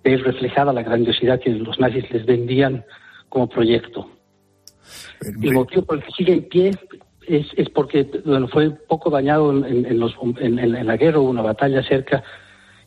ver 0.05 0.23
reflejada 0.23 0.73
la 0.73 0.83
grandiosidad 0.83 1.41
que 1.41 1.51
los 1.51 1.79
nazis 1.81 2.09
les 2.11 2.25
vendían 2.25 2.85
como 3.29 3.49
proyecto. 3.49 4.09
El 5.43 5.53
motivo 5.53 5.83
por 5.83 5.97
el 5.99 6.05
que 6.05 6.13
sigue 6.13 6.33
en 6.35 6.49
pie 6.49 6.71
es, 7.27 7.47
es 7.57 7.71
porque 7.71 8.09
bueno, 8.25 8.47
fue 8.49 8.71
poco 8.71 9.11
dañado 9.11 9.51
en, 9.51 9.85
en, 9.87 9.99
los, 9.99 10.15
en, 10.39 10.59
en, 10.59 10.87
la 10.87 10.97
guerra, 10.97 11.19
hubo 11.19 11.31
una 11.31 11.43
batalla 11.43 11.83
cerca 11.83 12.23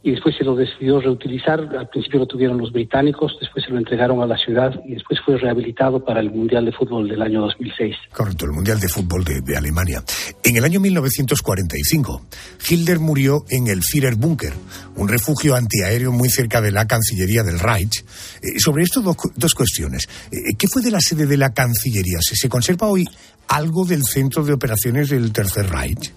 y 0.08 0.12
después 0.12 0.38
se 0.38 0.46
lo 0.46 0.56
decidió 0.56 1.02
reutilizar. 1.02 1.60
Al 1.78 1.90
principio 1.90 2.20
lo 2.20 2.26
tuvieron 2.26 2.58
los 2.58 2.72
británicos, 2.72 3.38
después 3.42 3.66
se 3.66 3.72
lo 3.72 3.78
entregaron 3.78 4.22
a 4.22 4.26
la 4.26 4.38
ciudad 4.38 4.74
y 4.86 4.94
después 4.94 5.20
fue 5.20 5.38
rehabilitado 5.38 6.02
para 6.06 6.22
el 6.22 6.32
Mundial 6.32 6.64
de 6.64 6.72
Fútbol 6.72 7.10
del 7.10 7.22
año 7.22 7.42
2006. 7.42 7.94
Correcto, 8.14 8.46
el 8.46 8.52
Mundial 8.52 8.80
de 8.80 8.88
Fútbol 8.88 9.26
de, 9.26 9.58
Alemania. 9.58 10.02
En 10.46 10.56
el 10.56 10.64
año 10.64 10.80
1945, 10.80 12.22
Hitler 12.70 13.00
murió 13.00 13.44
en 13.50 13.68
el 13.68 13.84
Führerbunker, 13.84 14.54
un 14.96 15.10
refugio 15.10 15.56
antiaéreo 15.56 16.14
muy 16.14 16.30
cerca 16.30 16.62
de 16.62 16.72
la 16.72 16.88
Cancillería 16.88 17.44
del 17.44 17.60
Reich. 17.60 18.06
Eh, 18.42 18.60
sobre 18.60 18.84
esto, 18.84 19.02
dos, 19.02 19.18
dos 19.36 19.54
cuestiones. 19.56 20.08
Eh, 20.32 20.56
¿Qué 20.58 20.68
fue 20.72 20.82
de 20.82 20.92
la 20.92 21.02
sede 21.02 21.26
de 21.26 21.36
la 21.36 21.54
Cancillería? 21.54 22.20
¿Se, 22.22 22.38
¿Se 22.38 22.48
conserva 22.48 22.88
hoy 22.88 23.04
algo 23.50 23.84
del 23.84 24.04
centro 24.04 24.46
de 24.46 24.54
operaciones 24.54 25.10
del 25.10 25.34
Tercer 25.34 25.70
Reich? 25.70 26.14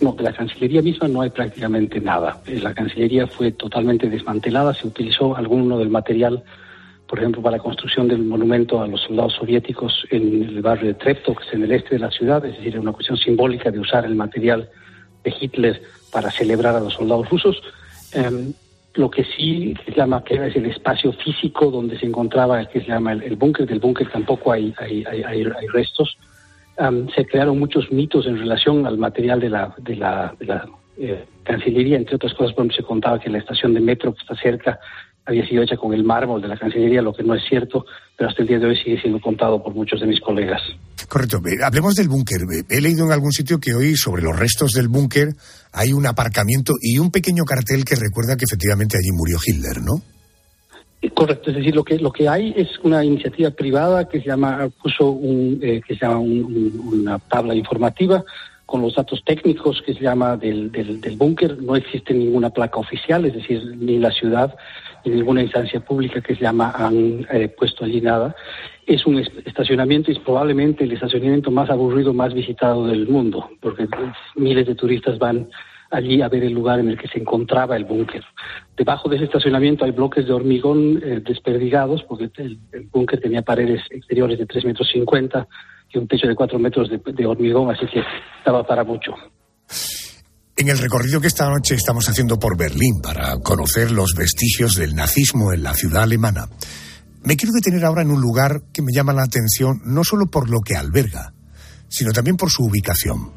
No, 0.00 0.12
de 0.12 0.22
la 0.22 0.32
Cancillería 0.32 0.80
misma 0.80 1.08
no 1.08 1.22
hay 1.22 1.30
prácticamente 1.30 2.00
nada. 2.00 2.40
La 2.46 2.72
Cancillería 2.72 3.26
fue 3.26 3.50
totalmente 3.52 4.08
desmantelada, 4.08 4.72
se 4.72 4.86
utilizó 4.86 5.36
alguno 5.36 5.76
del 5.78 5.88
material, 5.88 6.44
por 7.08 7.18
ejemplo, 7.18 7.42
para 7.42 7.56
la 7.56 7.62
construcción 7.62 8.06
del 8.06 8.22
monumento 8.22 8.80
a 8.80 8.86
los 8.86 9.00
soldados 9.02 9.34
soviéticos 9.34 10.06
en 10.10 10.44
el 10.44 10.62
barrio 10.62 10.88
de 10.88 10.94
Treptow, 10.94 11.34
en 11.52 11.64
el 11.64 11.72
este 11.72 11.96
de 11.96 11.98
la 11.98 12.10
ciudad, 12.12 12.44
es 12.44 12.56
decir, 12.56 12.78
una 12.78 12.92
cuestión 12.92 13.18
simbólica 13.18 13.72
de 13.72 13.80
usar 13.80 14.04
el 14.04 14.14
material 14.14 14.68
de 15.24 15.34
Hitler 15.40 15.82
para 16.12 16.30
celebrar 16.30 16.76
a 16.76 16.80
los 16.80 16.94
soldados 16.94 17.28
rusos. 17.28 17.60
Eh, 18.14 18.52
lo 18.94 19.10
que 19.10 19.24
sí 19.24 19.74
se 19.84 19.92
llama 19.92 20.22
que 20.22 20.34
es 20.34 20.56
el 20.56 20.66
espacio 20.66 21.12
físico 21.12 21.70
donde 21.70 21.98
se 21.98 22.06
encontraba 22.06 22.60
el 22.60 22.68
que 22.68 22.80
se 22.80 22.88
llama 22.88 23.12
el, 23.12 23.36
búnker, 23.36 23.66
del 23.66 23.78
búnker 23.78 24.10
tampoco 24.10 24.52
hay, 24.52 24.74
hay, 24.78 25.04
hay 25.04 25.44
restos. 25.44 26.16
Um, 26.78 27.08
se 27.10 27.26
crearon 27.26 27.58
muchos 27.58 27.90
mitos 27.90 28.26
en 28.26 28.38
relación 28.38 28.86
al 28.86 28.98
material 28.98 29.40
de 29.40 29.48
la, 29.48 29.74
de 29.78 29.96
la, 29.96 30.32
eh, 30.96 31.24
Cancillería, 31.42 31.96
entre 31.96 32.16
otras 32.16 32.34
cosas, 32.34 32.52
ejemplo, 32.52 32.76
se 32.76 32.82
contaba 32.82 33.18
que 33.18 33.30
la 33.30 33.38
estación 33.38 33.74
de 33.74 33.80
metro 33.80 34.14
que 34.14 34.20
está 34.20 34.36
cerca 34.36 34.78
había 35.24 35.46
sido 35.46 35.62
hecha 35.62 35.76
con 35.76 35.92
el 35.92 36.04
mármol 36.04 36.40
de 36.40 36.48
la 36.48 36.56
Cancillería, 36.56 37.02
lo 37.02 37.12
que 37.12 37.22
no 37.22 37.34
es 37.34 37.42
cierto, 37.48 37.84
pero 38.16 38.30
hasta 38.30 38.42
el 38.42 38.48
día 38.48 38.58
de 38.58 38.66
hoy 38.66 38.76
sigue 38.76 39.00
siendo 39.00 39.20
contado 39.20 39.62
por 39.62 39.74
muchos 39.74 40.00
de 40.00 40.06
mis 40.06 40.20
colegas. 40.20 40.60
Correcto. 41.08 41.40
Hablemos 41.64 41.94
del 41.94 42.08
búnker. 42.08 42.42
He 42.68 42.80
leído 42.80 43.06
en 43.06 43.12
algún 43.12 43.32
sitio 43.32 43.58
que 43.58 43.74
hoy 43.74 43.96
sobre 43.96 44.22
los 44.22 44.38
restos 44.38 44.72
del 44.72 44.88
búnker 44.88 45.28
hay 45.72 45.92
un 45.92 46.06
aparcamiento 46.06 46.74
y 46.80 46.98
un 46.98 47.10
pequeño 47.10 47.44
cartel 47.44 47.84
que 47.84 47.96
recuerda 47.96 48.36
que 48.36 48.44
efectivamente 48.44 48.96
allí 48.96 49.10
murió 49.12 49.38
Hitler, 49.44 49.82
¿no? 49.82 50.02
Correcto, 51.14 51.50
es 51.50 51.56
decir, 51.56 51.76
lo 51.76 51.84
que 51.84 51.98
lo 51.98 52.10
que 52.10 52.28
hay 52.28 52.52
es 52.56 52.78
una 52.80 53.04
iniciativa 53.04 53.50
privada 53.50 54.08
que 54.08 54.20
se 54.20 54.26
llama 54.26 54.68
puso 54.82 55.10
un 55.10 55.60
eh, 55.62 55.80
que 55.86 55.94
se 55.94 56.04
llama 56.04 56.18
un, 56.18 56.80
una 56.92 57.18
tabla 57.20 57.54
informativa 57.54 58.24
con 58.66 58.82
los 58.82 58.94
datos 58.96 59.22
técnicos 59.24 59.80
que 59.80 59.94
se 59.94 60.00
llama 60.00 60.36
del, 60.36 60.70
del, 60.70 61.00
del 61.00 61.16
búnker. 61.16 61.62
No 61.62 61.76
existe 61.76 62.12
ninguna 62.12 62.50
placa 62.50 62.78
oficial, 62.78 63.24
es 63.24 63.34
decir, 63.34 63.76
ni 63.78 63.98
la 63.98 64.10
ciudad 64.10 64.54
ni 65.04 65.12
ninguna 65.12 65.42
instancia 65.42 65.80
pública 65.80 66.20
que 66.20 66.34
se 66.34 66.42
llama 66.42 66.72
han 66.74 67.26
eh, 67.32 67.48
puesto 67.48 67.84
allí 67.84 68.00
nada. 68.00 68.34
Es 68.86 69.06
un 69.06 69.18
estacionamiento 69.18 70.10
y 70.10 70.14
es 70.14 70.20
probablemente 70.20 70.84
el 70.84 70.92
estacionamiento 70.92 71.50
más 71.50 71.70
aburrido, 71.70 72.12
más 72.12 72.34
visitado 72.34 72.86
del 72.86 73.08
mundo, 73.08 73.48
porque 73.60 73.86
miles 74.34 74.66
de 74.66 74.74
turistas 74.74 75.18
van 75.18 75.48
allí 75.90 76.22
a 76.22 76.28
ver 76.28 76.44
el 76.44 76.52
lugar 76.52 76.80
en 76.80 76.88
el 76.88 76.98
que 76.98 77.08
se 77.08 77.18
encontraba 77.18 77.76
el 77.76 77.84
búnker. 77.84 78.22
Debajo 78.76 79.08
de 79.08 79.16
ese 79.16 79.24
estacionamiento 79.26 79.84
hay 79.84 79.92
bloques 79.92 80.26
de 80.26 80.32
hormigón 80.32 81.00
eh, 81.02 81.22
desperdigados, 81.24 82.02
porque 82.08 82.30
el, 82.36 82.58
búnker 82.92 83.20
tenía 83.20 83.42
paredes 83.42 83.82
exteriores 83.90 84.38
de 84.38 84.46
3 84.46 84.64
metros 84.66 84.88
50 84.92 85.46
y 85.92 85.98
un 85.98 86.06
techo 86.06 86.26
de 86.26 86.34
4 86.34 86.58
metros 86.58 86.88
de 86.90 87.26
hormigón, 87.26 87.70
así 87.70 87.86
que 87.86 88.02
estaba 88.38 88.66
para 88.66 88.84
mucho. 88.84 89.14
En 90.58 90.68
el 90.68 90.78
recorrido 90.78 91.20
que 91.20 91.28
esta 91.28 91.48
noche 91.48 91.76
estamos 91.76 92.08
haciendo 92.08 92.36
por 92.36 92.58
Berlín 92.58 93.00
para 93.00 93.38
conocer 93.38 93.92
los 93.92 94.14
vestigios 94.14 94.74
del 94.74 94.96
nazismo 94.96 95.52
en 95.52 95.62
la 95.62 95.72
ciudad 95.72 96.02
alemana, 96.02 96.48
me 97.22 97.36
quiero 97.36 97.52
detener 97.52 97.84
ahora 97.84 98.02
en 98.02 98.10
un 98.10 98.20
lugar 98.20 98.62
que 98.72 98.82
me 98.82 98.92
llama 98.92 99.12
la 99.12 99.22
atención 99.22 99.80
no 99.84 100.02
solo 100.02 100.26
por 100.26 100.50
lo 100.50 100.58
que 100.58 100.74
alberga, 100.74 101.32
sino 101.88 102.10
también 102.10 102.36
por 102.36 102.50
su 102.50 102.64
ubicación. 102.64 103.32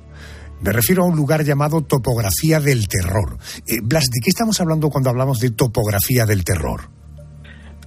Me 0.63 0.71
refiero 0.71 1.04
a 1.04 1.08
un 1.08 1.15
lugar 1.15 1.43
llamado 1.43 1.82
Topografía 1.82 2.60
del 2.60 2.88
Terror. 2.88 3.38
Eh, 3.65 3.82
Blas, 3.84 4.06
¿de 4.12 4.19
qué 4.24 4.30
estamos 4.30 4.62
hablando 4.62 4.89
cuando 4.89 5.10
hablamos 5.10 5.39
de 5.39 5.50
Topografía 5.50 6.28
del 6.28 6.43
Terror? 6.43 6.82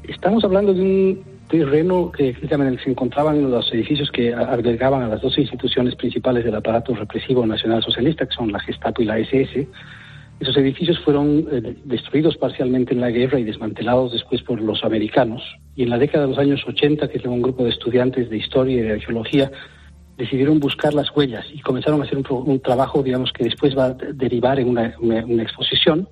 Estamos 0.03 0.43
hablando 0.43 0.75
de 0.75 0.81
un 0.81 1.23
terreno 1.49 2.11
que 2.11 2.35
se 2.35 2.91
encontraban 2.91 3.49
los 3.49 3.73
edificios 3.73 4.11
que 4.11 4.35
albergaban 4.35 5.03
a 5.03 5.09
las 5.09 5.23
dos 5.23 5.39
instituciones 5.39 5.95
principales 5.95 6.45
del 6.45 6.57
aparato 6.57 6.97
represivo 6.97 7.47
nacional 7.47 7.81
socialista, 7.81 8.27
que 8.27 8.35
son 8.35 8.51
la 8.51 8.59
Gestapo 8.59 9.03
y 9.03 9.05
la 9.05 9.21
SS. 9.21 9.69
Esos 10.41 10.57
edificios 10.57 10.99
fueron 11.05 11.47
eh, 11.53 11.77
destruidos 11.85 12.37
parcialmente 12.37 12.93
en 12.93 13.01
la 13.01 13.11
guerra 13.11 13.39
y 13.39 13.45
desmantelados 13.45 14.13
después 14.13 14.43
por 14.43 14.61
los 14.61 14.83
americanos. 14.83 15.43
Y 15.77 15.85
en 15.85 15.91
la 15.91 15.99
década 15.99 16.25
de 16.25 16.31
los 16.31 16.39
años 16.39 16.65
80, 16.67 17.07
que 17.07 17.19
es 17.19 17.25
un 17.25 17.41
grupo 17.41 17.63
de 17.63 17.71
estudiantes 17.71 18.29
de 18.31 18.37
historia 18.37 18.79
y 18.79 18.83
de 18.83 18.93
arqueología, 18.95 19.53
decidieron 20.17 20.61
buscar 20.61 20.95
las 20.95 21.15
huellas 21.15 21.45
y 21.53 21.61
comenzaron 21.61 22.01
a 22.01 22.05
hacer 22.05 22.19
un, 22.19 22.61
trabajo, 22.61 23.03
digamos, 23.03 23.33
que 23.33 23.45
después 23.45 23.77
va 23.77 23.87
a 23.87 23.95
derivar 23.95 24.61
en 24.61 24.69
una, 24.69 24.95
una 25.01 25.43
exposición 25.43 26.09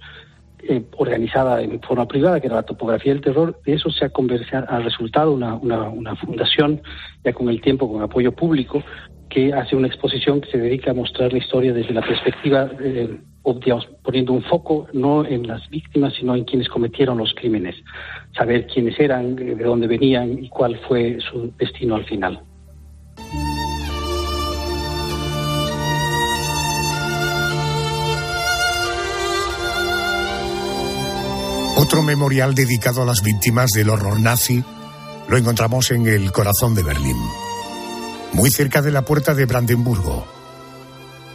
eh, 0.68 0.80
organizada 0.96 1.60
en 1.60 1.80
forma 1.80 2.06
privada, 2.06 2.40
que 2.40 2.46
era 2.46 2.54
la 2.54 2.62
topografía 2.62 3.12
del 3.12 3.20
terror, 3.20 3.60
de 3.66 3.72
eso 3.72 3.90
se 3.90 4.04
ha, 4.04 4.58
ha 4.58 4.78
resultado 4.78 5.32
una, 5.32 5.56
una, 5.56 6.14
fundación, 6.14 6.80
ya 7.24 7.32
con 7.32 7.48
el 7.48 7.60
tiempo, 7.60 7.90
con 7.90 8.00
apoyo 8.00 8.30
público, 8.30 8.80
que 9.28 9.52
hace 9.52 9.74
una 9.74 9.88
exposición 9.88 10.40
que 10.40 10.52
se 10.52 10.58
dedica 10.58 10.92
a 10.92 10.94
mostrar 10.94 11.32
la 11.32 11.38
historia 11.38 11.72
desde 11.72 11.92
la 11.92 12.02
perspectiva, 12.02 12.70
eh, 12.80 13.18
poniendo 14.04 14.34
un 14.34 14.42
foco 14.44 14.86
no 14.92 15.26
en 15.26 15.48
las 15.48 15.68
víctimas, 15.68 16.14
sino 16.14 16.36
en 16.36 16.44
quienes 16.44 16.68
cometieron 16.68 17.18
los 17.18 17.34
crímenes, 17.34 17.74
saber 18.36 18.68
quiénes 18.68 19.00
eran, 19.00 19.34
de 19.34 19.56
dónde 19.56 19.88
venían 19.88 20.44
y 20.44 20.48
cuál 20.48 20.78
fue 20.86 21.18
su 21.20 21.52
destino 21.58 21.96
al 21.96 22.04
final. 22.04 22.40
Otro 31.92 32.04
memorial 32.04 32.54
dedicado 32.54 33.02
a 33.02 33.04
las 33.04 33.22
víctimas 33.22 33.72
del 33.72 33.90
horror 33.90 34.18
nazi 34.18 34.64
lo 35.28 35.36
encontramos 35.36 35.90
en 35.90 36.06
el 36.06 36.32
corazón 36.32 36.74
de 36.74 36.82
Berlín, 36.82 37.18
muy 38.32 38.48
cerca 38.48 38.80
de 38.80 38.90
la 38.90 39.04
puerta 39.04 39.34
de 39.34 39.44
Brandenburgo. 39.44 40.26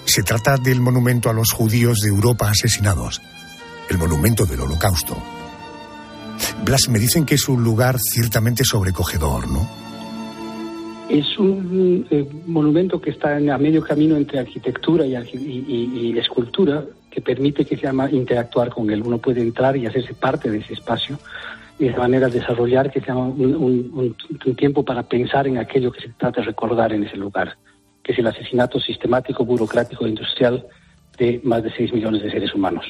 Se 0.06 0.24
trata 0.24 0.58
del 0.58 0.82
monumento 0.82 1.30
a 1.30 1.34
los 1.34 1.52
judíos 1.52 2.00
de 2.00 2.10
Europa 2.10 2.50
asesinados, 2.50 3.22
el 3.88 4.00
monumento 4.00 4.48
del 4.48 4.62
holocausto. 4.62 5.15
Blas, 6.65 6.89
me 6.89 6.98
dicen 6.98 7.24
que 7.24 7.36
es 7.36 7.48
un 7.48 7.63
lugar 7.63 8.00
ciertamente 8.00 8.63
sobrecogedor, 8.65 9.48
¿no? 9.48 9.70
Es 11.08 11.38
un 11.38 12.08
eh, 12.10 12.28
monumento 12.48 13.00
que 13.00 13.12
está 13.12 13.36
a 13.36 13.58
medio 13.60 13.84
camino 13.84 14.17
entre 14.17 14.39
arquitectura 14.39 15.06
y 15.06 16.17
escultura, 16.17 16.84
que 17.10 17.22
permite 17.22 17.65
que 17.65 17.76
se 17.76 17.84
llama 17.84 18.10
interactuar 18.12 18.70
con 18.70 18.89
él. 18.91 19.02
Uno 19.02 19.17
puede 19.17 19.41
entrar 19.41 19.76
y 19.78 19.86
hacerse 19.86 20.13
parte 20.13 20.50
de 20.50 20.60
ese 20.60 20.74
espacio 20.74 21.20
y 21.80 21.88
esa 21.88 22.00
manera 22.00 22.28
desarrollar 22.28 22.91
que 22.91 23.02
sea 23.02 23.15
un, 23.15 24.15
un, 24.46 24.56
tiempo 24.56 24.84
para 24.84 25.04
pensar 25.04 25.48
en 25.48 25.58
aquello 25.58 25.91
que 25.91 26.02
se 26.02 26.10
trata 26.10 26.41
de 26.41 26.48
recordar 26.48 26.91
en 26.93 27.04
ese 27.04 27.17
lugar, 27.17 27.56
que 28.04 28.13
es 28.13 28.20
el 28.20 28.28
asesinato 28.28 28.80
sistemático, 28.80 29.46
burocrático 29.46 30.06
e 30.06 30.10
industrial 30.10 30.65
de 31.17 31.39
más 31.43 31.63
de 31.63 31.72
6 31.76 31.93
millones 31.93 32.24
de 32.24 32.32
seres 32.32 32.54
humanos. 32.54 32.86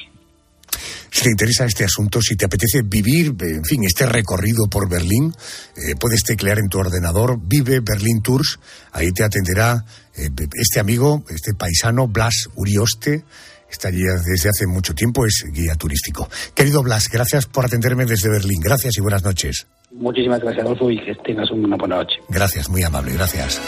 Si 1.10 1.24
te 1.24 1.30
interesa 1.30 1.64
este 1.64 1.84
asunto, 1.84 2.20
si 2.22 2.36
te 2.36 2.44
apetece 2.44 2.82
vivir, 2.84 3.34
en 3.40 3.64
fin, 3.64 3.82
este 3.84 4.06
recorrido 4.06 4.68
por 4.70 4.88
Berlín, 4.88 5.32
eh, 5.76 5.94
puedes 5.98 6.22
teclear 6.22 6.58
en 6.58 6.68
tu 6.68 6.78
ordenador 6.78 7.38
Vive 7.42 7.80
Berlín 7.80 8.22
Tours. 8.22 8.60
Ahí 8.92 9.10
te 9.10 9.24
atenderá 9.24 9.84
eh, 10.14 10.28
este 10.54 10.78
amigo, 10.78 11.24
este 11.28 11.54
paisano, 11.54 12.06
Blas 12.06 12.48
Urioste, 12.54 13.24
Está 13.70 13.88
allí 13.88 14.02
desde 14.02 14.48
hace 14.48 14.66
mucho 14.66 14.94
tiempo, 14.94 15.26
es 15.26 15.44
guía 15.52 15.74
turístico. 15.74 16.28
Querido 16.54 16.82
Blas, 16.82 17.08
gracias 17.08 17.46
por 17.46 17.64
atenderme 17.64 18.06
desde 18.06 18.30
Berlín. 18.30 18.60
Gracias 18.60 18.96
y 18.96 19.00
buenas 19.00 19.22
noches. 19.22 19.66
Muchísimas 19.90 20.40
gracias, 20.40 20.64
Adolfo, 20.64 20.90
y 20.90 21.02
que 21.04 21.14
tengas 21.24 21.50
una 21.50 21.76
buena 21.76 21.96
noche. 21.96 22.16
Gracias, 22.28 22.68
muy 22.68 22.82
amable, 22.82 23.12
gracias. 23.12 23.60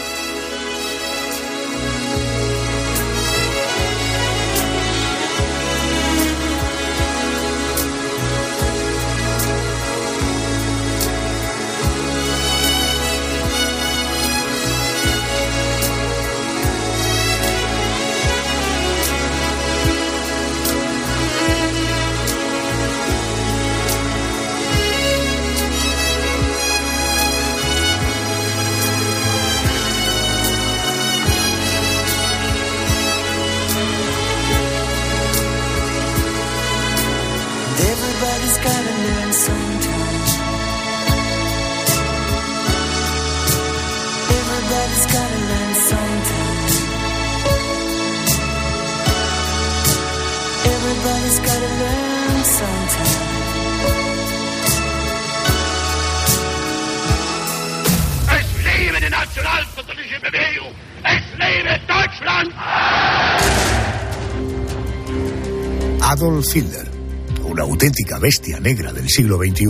Una 67.45 67.63
auténtica 67.63 68.19
bestia 68.19 68.59
negra 68.59 68.91
del 68.91 69.07
siglo 69.07 69.37
XXI. 69.37 69.63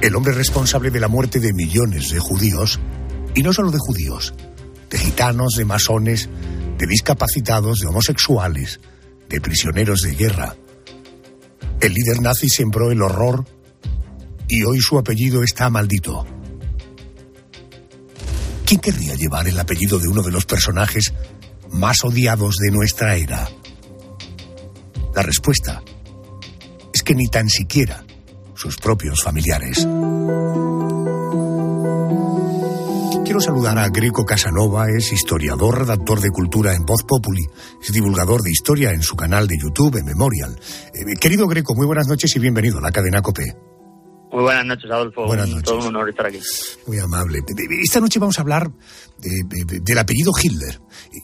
El 0.00 0.16
hombre 0.16 0.32
responsable 0.32 0.90
de 0.90 1.00
la 1.00 1.08
muerte 1.08 1.38
de 1.38 1.52
millones 1.52 2.08
de 2.08 2.18
judíos, 2.18 2.80
y 3.34 3.42
no 3.42 3.52
solo 3.52 3.70
de 3.70 3.78
judíos, 3.78 4.32
de 4.88 4.96
gitanos, 4.96 5.52
de 5.58 5.66
masones, 5.66 6.30
de 6.78 6.86
discapacitados, 6.86 7.80
de 7.80 7.88
homosexuales, 7.88 8.80
de 9.28 9.38
prisioneros 9.42 10.00
de 10.00 10.14
guerra. 10.14 10.56
El 11.82 11.92
líder 11.92 12.22
nazi 12.22 12.48
sembró 12.48 12.90
el 12.90 13.02
horror 13.02 13.44
y 14.48 14.64
hoy 14.64 14.80
su 14.80 14.98
apellido 14.98 15.42
está 15.42 15.68
maldito. 15.68 16.26
¿Quién 18.64 18.80
querría 18.80 19.14
llevar 19.14 19.46
el 19.46 19.60
apellido 19.60 19.98
de 19.98 20.08
uno 20.08 20.22
de 20.22 20.30
los 20.30 20.46
personajes 20.46 21.12
más 21.70 22.02
odiados 22.02 22.56
de 22.56 22.70
nuestra 22.70 23.16
era? 23.16 23.46
La 25.18 25.22
respuesta 25.22 25.82
es 26.94 27.02
que 27.02 27.12
ni 27.12 27.26
tan 27.26 27.48
siquiera 27.48 28.04
sus 28.54 28.76
propios 28.76 29.20
familiares. 29.20 29.78
Quiero 33.24 33.40
saludar 33.40 33.78
a 33.78 33.88
Greco 33.88 34.24
Casanova, 34.24 34.86
es 34.96 35.12
historiador, 35.12 35.80
redactor 35.80 36.20
de 36.20 36.30
cultura 36.30 36.72
en 36.72 36.84
Voz 36.84 37.02
Populi, 37.02 37.42
es 37.82 37.92
divulgador 37.92 38.42
de 38.42 38.52
historia 38.52 38.92
en 38.92 39.02
su 39.02 39.16
canal 39.16 39.48
de 39.48 39.58
YouTube, 39.58 40.00
Memorial. 40.04 40.56
Eh, 40.94 41.16
querido 41.20 41.48
Greco, 41.48 41.74
muy 41.74 41.86
buenas 41.86 42.06
noches 42.06 42.36
y 42.36 42.38
bienvenido 42.38 42.78
a 42.78 42.82
la 42.82 42.92
cadena 42.92 43.20
COPE. 43.20 43.56
Muy 44.30 44.42
buenas 44.42 44.66
noches, 44.66 44.90
Adolfo. 44.90 45.26
Buenas 45.26 45.48
noches. 45.48 45.64
Todo 45.64 45.78
un 45.78 45.86
honor 45.86 46.10
estar 46.10 46.26
aquí. 46.26 46.38
Muy 46.86 46.98
amable. 46.98 47.40
Esta 47.82 48.00
noche 48.00 48.18
vamos 48.18 48.38
a 48.38 48.42
hablar 48.42 48.68
del 49.18 49.98
apellido 49.98 50.32
Hitler. 50.42 50.78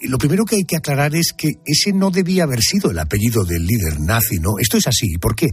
Lo 0.09 0.17
primero 0.19 0.45
que 0.45 0.57
hay 0.57 0.64
que 0.64 0.77
aclarar 0.77 1.14
es 1.14 1.35
que 1.37 1.49
ese 1.67 1.93
no 1.93 2.11
debía 2.11 2.45
haber 2.45 2.61
sido 2.61 2.90
el 2.90 2.99
apellido 2.99 3.45
del 3.45 3.67
líder 3.67 4.01
nazi, 4.01 4.37
¿no? 4.40 4.59
Esto 4.59 4.79
es 4.79 4.87
así. 4.87 5.19
¿Por 5.19 5.35
qué? 5.35 5.49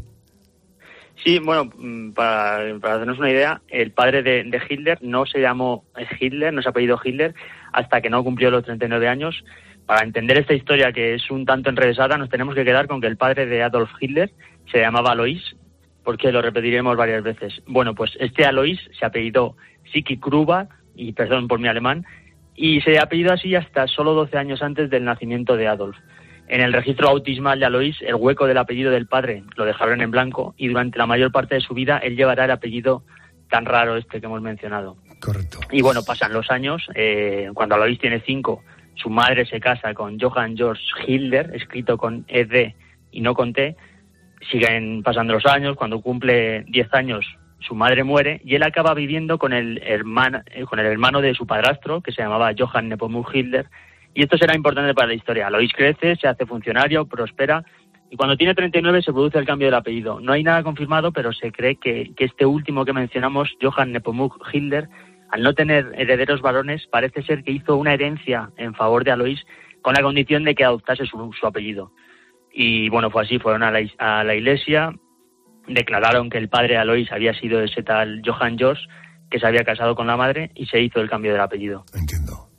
Sí, 1.24 1.40
bueno, 1.40 1.66
mm, 1.78 2.14
para, 2.14 2.80
para 2.80 2.96
hacernos 2.96 3.20
una 3.20 3.30
idea, 3.30 3.62
el 3.68 3.92
padre 3.92 4.24
de, 4.24 4.62
Hitler 4.70 4.98
no 5.02 5.26
se 5.26 5.40
llamó 5.40 5.86
Hitler, 6.20 6.54
no 6.54 6.62
se 6.62 6.70
apellido 6.70 7.00
Hitler, 7.04 7.36
hasta 7.74 8.02
que 8.02 8.10
no 8.10 8.24
cumplió 8.24 8.50
los 8.50 8.64
39 8.64 9.08
años. 9.08 9.44
Para 9.86 10.06
entender 10.06 10.40
esta 10.40 10.54
historia, 10.54 10.92
que 10.94 11.16
es 11.16 11.30
un 11.30 11.46
tanto 11.46 11.70
enrevesada, 11.70 12.18
nos 12.18 12.30
tenemos 12.30 12.56
que 12.56 12.64
quedar 12.64 12.88
con 12.88 13.02
que 13.02 13.08
el 13.08 13.18
padre 13.18 13.46
de 13.46 13.62
Adolf 13.62 13.92
Hitler 14.00 14.32
se 14.72 14.80
llamaba 14.80 15.12
Alois, 15.12 15.56
porque 16.04 16.32
lo 16.32 16.42
repetiremos 16.42 16.98
varias 16.98 17.24
veces. 17.24 17.62
Bueno, 17.68 17.96
pues 17.96 18.12
este 18.20 18.46
Alois 18.46 18.80
se 18.98 19.06
apellidó 19.06 19.56
Siki 19.92 20.18
Kruba, 20.18 20.68
y 20.96 21.14
perdón 21.14 21.48
por 21.48 21.60
mi 21.60 21.68
alemán, 21.68 22.06
y 22.56 22.82
se 22.82 23.00
ha 23.00 23.04
apellidó 23.04 23.34
así 23.34 23.56
hasta 23.56 23.88
solo 23.88 24.14
12 24.14 24.38
años 24.38 24.62
antes 24.62 24.90
del 24.90 25.06
nacimiento 25.06 25.56
de 25.56 25.68
Adolf. 25.68 25.98
En 26.48 26.62
el 26.62 26.74
registro 26.74 27.08
bautismal 27.08 27.60
de 27.60 27.66
Alois, 27.66 27.98
el 28.02 28.16
hueco 28.16 28.46
del 28.46 28.58
apellido 28.58 28.92
del 28.92 29.08
padre 29.08 29.44
lo 29.56 29.66
dejaron 29.66 30.02
en 30.02 30.12
blanco 30.12 30.54
y 30.58 30.68
durante 30.68 30.98
la 30.98 31.06
mayor 31.06 31.32
parte 31.32 31.56
de 31.56 31.62
su 31.62 31.74
vida 31.74 31.98
él 32.00 32.18
llevará 32.18 32.46
el 32.46 32.52
apellido 32.52 33.04
tan 33.50 33.66
raro 33.66 33.96
este 33.96 34.20
que 34.20 34.26
hemos 34.26 34.42
mencionado. 34.42 34.98
Correcto. 35.22 35.60
Y 35.72 35.82
bueno, 35.82 36.04
pasan 36.04 36.34
los 36.34 36.52
años, 36.52 36.88
eh, 36.96 37.50
cuando 37.54 37.76
Alois 37.76 38.00
tiene 38.00 38.22
cinco, 38.26 38.64
su 38.96 39.10
madre 39.10 39.46
se 39.46 39.60
casa 39.60 39.94
con 39.94 40.20
Johann 40.20 40.58
Georg 40.58 40.80
Hilder, 41.08 41.52
escrito 41.54 41.98
con 41.98 42.26
ED 42.28 42.74
y 43.12 43.22
no 43.22 43.34
con 43.34 43.54
T, 43.54 43.76
siguen 44.50 45.04
pasando 45.04 45.34
los 45.34 45.46
años, 45.46 45.76
cuando 45.76 46.02
cumple 46.02 46.64
10 46.68 46.94
años 46.94 47.26
su 47.60 47.76
madre 47.76 48.04
muere 48.04 48.42
y 48.44 48.56
él 48.56 48.64
acaba 48.64 48.94
viviendo 48.94 49.38
con 49.38 49.54
el 49.54 49.82
hermano, 49.84 50.42
eh, 50.48 50.64
con 50.64 50.80
el 50.80 50.86
hermano 50.88 51.22
de 51.22 51.34
su 51.34 51.46
padrastro, 51.46 52.02
que 52.02 52.12
se 52.12 52.22
llamaba 52.22 52.52
Johann 52.58 52.90
Nepomuk 52.90 53.34
Hitler, 53.34 53.68
y 54.14 54.24
esto 54.24 54.38
será 54.38 54.56
importante 54.56 54.94
para 54.94 55.08
la 55.08 55.14
historia. 55.14 55.48
Alois 55.48 55.72
crece, 55.72 56.16
se 56.16 56.28
hace 56.28 56.46
funcionario, 56.46 57.06
prospera, 57.06 57.64
y 58.10 58.18
cuando 58.18 58.36
tiene 58.36 58.54
39 58.54 59.04
se 59.04 59.14
produce 59.14 59.38
el 59.38 59.46
cambio 59.46 59.68
del 59.68 59.76
apellido. 59.76 60.20
No 60.20 60.34
hay 60.34 60.44
nada 60.44 60.64
confirmado, 60.64 61.14
pero 61.14 61.32
se 61.32 61.52
cree 61.52 61.78
que, 61.78 62.12
que 62.18 62.26
este 62.26 62.46
último 62.46 62.84
que 62.84 62.92
mencionamos, 62.92 63.56
Johann 63.62 63.94
Nepomuk 63.94 64.38
Hitler, 64.52 64.90
al 65.30 65.44
no 65.44 65.54
tener 65.54 65.94
herederos 65.96 66.42
varones, 66.42 66.88
parece 66.88 67.24
ser 67.24 67.44
que 67.44 67.52
hizo 67.52 67.78
una 67.78 67.94
herencia 67.94 68.50
en 68.58 68.74
favor 68.74 69.06
de 69.06 69.12
Alois 69.12 69.46
con 69.82 69.94
la 69.94 70.02
condición 70.02 70.44
de 70.44 70.56
que 70.56 70.66
adoptase 70.66 71.06
su, 71.06 71.32
su 71.40 71.48
apellido. 71.48 71.94
Y 72.54 72.90
bueno, 72.90 73.10
fue 73.10 73.24
así, 73.24 73.40
fueron 73.40 73.64
a 73.64 73.72
la, 73.72 73.80
a 73.98 74.24
la 74.24 74.36
iglesia, 74.36 74.92
declararon 75.68 76.30
que 76.30 76.38
el 76.38 76.50
padre 76.50 76.78
Alois 76.78 77.12
había 77.12 77.34
sido 77.34 77.62
ese 77.62 77.84
tal 77.84 78.22
Johann 78.26 78.58
George, 78.58 78.84
que 79.30 79.40
se 79.40 79.48
había 79.48 79.64
casado 79.64 79.96
con 79.96 80.08
la 80.08 80.18
madre, 80.18 80.52
y 80.56 80.66
se 80.66 80.82
hizo 80.82 81.00
el 81.00 81.10
cambio 81.10 81.32
del 81.32 81.42
apellido. 81.42 81.86
Entiendo. 81.94 82.50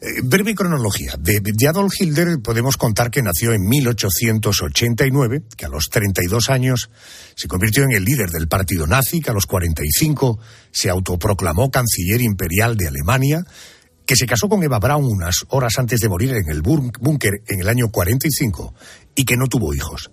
Eh, 0.00 0.22
breve 0.22 0.54
cronología. 0.54 1.14
De, 1.18 1.40
de, 1.40 1.68
Adolf 1.68 1.92
Hitler 1.98 2.38
podemos 2.42 2.76
contar 2.76 3.10
que 3.10 3.22
nació 3.22 3.52
en 3.52 3.62
1889, 3.62 5.42
que 5.56 5.66
a 5.66 5.68
los 5.68 5.88
32 5.90 6.50
años 6.50 6.90
se 7.34 7.48
convirtió 7.48 7.82
en 7.82 7.92
el 7.92 8.04
líder 8.04 8.30
del 8.30 8.46
partido 8.46 8.86
nazi, 8.86 9.20
que 9.20 9.30
a 9.30 9.34
los 9.34 9.46
45 9.46 10.38
se 10.70 10.88
autoproclamó 10.88 11.70
canciller 11.70 12.20
imperial 12.20 12.76
de 12.76 12.88
Alemania, 12.88 13.44
que 14.08 14.16
se 14.16 14.24
casó 14.24 14.48
con 14.48 14.62
Eva 14.62 14.78
Braun 14.78 15.04
unas 15.04 15.44
horas 15.50 15.78
antes 15.78 16.00
de 16.00 16.08
morir 16.08 16.30
en 16.30 16.48
el 16.48 16.62
búnker 16.62 17.42
en 17.46 17.60
el 17.60 17.68
año 17.68 17.90
45 17.92 18.74
y 19.14 19.26
que 19.26 19.36
no 19.36 19.48
tuvo 19.48 19.74
hijos. 19.74 20.10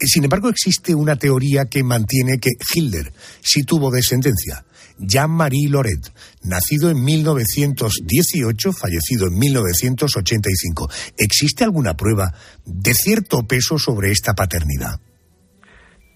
Eh, 0.00 0.06
sin 0.06 0.24
embargo, 0.24 0.48
existe 0.48 0.96
una 0.96 1.14
teoría 1.14 1.66
que 1.66 1.84
mantiene 1.84 2.40
que 2.40 2.50
Hitler 2.74 3.12
sí 3.40 3.62
tuvo 3.62 3.92
descendencia. 3.92 4.64
Jean-Marie 4.98 5.68
Loret, 5.68 6.12
nacido 6.42 6.90
en 6.90 7.04
1918, 7.04 8.72
fallecido 8.72 9.28
en 9.28 9.38
1985. 9.38 10.90
¿Existe 11.16 11.62
alguna 11.62 11.94
prueba 11.94 12.34
de 12.64 12.94
cierto 12.94 13.46
peso 13.46 13.78
sobre 13.78 14.10
esta 14.10 14.34
paternidad? 14.34 14.98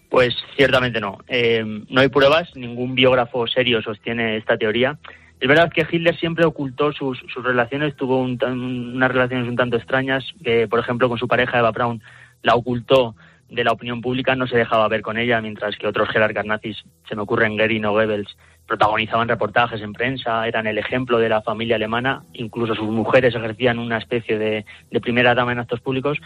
Pues 0.09 0.35
ciertamente 0.57 0.99
no. 1.01 1.19
Eh, 1.29 1.62
no 1.62 2.01
hay 2.01 2.09
pruebas, 2.09 2.49
ningún 2.57 2.97
biógrafo 2.97 3.47
serio 3.47 3.81
sostiene 3.83 4.37
esta 4.37 4.59
teoría. 4.59 4.99
Es 5.40 5.48
verdad 5.48 5.72
que 5.72 5.87
Hitler 5.90 6.16
siempre 6.18 6.44
ocultó 6.44 6.92
sus, 6.92 7.18
sus 7.33 7.42
relaciones, 7.42 7.96
tuvo 7.96 8.20
un, 8.20 8.38
unas 8.44 9.11
relaciones 9.11 9.48
un 9.48 9.57
tanto 9.57 9.76
extrañas, 9.76 10.24
que 10.44 10.68
por 10.68 10.81
ejemplo 10.81 11.09
con 11.09 11.18
su 11.18 11.26
pareja 11.26 11.59
Eva 11.59 11.70
Braun 11.70 12.03
la 12.42 12.55
ocultó 12.55 13.14
de 13.48 13.64
la 13.64 13.72
opinión 13.72 14.03
pública, 14.03 14.37
no 14.37 14.46
se 14.46 14.59
dejaba 14.59 14.87
ver 14.88 15.00
con 15.00 15.16
ella, 15.18 15.40
mientras 15.40 15.76
que 15.76 15.87
otros 15.87 16.11
jerarcas 16.11 16.44
nazis, 16.44 16.85
se 17.09 17.16
me 17.16 17.22
ocurren 17.22 17.57
Goering 17.57 17.87
o 17.87 17.92
Goebbels, 17.92 18.37
protagonizaban 18.66 19.29
reportajes 19.29 19.81
en 19.81 19.92
prensa, 19.92 20.46
eran 20.46 20.66
el 20.66 20.79
ejemplo 20.79 21.18
de 21.18 21.31
la 21.31 21.42
familia 21.42 21.76
alemana, 21.76 22.22
incluso 22.35 22.74
sus 22.74 22.88
mujeres 22.88 23.35
ejercían 23.35 23.79
una 23.79 23.98
especie 23.98 24.38
de, 24.38 24.64
de 24.90 25.00
primera 25.00 25.35
dama 25.35 25.53
en 25.53 25.59
actos 25.59 25.81
públicos. 25.81 26.18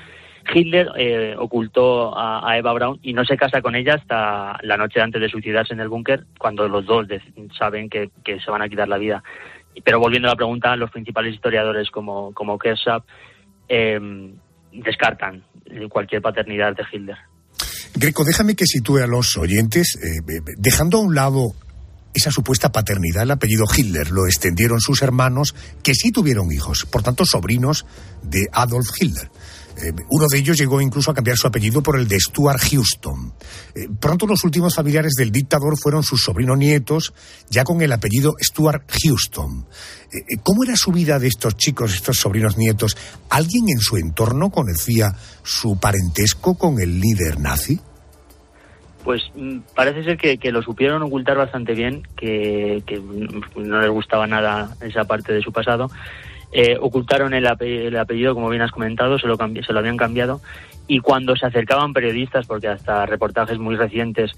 Hitler 0.52 0.88
eh, 0.96 1.34
ocultó 1.38 2.16
a, 2.16 2.56
Eva 2.58 2.72
Braun 2.72 2.98
y 3.02 3.12
no 3.12 3.24
se 3.24 3.36
casa 3.36 3.62
con 3.62 3.74
ella 3.74 3.94
hasta 3.94 4.58
la 4.62 4.76
noche 4.76 5.00
antes 5.00 5.20
de 5.20 5.28
suicidarse 5.28 5.74
en 5.74 5.80
el 5.80 5.88
búnker, 5.88 6.24
cuando 6.38 6.68
los 6.68 6.84
dos 6.86 7.06
saben 7.58 7.88
que, 7.88 8.10
se 8.24 8.50
van 8.50 8.62
a 8.62 8.68
quitar 8.68 8.88
la 8.88 8.98
vida. 8.98 9.22
Pero 9.84 9.98
volviendo 9.98 10.28
a 10.28 10.32
la 10.32 10.36
pregunta, 10.36 10.76
los 10.76 10.90
principales 10.90 11.34
historiadores 11.34 11.90
como, 11.90 12.32
como 12.32 12.58
eh, 13.68 14.00
descartan 14.72 15.42
cualquier 15.88 16.22
paternidad 16.22 16.76
de 16.76 16.84
Hitler. 16.92 17.16
Greco, 17.96 18.24
déjame 18.24 18.56
que 18.56 18.66
sitúe 18.66 18.98
a 18.98 19.06
los 19.06 19.36
oyentes, 19.36 19.96
eh, 20.02 20.20
dejando 20.58 20.98
a 20.98 21.00
un 21.00 21.14
lado 21.14 21.54
esa 22.12 22.30
supuesta 22.30 22.70
paternidad, 22.70 23.24
el 23.24 23.30
apellido 23.32 23.64
Hitler 23.72 24.10
lo 24.10 24.26
extendieron 24.26 24.80
sus 24.80 25.02
hermanos, 25.02 25.54
que 25.82 25.94
sí 25.94 26.12
tuvieron 26.12 26.52
hijos, 26.52 26.86
por 26.90 27.02
tanto 27.02 27.24
sobrinos 27.24 27.86
de 28.22 28.46
Adolf 28.52 28.90
Hitler. 29.00 29.30
Eh, 29.76 29.92
uno 30.10 30.26
de 30.30 30.38
ellos 30.38 30.56
llegó 30.56 30.80
incluso 30.80 31.10
a 31.10 31.14
cambiar 31.14 31.36
su 31.36 31.46
apellido 31.46 31.82
por 31.82 31.98
el 31.98 32.06
de 32.06 32.18
Stuart 32.18 32.60
Houston. 32.70 33.32
Eh, 33.74 33.88
pronto 34.00 34.26
los 34.26 34.44
últimos 34.44 34.74
familiares 34.74 35.12
del 35.18 35.32
dictador 35.32 35.76
fueron 35.78 36.02
sus 36.02 36.22
sobrinos 36.22 36.56
nietos, 36.58 37.12
ya 37.50 37.64
con 37.64 37.80
el 37.82 37.92
apellido 37.92 38.34
Stuart 38.40 38.90
Houston. 39.02 39.66
Eh, 40.12 40.36
¿Cómo 40.42 40.64
era 40.64 40.76
su 40.76 40.92
vida 40.92 41.18
de 41.18 41.28
estos 41.28 41.56
chicos, 41.56 41.94
estos 41.94 42.18
sobrinos 42.18 42.56
nietos? 42.56 42.96
¿Alguien 43.30 43.68
en 43.68 43.80
su 43.80 43.96
entorno 43.96 44.50
conocía 44.50 45.14
su 45.42 45.78
parentesco 45.80 46.56
con 46.56 46.80
el 46.80 47.00
líder 47.00 47.40
nazi? 47.40 47.80
Pues 49.04 49.22
mm, 49.34 49.58
parece 49.74 50.02
ser 50.02 50.16
que, 50.16 50.50
lo 50.50 50.62
supieron 50.62 51.02
ocultar 51.02 51.36
bastante 51.36 51.74
bien, 51.74 52.02
que, 52.16 52.82
no 53.56 53.80
les 53.80 53.90
gustaba 53.90 54.26
nada 54.26 54.74
esa 54.80 55.04
parte 55.04 55.32
de 55.32 55.42
su 55.42 55.52
pasado. 55.52 55.90
Eh, 56.56 56.76
ocultaron 56.80 57.34
el, 57.34 57.48
ape 57.48 57.88
el, 57.88 57.96
apellido, 57.96 58.32
como 58.32 58.48
bien 58.48 58.62
has 58.62 58.70
comentado, 58.70 59.18
se 59.18 59.26
lo, 59.26 59.36
se 59.36 59.72
lo 59.72 59.78
habían 59.80 59.96
cambiado. 59.96 60.40
Y 60.86 61.00
cuando 61.00 61.34
se 61.34 61.46
acercaban 61.46 61.92
periodistas, 61.92 62.46
porque 62.46 62.68
hasta 62.68 63.06
reportajes 63.06 63.58
muy 63.58 63.74
recientes 63.74 64.30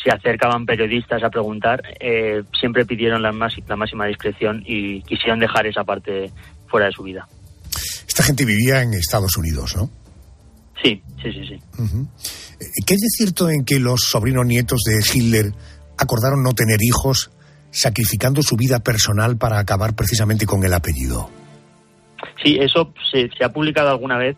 se 0.00 0.10
acercaban 0.10 0.66
periodistas 0.66 1.24
a 1.24 1.30
preguntar, 1.30 1.82
eh, 1.98 2.44
siempre 2.60 2.86
pidieron 2.86 3.22
la, 3.22 3.32
más, 3.32 3.54
la 3.66 3.74
máxima 3.74 4.06
discreción 4.06 4.62
y 4.64 5.02
quisieron 5.02 5.40
dejar 5.40 5.66
esa 5.66 5.82
parte 5.82 6.30
fuera 6.68 6.86
de 6.86 6.92
su 6.92 7.02
vida. 7.02 7.26
Esta 8.06 8.22
gente 8.22 8.44
vivía 8.44 8.80
en 8.82 8.94
Estados 8.94 9.36
Unidos, 9.36 9.74
¿no? 9.76 9.90
Sí, 10.80 11.02
sí, 11.20 11.32
sí, 11.32 11.46
sí. 11.48 11.60
Uh 11.78 11.86
-huh. 11.86 12.08
¿Qué 12.86 12.94
es 12.94 13.00
de 13.00 13.08
cierto 13.08 13.50
en 13.50 13.64
que 13.64 13.80
los 13.80 14.02
sobrinos 14.02 14.46
nietos 14.46 14.82
de 14.84 15.00
Hitler 15.00 15.52
acordaron 15.98 16.44
no 16.44 16.52
tener 16.52 16.78
hijos, 16.82 17.32
sacrificando 17.72 18.42
su 18.42 18.54
vida 18.54 18.78
personal 18.78 19.36
para 19.36 19.58
acabar 19.58 19.96
precisamente 19.96 20.46
con 20.46 20.62
el 20.64 20.72
apellido? 20.72 21.30
Sí, 22.42 22.58
eso 22.60 22.92
se, 23.10 23.28
se, 23.36 23.44
ha 23.44 23.52
publicado 23.52 23.90
alguna 23.90 24.18
vez 24.18 24.36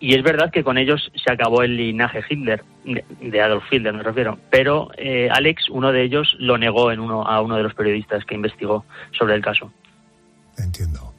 y 0.00 0.14
es 0.14 0.22
verdad 0.22 0.50
que 0.52 0.62
con 0.62 0.78
ellos 0.78 1.10
se 1.14 1.32
acabó 1.32 1.62
el 1.62 1.76
linaje 1.76 2.22
Hitler, 2.28 2.62
de 2.84 3.42
Adolf 3.42 3.64
Hitler 3.70 3.92
me 3.92 4.02
refiero, 4.02 4.38
pero 4.50 4.90
eh, 4.96 5.28
Alex, 5.30 5.64
uno 5.70 5.90
de 5.90 6.04
ellos, 6.04 6.36
lo 6.38 6.56
negó 6.56 6.92
en 6.92 7.00
uno, 7.00 7.22
a 7.22 7.40
uno 7.40 7.56
de 7.56 7.64
los 7.64 7.74
periodistas 7.74 8.24
que 8.24 8.36
investigó 8.36 8.84
sobre 9.16 9.34
el 9.34 9.42
caso. 9.42 9.72
Entiendo. 10.56 11.12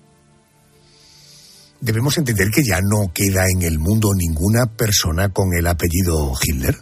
¿Debemos 1.81 2.17
entender 2.17 2.47
que 2.53 2.63
ya 2.63 2.79
no 2.81 3.11
queda 3.13 3.43
en 3.53 3.63
el 3.63 3.79
mundo 3.79 4.09
ninguna 4.15 4.65
persona 4.77 5.29
con 5.29 5.47
el 5.57 5.67
apellido 5.67 6.33
Hitler? 6.41 6.75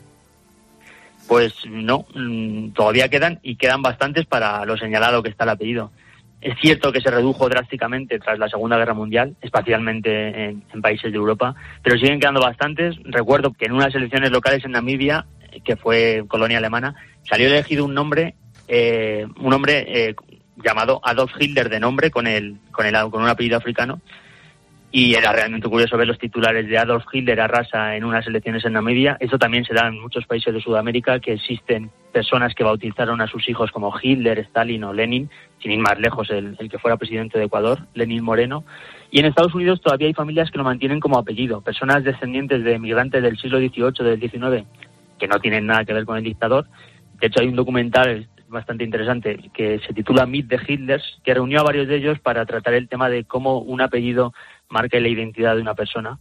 Pues 1.27 1.53
no, 1.67 2.05
mm, 2.15 2.71
todavía 2.71 3.09
quedan 3.09 3.39
y 3.43 3.57
quedan 3.57 3.81
bastantes 3.81 4.25
para 4.25 4.65
lo 4.65 4.77
señalado 4.77 5.21
que 5.21 5.29
está 5.29 5.43
el 5.43 5.51
apellido. 5.51 5.91
Es 6.39 6.55
cierto 6.61 6.91
que 6.91 7.01
se 7.01 7.09
redujo 7.09 7.49
drásticamente 7.49 8.19
tras 8.19 8.37
la 8.37 8.47
Segunda 8.47 8.77
Guerra 8.77 8.93
Mundial, 8.93 9.35
especialmente 9.41 10.49
en, 10.49 10.81
países 10.81 11.11
de 11.11 11.17
Europa, 11.17 11.55
pero 11.81 11.97
siguen 11.97 12.19
quedando 12.19 12.41
bastantes. 12.41 12.95
Recuerdo 13.05 13.53
que 13.53 13.65
en 13.65 13.71
unas 13.71 13.93
elecciones 13.95 14.29
locales 14.29 14.63
en 14.63 14.71
Namibia, 14.71 15.25
que 15.65 15.75
fue 15.75 16.23
colonia 16.27 16.59
alemana, 16.59 16.95
salió 17.23 17.47
elegido 17.47 17.85
un 17.85 17.95
nombre, 17.95 18.35
eh, 18.67 19.25
un 19.39 19.51
hombre 19.51 19.85
eh, 19.87 20.15
llamado 20.63 21.01
Adolf 21.03 21.31
Hitler 21.39 21.69
de 21.69 21.79
nombre 21.79 22.11
con 22.11 22.27
el, 22.27 22.57
con 22.71 22.85
el 22.85 22.93
con 23.09 23.23
un 23.23 23.29
apellido 23.29 23.57
africano. 23.57 23.99
Y 24.89 25.15
era 25.15 25.33
realmente 25.33 25.67
curioso 25.67 25.97
ver 25.97 26.07
los 26.07 26.17
titulares 26.17 26.67
de 26.67 26.77
Adolf 26.77 27.03
Hitler 27.11 27.41
arrasa 27.41 27.97
en 27.97 28.05
unas 28.05 28.25
elecciones 28.25 28.63
en 28.63 28.73
Namibia. 28.73 29.17
Eso 29.19 29.37
también 29.37 29.65
se 29.65 29.73
da 29.73 29.87
en 29.87 29.99
muchos 29.99 30.25
países 30.25 30.53
de 30.53 30.61
Sudamérica, 30.61 31.19
que 31.19 31.33
existen 31.33 31.91
personas 32.13 32.55
que 32.55 32.63
bautizaron 32.63 33.19
a 33.19 33.27
sus 33.27 33.47
hijos 33.49 33.69
como 33.71 33.93
Hitler, 34.01 34.39
Stalin 34.39 34.85
o 34.85 34.93
Lenin, 34.93 35.29
sin 35.61 35.71
ir 35.71 35.79
más 35.79 35.99
lejos, 35.99 36.29
el, 36.29 36.55
el, 36.57 36.69
que 36.69 36.79
fuera 36.79 36.95
presidente 36.95 37.37
de 37.37 37.45
Ecuador, 37.45 37.85
Lenin 37.95 38.23
Moreno. 38.23 38.63
Y 39.11 39.19
en 39.19 39.25
Estados 39.25 39.53
Unidos 39.53 39.81
todavía 39.81 40.07
hay 40.07 40.13
familias 40.13 40.49
que 40.51 40.57
lo 40.57 40.63
mantienen 40.63 41.01
como 41.01 41.17
apellido, 41.17 41.61
personas 41.61 42.05
descendientes 42.05 42.63
de 42.63 42.79
migrantes 42.79 43.21
del 43.21 43.37
siglo 43.37 43.59
XVIII, 43.59 44.05
del 44.05 44.19
XIX, 44.19 44.65
que 45.19 45.27
no 45.27 45.39
tienen 45.39 45.67
nada 45.67 45.83
que 45.83 45.93
ver 45.93 46.05
con 46.05 46.17
el 46.17 46.23
dictador. 46.23 46.65
De 47.19 47.27
hecho, 47.27 47.41
hay 47.41 47.47
un 47.47 47.55
documental 47.55 48.27
bastante 48.47 48.83
interesante 48.83 49.37
que 49.53 49.79
se 49.79 49.93
titula 49.93 50.25
Meet 50.25 50.47
de 50.47 50.59
Hitler, 50.67 51.01
que 51.23 51.33
reunió 51.33 51.59
a 51.59 51.63
varios 51.63 51.87
de 51.87 51.97
ellos 51.97 52.19
para 52.19 52.45
tratar 52.45 52.73
el 52.73 52.87
tema 52.87 53.09
de 53.09 53.25
cómo 53.25 53.59
un 53.59 53.81
apellido 53.81 54.33
marca 54.69 54.99
la 54.99 55.07
identidad 55.07 55.55
de 55.55 55.61
una 55.61 55.75
persona. 55.75 56.19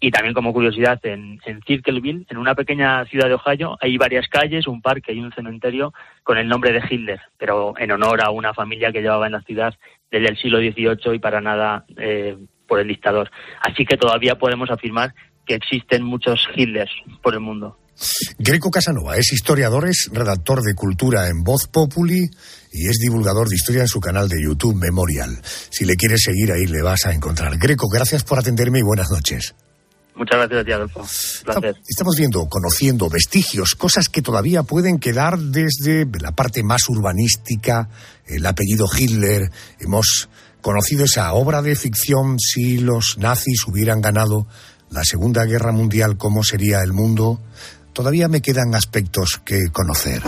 Y 0.00 0.12
también 0.12 0.32
como 0.32 0.52
curiosidad, 0.52 1.04
en, 1.04 1.40
en 1.44 1.60
Circleville, 1.62 2.24
en 2.28 2.36
una 2.36 2.54
pequeña 2.54 3.04
ciudad 3.06 3.26
de 3.26 3.34
Ohio, 3.34 3.76
hay 3.80 3.96
varias 3.96 4.28
calles, 4.28 4.68
un 4.68 4.80
parque 4.80 5.12
y 5.12 5.18
un 5.18 5.32
cementerio 5.32 5.92
con 6.22 6.38
el 6.38 6.46
nombre 6.46 6.72
de 6.72 6.82
Hitler, 6.88 7.20
pero 7.36 7.74
en 7.76 7.90
honor 7.90 8.22
a 8.22 8.30
una 8.30 8.54
familia 8.54 8.92
que 8.92 9.02
llevaba 9.02 9.26
en 9.26 9.32
la 9.32 9.42
ciudad 9.42 9.74
desde 10.10 10.28
el 10.28 10.36
siglo 10.36 10.58
XVIII 10.58 11.14
y 11.14 11.18
para 11.18 11.40
nada 11.40 11.84
eh, 11.96 12.36
por 12.68 12.78
el 12.78 12.86
dictador. 12.86 13.30
Así 13.60 13.84
que 13.84 13.96
todavía 13.96 14.36
podemos 14.36 14.70
afirmar 14.70 15.14
que 15.44 15.54
existen 15.54 16.04
muchos 16.04 16.48
Hitlers 16.54 16.92
por 17.20 17.34
el 17.34 17.40
mundo. 17.40 17.76
Greco 18.38 18.70
Casanova 18.70 19.16
es 19.16 19.32
historiador, 19.32 19.88
es 19.88 20.08
redactor 20.12 20.62
de 20.62 20.74
cultura 20.74 21.28
en 21.28 21.42
Voz 21.42 21.66
Populi 21.66 22.30
y 22.72 22.88
es 22.88 22.98
divulgador 23.00 23.48
de 23.48 23.56
historia 23.56 23.82
en 23.82 23.88
su 23.88 24.00
canal 24.00 24.28
de 24.28 24.42
YouTube 24.42 24.76
Memorial. 24.76 25.40
Si 25.70 25.84
le 25.84 25.96
quieres 25.96 26.22
seguir 26.22 26.52
ahí 26.52 26.66
le 26.66 26.82
vas 26.82 27.06
a 27.06 27.12
encontrar. 27.12 27.56
Greco, 27.58 27.88
gracias 27.88 28.24
por 28.24 28.38
atenderme 28.38 28.80
y 28.80 28.82
buenas 28.82 29.10
noches. 29.10 29.54
Muchas 30.14 30.36
gracias 30.36 30.60
a 30.60 30.64
ti, 30.64 30.72
Adolfo. 30.72 31.06
Placer. 31.44 31.76
Estamos 31.88 32.16
viendo, 32.16 32.48
conociendo 32.48 33.08
vestigios, 33.08 33.74
cosas 33.76 34.08
que 34.08 34.20
todavía 34.20 34.64
pueden 34.64 34.98
quedar 34.98 35.38
desde 35.38 36.06
la 36.20 36.32
parte 36.32 36.64
más 36.64 36.88
urbanística, 36.88 37.88
el 38.26 38.44
apellido 38.44 38.86
Hitler. 38.92 39.50
Hemos 39.78 40.28
conocido 40.60 41.04
esa 41.04 41.32
obra 41.34 41.62
de 41.62 41.76
ficción 41.76 42.36
si 42.40 42.78
los 42.78 43.16
nazis 43.18 43.64
hubieran 43.68 44.00
ganado 44.00 44.48
la 44.90 45.04
Segunda 45.04 45.44
Guerra 45.44 45.70
Mundial, 45.70 46.16
cómo 46.16 46.42
sería 46.42 46.82
el 46.82 46.92
mundo. 46.92 47.40
Todavía 47.98 48.28
me 48.28 48.40
quedan 48.40 48.76
aspectos 48.76 49.40
que 49.44 49.72
conocer. 49.72 50.22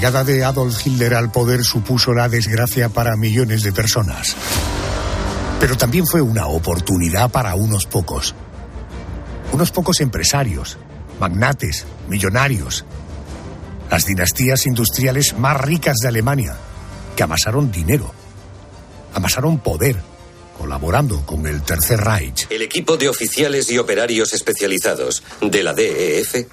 Llegada 0.00 0.24
de 0.24 0.42
Adolf 0.44 0.86
Hitler 0.86 1.12
al 1.12 1.30
poder 1.30 1.62
supuso 1.62 2.14
la 2.14 2.26
desgracia 2.30 2.88
para 2.88 3.18
millones 3.18 3.62
de 3.62 3.70
personas. 3.70 4.34
Pero 5.60 5.76
también 5.76 6.06
fue 6.06 6.22
una 6.22 6.46
oportunidad 6.46 7.30
para 7.30 7.54
unos 7.54 7.84
pocos. 7.84 8.34
Unos 9.52 9.70
pocos 9.70 10.00
empresarios, 10.00 10.78
magnates, 11.20 11.84
millonarios. 12.08 12.86
Las 13.90 14.06
dinastías 14.06 14.64
industriales 14.64 15.36
más 15.36 15.60
ricas 15.60 15.98
de 15.98 16.08
Alemania, 16.08 16.56
que 17.14 17.22
amasaron 17.22 17.70
dinero, 17.70 18.10
amasaron 19.12 19.58
poder, 19.58 19.96
colaborando 20.56 21.26
con 21.26 21.46
el 21.46 21.60
Tercer 21.60 22.00
Reich. 22.00 22.46
El 22.48 22.62
equipo 22.62 22.96
de 22.96 23.10
oficiales 23.10 23.70
y 23.70 23.76
operarios 23.76 24.32
especializados 24.32 25.22
de 25.42 25.62
la 25.62 25.74
DEF 25.74 26.46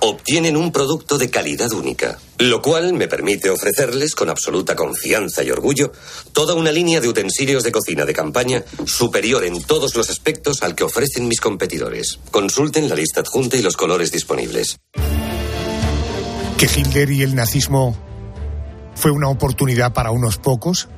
obtienen 0.00 0.56
un 0.56 0.72
producto 0.72 1.18
de 1.18 1.30
calidad 1.30 1.72
única, 1.72 2.18
lo 2.38 2.62
cual 2.62 2.92
me 2.92 3.08
permite 3.08 3.50
ofrecerles 3.50 4.14
con 4.14 4.30
absoluta 4.30 4.76
confianza 4.76 5.42
y 5.42 5.50
orgullo 5.50 5.92
toda 6.32 6.54
una 6.54 6.72
línea 6.72 7.00
de 7.00 7.08
utensilios 7.08 7.64
de 7.64 7.72
cocina 7.72 8.04
de 8.04 8.14
campaña 8.14 8.64
superior 8.84 9.44
en 9.44 9.62
todos 9.62 9.94
los 9.94 10.10
aspectos 10.10 10.62
al 10.62 10.74
que 10.74 10.84
ofrecen 10.84 11.28
mis 11.28 11.40
competidores. 11.40 12.18
Consulten 12.30 12.88
la 12.88 12.94
lista 12.94 13.20
adjunta 13.20 13.56
y 13.56 13.62
los 13.62 13.76
colores 13.76 14.12
disponibles. 14.12 14.78
Que 16.56 16.66
Hitler 16.66 17.10
y 17.10 17.22
el 17.22 17.34
nazismo 17.34 17.96
fue 18.94 19.12
una 19.12 19.28
oportunidad 19.28 19.92
para 19.92 20.10
unos 20.10 20.38
pocos. 20.38 20.88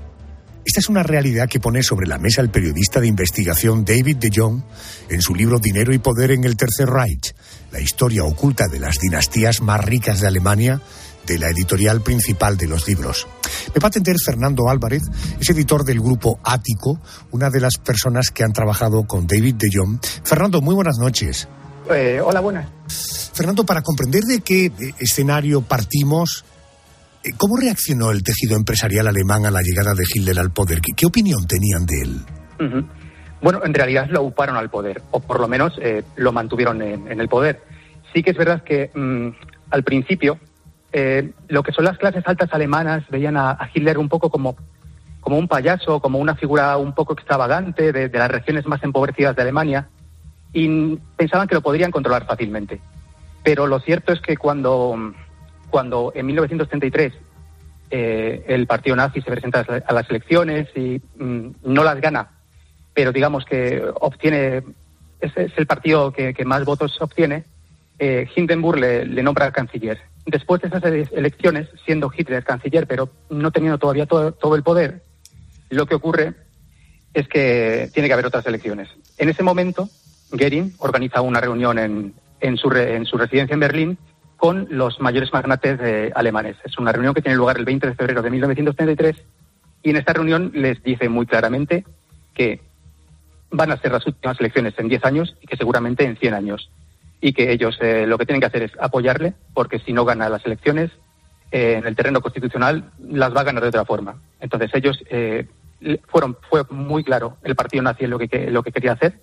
Esta 0.65 0.81
es 0.81 0.89
una 0.89 1.03
realidad 1.03 1.49
que 1.49 1.61
pone 1.61 1.83
sobre 1.83 2.07
la 2.07 2.19
mesa 2.19 2.43
el 2.43 2.51
periodista 2.51 3.01
de 3.01 3.07
investigación 3.07 3.85
David 3.85 4.17
de 4.17 4.31
Jong 4.35 4.63
en 5.09 5.23
su 5.23 5.35
libro 5.35 5.59
Dinero 5.59 5.93
y 5.93 5.99
Poder 5.99 6.31
en 6.33 6.45
el 6.45 6.57
Tercer 6.57 6.89
Reich 6.89 7.35
la 7.73 7.81
historia 7.81 8.25
oculta 8.25 8.69
de 8.69 8.81
las 8.81 8.99
dinastías 8.99 9.61
más 9.61 9.85
ricas 9.85 10.21
de 10.21 10.27
Alemania, 10.27 10.81
de 11.27 11.39
la 11.39 11.49
editorial 11.51 12.03
principal 12.03 12.57
de 12.57 12.67
los 12.67 12.89
libros. 12.89 13.27
Me 13.75 13.81
va 13.81 13.87
a 13.87 13.89
atender 13.89 14.17
Fernando 14.25 14.69
Álvarez, 14.69 15.03
es 15.39 15.51
editor 15.51 15.85
del 15.85 16.01
grupo 16.01 16.41
Ático, 16.43 17.01
una 17.31 17.51
de 17.51 17.61
las 17.61 17.77
personas 17.77 18.31
que 18.31 18.43
han 18.43 18.53
trabajado 18.53 19.07
con 19.07 19.27
David 19.27 19.55
de 19.57 19.69
Jong. 19.73 19.99
Fernando, 20.25 20.61
muy 20.61 20.75
buenas 20.75 20.99
noches. 20.99 21.49
Eh, 21.93 22.21
hola, 22.25 22.41
buenas. 22.41 22.69
Fernando, 23.33 23.65
para 23.65 23.83
comprender 23.83 24.25
de 24.25 24.41
qué 24.41 24.73
escenario 24.99 25.63
partimos, 25.63 26.45
¿cómo 27.37 27.57
reaccionó 27.57 28.11
el 28.11 28.23
tejido 28.23 28.57
empresarial 28.57 29.07
alemán 29.07 29.47
a 29.47 29.51
la 29.51 29.63
llegada 29.63 29.95
de 29.95 30.05
Hitler 30.13 30.39
al 30.39 30.51
poder? 30.51 30.81
¿Qué, 30.81 31.07
opinión 31.07 31.47
tenían 31.47 31.87
de 31.87 32.03
él? 32.03 32.21
Bueno, 33.43 33.61
en 33.65 33.75
realidad 33.75 34.09
lo 34.11 34.23
uparon 34.23 34.57
al 34.57 34.71
poder, 34.71 35.03
o 35.11 35.21
por 35.21 35.41
lo 35.41 35.49
menos 35.49 35.79
eh, 35.81 36.03
lo 36.17 36.33
mantuvieron 36.33 36.83
en, 36.83 37.21
el 37.21 37.29
poder. 37.29 37.63
Sí 38.13 38.23
que 38.23 38.31
es 38.31 38.37
verdad 38.37 38.63
que 38.63 38.91
mm, 38.95 39.29
al 39.71 39.83
principio 39.83 40.39
eh, 40.93 41.33
lo 41.49 41.63
que 41.63 41.73
son 41.73 41.85
las 41.85 41.99
clases 41.99 42.25
altas 42.27 42.51
alemanas 42.53 43.05
veían 43.11 43.37
a, 43.37 43.57
Hitler 43.73 43.99
un 43.99 44.09
poco 44.09 44.31
como, 44.31 44.57
como 45.21 45.39
un 45.39 45.49
payaso, 45.49 46.01
como 46.01 46.19
una 46.19 46.35
figura 46.35 46.77
un 46.77 46.95
poco 46.95 47.13
extravagante 47.15 47.93
de, 47.93 48.11
las 48.11 48.31
regiones 48.31 48.67
más 48.67 48.83
empobrecidas 48.83 49.37
de 49.37 49.43
Alemania 49.43 49.89
y 50.53 50.69
mm, 50.69 50.99
pensaban 51.17 51.49
que 51.49 51.55
lo 51.55 51.63
podrían 51.63 51.91
controlar 51.91 52.27
fácilmente. 52.27 52.81
Pero 53.43 53.67
lo 53.67 53.81
cierto 53.81 54.13
es 54.13 54.21
que 54.21 54.37
cuando, 54.37 55.15
cuando 55.71 56.13
en 56.15 56.27
1933 56.27 57.13
eh, 57.91 58.45
el 58.49 58.67
partido 58.67 58.95
nazi 58.97 59.21
se 59.21 59.31
presenta 59.31 59.61
a 59.87 59.93
las- 59.93 60.11
elecciones 60.11 60.69
y 60.77 61.01
mm, 61.19 61.49
no 61.65 61.83
las 61.85 62.01
gana, 62.01 62.29
pero 62.95 63.13
digamos 63.13 63.45
que 63.45 63.83
obtiene, 64.01 64.63
es, 65.21 65.37
es 65.37 65.53
el 65.57 65.67
partido 65.67 66.13
que, 66.13 66.35
más 66.45 66.65
votos 66.65 67.01
obtiene, 67.01 67.45
eh, 67.99 68.29
Hindenburg 68.35 68.79
le, 68.79 69.05
le 69.07 69.23
nombra 69.23 69.51
canciller. 69.53 69.99
Después 70.27 70.61
de 70.63 70.69
esas 70.69 70.83
ele- 70.85 71.09
elecciones, 71.13 71.69
siendo 71.85 72.11
Hitler 72.17 72.45
canciller, 72.45 72.87
pero 72.87 73.11
no 73.31 73.51
teniendo 73.51 73.79
todavía 73.79 74.07
todo, 74.07 74.33
todo 74.33 74.55
el 74.55 74.63
poder, 74.63 75.03
lo 75.71 75.87
que 75.87 75.95
ocurre 75.97 76.35
es 77.13 77.27
que 77.29 77.91
tiene 77.93 78.09
que 78.09 78.13
haber 78.13 78.27
otras 78.27 78.47
elecciones. 78.47 78.89
En 79.19 79.29
ese 79.29 79.43
momento, 79.43 79.89
Goering 80.31 80.75
organiza 80.79 81.21
una 81.23 81.41
reunión 81.41 81.79
en, 81.79 82.15
en, 82.41 82.57
su, 82.57 82.71
re- 82.71 82.95
en 82.95 83.05
su 83.05 83.17
residencia 83.19 83.55
en 83.55 83.61
Berlín 83.61 83.99
con 84.41 84.67
los 84.71 85.01
mayores 85.01 85.33
magnates 85.35 85.79
eh, 85.83 86.11
alemanes. 86.15 86.57
Es 86.65 86.79
una 86.79 86.93
reunión 86.93 87.13
que 87.13 87.21
tiene 87.21 87.37
lugar 87.37 87.59
el 87.59 87.67
20 87.67 87.89
de 87.89 87.95
febrero 87.95 88.23
de 88.23 88.31
1933 88.31 89.17
y 89.83 89.91
en 89.91 89.97
esta 89.97 90.15
reunión 90.15 90.51
les 90.55 90.83
dice 90.83 91.11
muy 91.11 91.27
claramente 91.27 91.85
que 92.33 92.59
van 93.51 93.71
a 93.71 93.77
ser 93.77 93.93
las 93.93 94.07
últimas 94.07 94.41
elecciones 94.41 94.73
en 94.79 94.89
10 94.89 95.05
años 95.05 95.37
y 95.43 95.47
que 95.47 95.59
seguramente 95.59 96.05
en 96.05 96.17
100 96.17 96.33
años. 96.35 96.71
Y 97.21 97.35
que 97.35 97.53
ellos 97.53 97.77
eh, 97.83 98.07
lo 98.07 98.17
que 98.17 98.25
tienen 98.25 98.41
que 98.41 98.47
hacer 98.47 98.63
es 98.63 98.73
apoyarle, 98.81 99.35
porque 99.53 99.79
si 99.79 99.93
no 99.93 100.07
gana 100.07 100.31
las 100.31 100.47
elecciones 100.47 100.91
eh, 101.53 101.75
en 101.79 101.87
el 101.87 101.95
terreno 101.95 102.23
constitucional, 102.23 102.91
las 103.11 103.37
va 103.37 103.43
a 103.43 103.45
ganar 103.45 103.63
de 103.63 103.69
otra 103.69 103.85
forma. 103.85 104.15
Entonces 104.41 104.71
ellos 104.73 104.99
eh, 105.11 105.47
fueron, 106.07 106.39
fue 106.49 106.63
muy 106.71 107.05
claro 107.05 107.37
el 107.45 107.55
partido 107.57 107.83
nazi 107.83 108.05
en 108.05 108.11
lo 108.11 108.19
que- 108.19 108.51
lo 108.51 108.63
que 108.63 108.73
quería 108.73 108.93
hacer. 108.93 109.21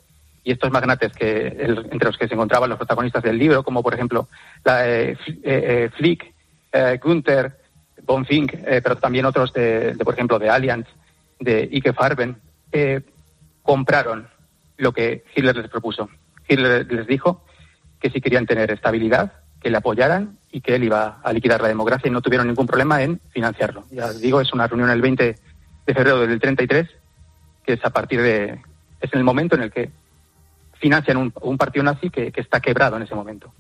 Y 0.47 0.51
estos 0.53 0.71
magnates 0.71 1.11
que 1.11 1.47
el- 1.47 1.89
entre 1.91 2.07
los 2.07 2.17
que 2.17 2.25
se 2.25 2.33
encontraban 2.33 2.69
los 2.69 2.77
protagonistas 2.77 3.21
del 3.21 3.37
libro, 3.37 3.63
como 3.63 3.83
por 3.83 3.93
ejemplo 3.93 4.29
la, 4.63 4.87
eh, 4.87 5.11
eh, 5.11 5.17
eh, 5.43 5.89
Flick, 5.97 6.33
eh, 6.71 6.97
Gunther, 7.03 7.57
Bonfink, 8.03 8.53
pero 8.63 8.95
también 8.95 9.25
otros 9.25 9.51
de, 9.51 9.93
por 10.01 10.13
ejemplo, 10.13 10.39
de 10.39 10.49
Allianz, 10.49 10.87
de 11.41 11.67
Ike 11.69 11.91
Farben, 11.91 12.37
compraron 13.61 14.27
lo 14.77 14.93
que 14.93 15.25
Hitler 15.35 15.57
les 15.57 15.69
propuso. 15.69 16.09
Hitler 16.47 16.89
les 16.91 17.07
dijo 17.07 17.43
que 17.99 18.09
si 18.09 18.21
querían 18.21 18.45
tener 18.45 18.71
estabilidad, 18.71 19.33
que 19.59 19.69
le 19.69 19.77
apoyaran 19.77 20.37
y 20.49 20.61
que 20.61 20.75
él 20.75 20.85
iba 20.85 21.19
a 21.23 21.33
liquidar 21.33 21.61
la 21.61 21.67
democracia 21.67 22.07
y 22.07 22.11
no 22.11 22.21
tuvieron 22.21 22.47
ningún 22.47 22.67
problema 22.67 23.01
en 23.03 23.19
financiarlo. 23.31 23.83
Ya 23.91 24.05
os 24.05 24.21
digo, 24.21 24.39
es 24.39 24.53
una 24.53 24.67
reunión 24.67 24.89
el 24.91 25.01
20 25.01 25.35
de 25.87 25.93
febrero 25.93 26.25
del 26.25 26.39
33, 26.39 26.87
que 27.65 27.73
es 27.73 27.83
a 27.83 27.89
partir 27.89 28.21
de... 28.21 28.61
es 29.01 29.11
en 29.13 29.19
el 29.19 29.25
momento 29.25 29.55
en 29.55 29.63
el 29.63 29.71
que 29.71 29.89
financian 30.79 31.17
un, 31.17 31.57
partido 31.57 31.83
nazi 31.83 32.09
que, 32.09 32.31
está 32.35 32.59
quebrado 32.59 32.97
en 32.97 33.03
ese 33.03 33.15
momento. 33.15 33.53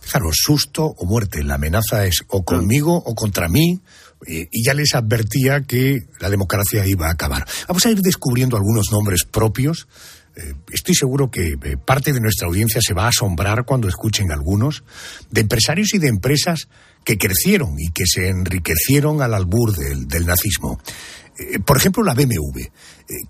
Fijaros, 0.00 0.36
susto 0.40 0.84
o 0.84 1.06
muerte. 1.06 1.42
La 1.42 1.54
amenaza 1.54 2.04
es 2.06 2.24
o 2.28 2.44
conmigo 2.44 2.96
o 2.96 3.14
contra 3.14 3.48
mí. 3.48 3.80
eh, 4.26 4.48
y 4.50 4.64
ya 4.64 4.72
les 4.74 4.94
advertía 4.94 5.62
que 5.62 6.06
la 6.20 6.30
democracia 6.30 6.86
iba 6.86 7.08
a 7.08 7.12
acabar. 7.12 7.46
Vamos 7.68 7.84
a 7.86 7.90
ir 7.90 8.00
descubriendo 8.00 8.56
algunos 8.56 8.90
nombres 8.90 9.24
propios. 9.24 9.88
Eh, 10.36 10.54
estoy 10.72 10.94
seguro 10.94 11.30
que 11.30 11.54
eh, 11.62 11.76
parte 11.76 12.12
de 12.12 12.20
nuestra 12.20 12.46
audiencia 12.48 12.80
se 12.82 12.94
va 12.94 13.04
a 13.04 13.08
asombrar 13.08 13.64
cuando 13.64 13.88
escuchen 13.88 14.32
algunos 14.32 14.84
de 15.30 15.42
empresarios 15.42 15.94
y 15.94 15.98
de 15.98 16.08
empresas 16.08 16.68
que 17.04 17.18
crecieron 17.18 17.74
y 17.78 17.92
que 17.92 18.04
se 18.06 18.28
enriquecieron 18.28 19.22
al 19.22 19.34
albur 19.34 19.76
del, 19.76 20.08
del 20.08 20.26
nazismo. 20.26 20.80
Por 21.66 21.76
ejemplo, 21.76 22.02
la 22.02 22.14
BMW. 22.14 22.62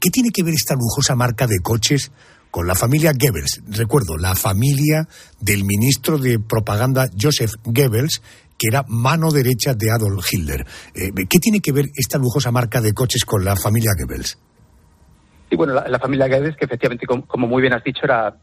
¿Qué 0.00 0.10
tiene 0.10 0.30
que 0.30 0.44
ver 0.44 0.54
esta 0.54 0.74
lujosa 0.74 1.16
marca 1.16 1.48
de 1.48 1.58
coches 1.58 2.12
con 2.56 2.66
la 2.66 2.74
familia 2.74 3.12
Goebbels? 3.12 3.64
Recuerdo, 3.68 4.16
la 4.16 4.34
familia 4.34 5.06
del 5.38 5.64
ministro 5.64 6.16
de 6.16 6.38
propaganda 6.38 7.04
Joseph 7.12 7.50
Goebbels, 7.64 8.22
que 8.56 8.68
era 8.70 8.82
mano 8.88 9.30
derecha 9.30 9.74
de 9.74 9.90
Adolf 9.90 10.24
Hitler. 10.32 10.64
Eh, 10.94 11.12
¿Qué 11.28 11.38
tiene 11.38 11.60
que 11.60 11.72
ver 11.72 11.84
esta 11.94 12.16
lujosa 12.16 12.50
marca 12.50 12.80
de 12.80 12.94
coches 12.94 13.26
con 13.26 13.44
la 13.44 13.56
familia 13.56 13.90
Goebbels? 13.98 14.38
Sí, 15.50 15.56
bueno, 15.56 15.74
la, 15.74 15.98
familia 15.98 16.28
Goebbels, 16.28 16.56
que 16.56 16.64
efectivamente, 16.64 17.06
como, 17.06 17.46
muy 17.46 17.60
bien 17.60 17.74
has 17.74 17.84
dicho, 17.84 18.06
era 18.06 18.34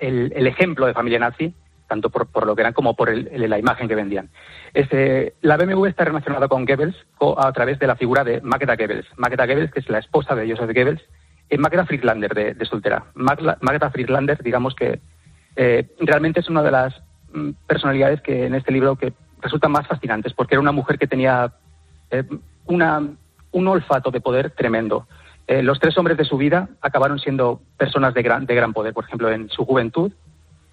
el, 0.00 0.46
ejemplo 0.46 0.86
de 0.86 0.94
familia 0.94 1.18
nazi, 1.18 1.52
tanto 1.86 2.08
por, 2.08 2.46
lo 2.46 2.56
que 2.56 2.62
eran 2.62 2.72
como 2.72 2.96
por 2.96 3.10
el- 3.10 3.28
la 3.30 3.58
imagen 3.58 3.88
que 3.88 3.94
vendían. 3.94 4.30
Este, 4.72 5.34
la 5.42 5.58
BMW 5.58 5.84
está 5.84 6.06
relacionada 6.06 6.48
con 6.48 6.64
Goebbels 6.64 6.96
a 7.36 7.52
través 7.52 7.78
de 7.78 7.86
la 7.86 7.96
figura 7.96 8.24
de 8.24 8.40
Magda 8.40 8.74
Goebbels. 8.74 9.06
Magda 9.18 9.44
Goebbels, 9.44 9.70
que 9.70 9.80
es 9.80 9.90
la 9.90 9.98
esposa 9.98 10.34
de 10.34 10.48
Joseph 10.48 10.74
Goebbels, 10.74 11.02
es 11.50 11.58
Magda 11.58 11.84
Friedlander 11.84 12.32
de, 12.32 12.54
de 12.54 12.64
soltera. 12.64 13.04
Magda, 13.14 13.58
Magda 13.60 13.90
Friedlander, 13.90 14.42
digamos 14.42 14.74
que 14.74 15.00
eh, 15.56 15.88
realmente 16.00 16.40
es 16.40 16.48
una 16.48 16.62
de 16.62 16.70
las 16.70 16.94
mm, 17.32 17.50
personalidades 17.66 18.22
que 18.22 18.46
en 18.46 18.54
este 18.54 18.72
libro 18.72 18.96
que 18.96 19.12
resultan 19.42 19.72
más 19.72 19.86
fascinantes, 19.86 20.32
porque 20.32 20.54
era 20.54 20.60
una 20.60 20.72
mujer 20.72 20.98
que 20.98 21.06
tenía 21.06 21.52
eh, 22.10 22.24
un 22.66 23.68
olfato 23.68 24.10
de 24.10 24.20
poder 24.20 24.50
tremendo. 24.50 25.06
Eh, 25.50 25.64
los 25.64 25.80
tres 25.80 25.98
hombres 25.98 26.16
de 26.16 26.24
su 26.24 26.36
vida 26.36 26.68
acabaron 26.80 27.18
siendo 27.18 27.60
personas 27.76 28.14
de 28.14 28.22
gran, 28.22 28.46
de 28.46 28.54
gran 28.54 28.72
poder. 28.72 28.94
Por 28.94 29.04
ejemplo, 29.04 29.30
en 29.30 29.48
su 29.48 29.64
juventud 29.64 30.12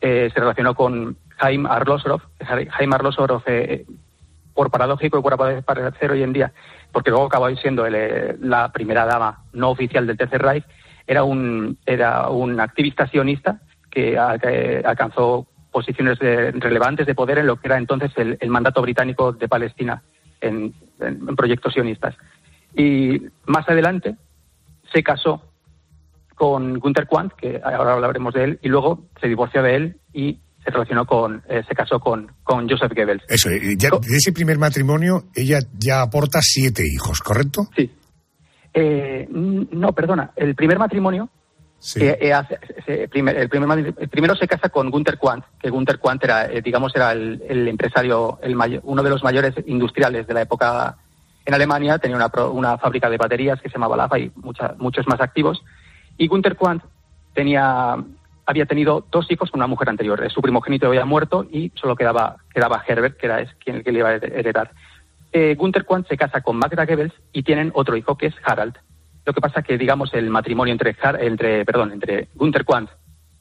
eh, 0.01 0.29
se 0.31 0.39
relacionó 0.39 0.75
con 0.75 1.17
Jaime 1.37 1.67
Arlosoroff. 1.67 2.21
Jaime 2.39 2.95
Arlosoroff, 2.95 3.43
eh, 3.47 3.85
por 4.53 4.69
paradójico 4.69 5.17
y 5.17 5.21
por 5.23 5.63
parecer 5.63 6.11
hoy 6.11 6.21
en 6.21 6.33
día, 6.33 6.53
porque 6.97 7.11
luego 7.11 7.27
acabó 7.27 7.47
siendo 7.57 7.85
eh, 7.85 8.35
la 8.41 8.71
primera 8.71 9.05
dama 9.05 9.43
no 9.53 9.69
oficial 9.69 10.07
del 10.07 10.17
Tercer 10.17 10.41
Reich, 10.41 10.65
era 11.05 11.23
un, 11.23 11.77
era 11.85 12.27
un 12.29 12.59
activista 12.59 13.05
sionista 13.05 13.61
que, 13.91 14.19
que 14.41 14.81
alcanzó 14.83 15.45
posiciones 15.71 16.17
de- 16.17 16.53
relevantes 16.53 17.05
de 17.05 17.13
poder 17.13 17.37
en 17.37 17.45
lo 17.45 17.57
que 17.57 17.67
era 17.67 17.77
entonces 17.77 18.11
el, 18.17 18.49
mandato 18.49 18.81
británico 18.81 19.31
de 19.31 19.47
Palestina 19.47 20.01
en 20.41 20.73
proyectos 21.35 21.73
sionistas. 21.73 22.15
Y 22.75 23.21
más 23.45 23.69
adelante 23.69 24.15
se 24.91 25.03
casó 25.03 25.43
con 26.33 26.79
Gunther 26.79 27.05
Quandt, 27.05 27.35
que 27.35 27.61
ahora 27.63 27.93
hablaremos 27.93 28.33
de 28.33 28.43
él, 28.43 28.59
y 28.63 28.69
luego 28.69 29.03
se 29.21 29.27
divorció 29.27 29.61
de 29.61 29.75
él 29.75 29.97
y 30.13 30.39
se 30.67 30.71
relacionó 30.71 31.05
con, 31.05 31.41
eh, 31.47 31.63
se 31.67 31.73
casó 31.73 31.99
con, 31.99 32.29
con 32.43 32.67
Joseph 32.69 32.91
Goebbels. 32.93 33.23
Eso, 33.29 33.49
eh, 33.49 33.75
ya 33.77 33.89
de 33.89 34.17
ese 34.17 34.33
primer 34.33 34.57
matrimonio 34.57 35.23
ella 35.33 35.59
ya 35.77 36.01
aporta 36.01 36.39
siete 36.41 36.83
hijos, 36.85 37.21
¿correcto? 37.21 37.69
Sí. 37.75 37.89
Eh, 38.73 39.27
no, 39.31 39.93
perdona, 39.93 40.31
el 40.35 40.55
primer 40.55 40.77
matrimonio, 40.77 41.29
que, 41.93 42.17
eh, 42.19 42.33
hace- 42.33 42.59
se- 42.85 43.07
primer- 43.07 43.37
el, 43.37 43.49
primer 43.49 43.93
el 43.97 44.09
primero 44.09 44.35
se 44.35 44.47
casa 44.47 44.69
con 44.69 44.89
Gunther 44.91 45.17
Quandt, 45.17 45.45
que 45.59 45.69
Gunther 45.69 45.99
Quandt 45.99 46.23
era, 46.25 46.45
eh, 46.51 46.61
digamos, 46.61 46.91
era 46.95 47.11
el, 47.13 47.41
el 47.47 47.67
empresario, 47.67 48.39
el 48.41 48.55
mayo- 48.55 48.81
uno 48.83 49.01
de 49.03 49.09
los 49.09 49.23
mayores 49.23 49.53
industriales 49.67 50.27
de 50.27 50.33
la 50.33 50.41
época 50.41 50.97
en 51.45 51.53
Alemania, 51.53 51.97
tenía 51.97 52.17
una, 52.17 52.29
una 52.49 52.77
fábrica 52.77 53.09
de 53.09 53.17
baterías 53.17 53.61
que 53.61 53.69
se 53.69 53.75
llamaba 53.75 53.95
LAFA 53.95 54.19
y 54.19 54.31
mucha- 54.35 54.75
muchos 54.79 55.07
más 55.07 55.21
activos. 55.21 55.63
Y 56.17 56.27
Gunther 56.27 56.57
Quandt 56.57 56.83
tenía, 57.33 57.95
había 58.47 58.65
tenido 58.65 59.05
dos 59.11 59.29
hijos 59.29 59.51
con 59.51 59.59
una 59.59 59.67
mujer 59.67 59.89
anterior. 59.89 60.23
Eh, 60.23 60.29
Su 60.31 60.41
primogénito 60.41 60.87
había 60.87 61.05
muerto 61.05 61.45
y 61.51 61.71
solo 61.75 61.95
quedaba, 61.95 62.37
quedaba 62.53 62.83
Herbert, 62.87 63.17
que 63.17 63.27
era 63.27 63.41
es 63.41 63.53
quien 63.63 63.75
el 63.75 63.83
que 63.83 63.91
le 63.91 63.99
iba 63.99 64.09
a 64.09 64.15
heredar. 64.15 64.71
Eh, 65.33 65.55
Gunther 65.55 65.85
se 66.09 66.17
casa 66.17 66.41
con 66.41 66.57
Magda 66.57 66.85
Goebbels 66.85 67.13
y 67.33 67.43
tienen 67.43 67.71
otro 67.75 67.95
hijo 67.97 68.17
que 68.17 68.27
es 68.27 68.35
Harald. 68.43 68.75
Lo 69.25 69.33
que 69.33 69.41
pasa 69.41 69.61
que, 69.61 69.77
digamos, 69.77 70.13
el 70.13 70.29
matrimonio 70.29 70.71
entre, 70.71 70.95
entre, 71.19 71.65
perdón, 71.65 71.91
entre 71.91 72.29
Gunther 72.33 72.65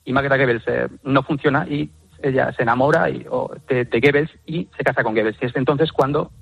y 0.05 0.13
Magda 0.13 0.37
Goebbels 0.37 0.65
eh, 0.67 0.89
no 1.05 1.23
funciona 1.23 1.67
y 1.69 1.89
ella 2.23 2.53
se 2.53 2.63
enamora 2.63 3.09
y- 3.09 3.25
de, 3.69 3.85
de 3.85 4.01
Goebbels 4.01 4.31
y 4.45 4.69
se 4.77 4.83
casa 4.83 5.05
con 5.05 5.15
Goebbels. 5.15 5.39
Y 5.41 5.47
es 5.47 5.55
entonces 5.57 5.93
cuando 5.93 6.33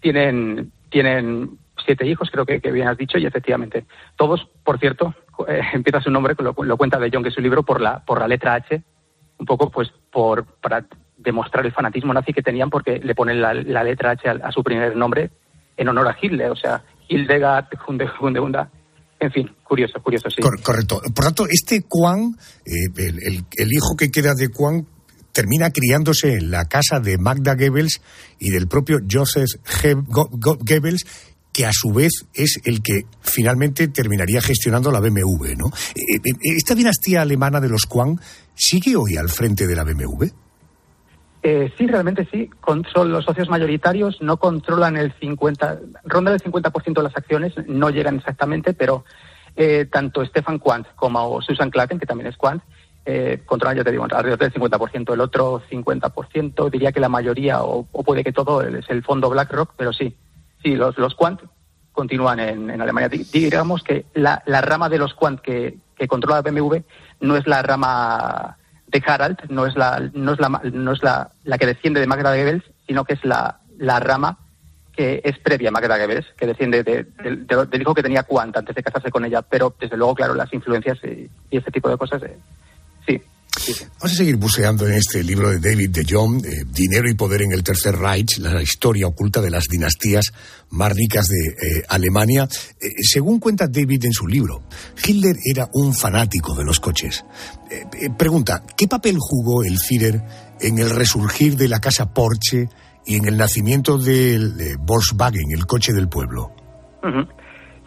tienen, 0.00 0.72
tienen 0.90 1.58
siete 1.88 2.06
hijos, 2.06 2.28
creo 2.30 2.44
que, 2.44 2.60
que 2.60 2.70
bien 2.70 2.86
has 2.86 2.98
dicho, 2.98 3.16
y 3.18 3.24
efectivamente, 3.26 3.86
todos, 4.16 4.46
por 4.62 4.78
cierto, 4.78 5.14
eh, 5.48 5.60
empieza 5.72 6.00
su 6.00 6.10
nombre, 6.10 6.34
lo, 6.38 6.54
lo 6.56 6.76
cuenta 6.76 6.98
De 6.98 7.10
Jong 7.12 7.26
en 7.26 7.32
su 7.32 7.40
libro, 7.40 7.62
por 7.64 7.80
la, 7.80 8.04
por 8.04 8.20
la 8.20 8.28
letra 8.28 8.54
H, 8.54 8.82
un 9.38 9.46
poco 9.46 9.70
pues 9.70 9.88
por 10.12 10.44
para 10.60 10.84
demostrar 11.16 11.64
el 11.66 11.72
fanatismo 11.72 12.12
nazi 12.12 12.32
que 12.32 12.42
tenían 12.42 12.70
porque 12.70 12.98
le 13.02 13.14
ponen 13.14 13.40
la, 13.40 13.54
letra 13.54 14.10
H 14.10 14.28
a, 14.28 14.52
su 14.52 14.62
primer 14.62 14.94
nombre 14.96 15.30
en 15.76 15.88
honor 15.88 16.08
a 16.08 16.16
Hitler, 16.20 16.50
o 16.50 16.56
sea, 16.56 16.82
Hildegard, 17.08 17.66
Hunde, 17.86 18.06
Hundegunda, 18.20 18.70
en 19.20 19.30
fin, 19.32 19.50
curioso, 19.64 20.00
curioso, 20.02 20.28
sí. 20.30 20.42
Cor- 20.42 20.60
correcto. 20.62 21.00
Por 21.14 21.24
tanto, 21.24 21.44
este 21.48 21.82
Juan, 21.88 22.36
el, 22.64 23.18
el- 23.20 23.44
el 23.56 23.72
hijo 23.72 23.96
que 23.96 24.10
queda 24.10 24.34
de 24.36 24.48
Juan, 24.54 24.86
termina 25.32 25.70
criándose 25.70 26.34
en 26.34 26.50
la 26.50 26.64
casa 26.64 26.98
de 27.00 27.16
Magda 27.16 27.54
Goebbels 27.54 28.00
y 28.40 28.50
del 28.50 28.66
propio 28.66 28.98
Joseph 29.08 29.46
Goebbels, 30.08 31.04
que 31.58 31.66
a 31.66 31.72
su 31.72 31.92
vez 31.92 32.24
es 32.34 32.60
el 32.64 32.84
que 32.84 33.02
finalmente 33.20 33.88
terminaría 33.88 34.40
gestionando 34.40 34.92
la 34.92 35.00
BMW, 35.00 35.56
¿no? 35.56 35.66
Eh, 35.96 36.20
eh, 36.24 36.54
¿Esta 36.56 36.76
dinastía 36.76 37.22
alemana 37.22 37.58
de 37.58 37.68
los 37.68 37.82
Juan 37.88 38.20
sigue 38.54 38.94
hoy 38.94 39.16
al 39.16 39.28
frente 39.28 39.66
de 39.66 39.74
la 39.74 39.82
BMW? 39.82 40.26
Eh, 41.42 41.72
sí, 41.76 41.88
realmente 41.88 42.28
sí. 42.30 42.48
Son 42.94 43.10
los 43.10 43.24
socios 43.24 43.48
mayoritarios, 43.48 44.22
no 44.22 44.36
controlan 44.36 44.96
el 44.96 45.12
50, 45.18 45.80
rondan 46.04 46.34
el 46.34 46.40
50% 46.40 46.94
de 46.94 47.02
las 47.02 47.16
acciones, 47.16 47.52
no 47.66 47.90
llegan 47.90 48.18
exactamente, 48.18 48.72
pero 48.72 49.04
eh, 49.56 49.88
tanto 49.90 50.24
Stefan 50.24 50.60
Quandt 50.60 50.86
como 50.94 51.42
Susan 51.42 51.70
Klatten, 51.70 51.98
que 51.98 52.06
también 52.06 52.28
es 52.28 52.36
Quandt, 52.36 52.62
eh, 53.04 53.42
controlan, 53.44 53.78
ya 53.78 53.82
te 53.82 53.90
digo, 53.90 54.04
alrededor 54.04 54.38
del 54.38 54.52
50%. 54.52 55.12
El 55.12 55.20
otro 55.20 55.60
50%, 55.68 56.70
diría 56.70 56.92
que 56.92 57.00
la 57.00 57.08
mayoría, 57.08 57.64
o, 57.64 57.88
o 57.90 58.04
puede 58.04 58.22
que 58.22 58.32
todo, 58.32 58.62
es 58.62 58.88
el 58.90 59.02
fondo 59.02 59.28
BlackRock, 59.28 59.72
pero 59.76 59.92
sí, 59.92 60.14
sí, 60.62 60.76
los, 60.76 60.96
los 60.98 61.14
Quandt 61.14 61.42
continúan 61.92 62.40
en, 62.40 62.70
en 62.70 62.80
Alemania. 62.80 63.08
Di- 63.08 63.24
Digamos 63.24 63.82
que 63.82 64.06
la, 64.14 64.42
la 64.46 64.60
rama 64.60 64.88
de 64.88 64.98
los 64.98 65.14
Quandt 65.14 65.40
que, 65.40 65.78
que 65.96 66.06
controla 66.08 66.42
BMW 66.42 66.76
no 67.20 67.36
es 67.36 67.46
la 67.46 67.62
rama 67.62 68.56
de 68.86 69.02
Harald, 69.06 69.38
no 69.50 69.66
es 69.66 69.76
la, 69.76 70.00
no 70.14 70.32
es 70.32 70.40
la, 70.40 70.48
no 70.72 70.92
es 70.92 71.02
la, 71.02 71.30
la 71.44 71.58
que 71.58 71.66
desciende 71.66 72.00
de 72.00 72.06
Magda 72.06 72.34
Goebbels, 72.34 72.64
sino 72.86 73.04
que 73.04 73.14
es 73.14 73.24
la, 73.24 73.58
la 73.78 74.00
rama 74.00 74.38
que 74.92 75.20
es 75.24 75.38
previa 75.38 75.68
a 75.68 75.72
Magda 75.72 75.96
Goebbels, 75.98 76.26
que 76.36 76.46
desciende 76.46 76.82
de- 76.82 77.04
del- 77.22 77.46
de- 77.46 77.66
del 77.66 77.82
hijo 77.82 77.94
que 77.94 78.02
tenía 78.02 78.22
Quandt 78.24 78.56
antes 78.56 78.74
de 78.74 78.82
casarse 78.82 79.10
con 79.10 79.24
ella. 79.24 79.42
Pero 79.42 79.74
desde 79.78 79.96
luego, 79.96 80.14
claro, 80.14 80.34
las 80.34 80.52
influencias 80.52 80.98
y, 81.04 81.28
y 81.50 81.56
este 81.56 81.70
tipo 81.70 81.88
de 81.88 81.96
cosas, 81.96 82.22
eh, 82.22 82.36
sí. 83.06 83.20
Vamos 84.00 84.12
a 84.12 84.16
seguir 84.16 84.36
buceando 84.36 84.86
en 84.86 84.94
este 84.94 85.22
libro 85.24 85.50
de 85.50 85.58
David 85.58 85.90
de 85.90 86.04
Jong, 86.08 86.44
eh, 86.44 86.64
Dinero 86.70 87.08
y 87.10 87.14
Poder 87.14 87.42
en 87.42 87.52
el 87.52 87.62
Tercer 87.62 87.96
Reich, 87.96 88.38
la 88.38 88.62
historia 88.62 89.06
oculta 89.06 89.40
de 89.40 89.50
las 89.50 89.64
dinastías 89.64 90.32
más 90.70 90.92
ricas 90.94 91.26
de 91.26 91.48
eh, 91.48 91.82
Alemania. 91.88 92.44
Eh, 92.80 92.92
según 93.02 93.40
cuenta 93.40 93.66
David 93.66 94.04
en 94.04 94.12
su 94.12 94.26
libro, 94.26 94.62
Hitler 95.04 95.36
era 95.44 95.68
un 95.72 95.92
fanático 95.92 96.54
de 96.54 96.64
los 96.64 96.80
coches. 96.80 97.24
Pregunta, 98.16 98.62
¿qué 98.76 98.88
papel 98.88 99.16
jugó 99.18 99.62
el 99.62 99.78
Führer 99.78 100.22
en 100.60 100.78
el 100.78 100.90
resurgir 100.90 101.56
de 101.56 101.68
la 101.68 101.80
casa 101.80 102.14
Porsche 102.14 102.68
y 103.04 103.16
en 103.16 103.26
el 103.26 103.36
nacimiento 103.36 103.98
del 103.98 104.78
Volkswagen, 104.78 105.50
el 105.52 105.66
coche 105.66 105.92
del 105.92 106.08
pueblo? 106.08 106.52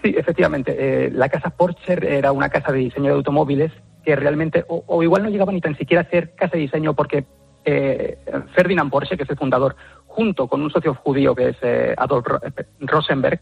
Sí, 0.04 0.14
efectivamente. 0.16 1.10
la 1.12 1.30
casa 1.30 1.50
Porsche 1.50 1.94
era 2.08 2.32
una 2.32 2.50
casa 2.50 2.72
de 2.72 2.80
diseño 2.80 3.08
de 3.08 3.16
automóviles 3.16 3.72
que 4.04 4.16
realmente, 4.16 4.66
o, 4.68 5.04
igual 5.04 5.24
no 5.24 5.30
llegaba 5.30 5.52
ni 5.52 5.62
tan 5.62 5.78
siquiera 5.78 6.02
a 6.02 6.10
ser 6.10 6.34
casa 6.36 6.54
de 6.54 6.64
diseño 6.64 6.94
porque 6.94 7.26
eh, 7.64 8.18
Ferdinand 8.56 8.90
Porsche, 8.90 9.18
que 9.18 9.24
es 9.24 9.30
el 9.30 9.38
fundador, 9.38 9.76
junto 10.08 10.48
con 10.48 10.62
un 10.62 10.72
socio 10.72 10.94
judío 10.96 11.36
que 11.36 11.50
es 11.50 11.58
eh, 11.62 11.94
Adolf 11.98 12.26
eh, 12.42 12.66
Rosenberg, 12.82 13.40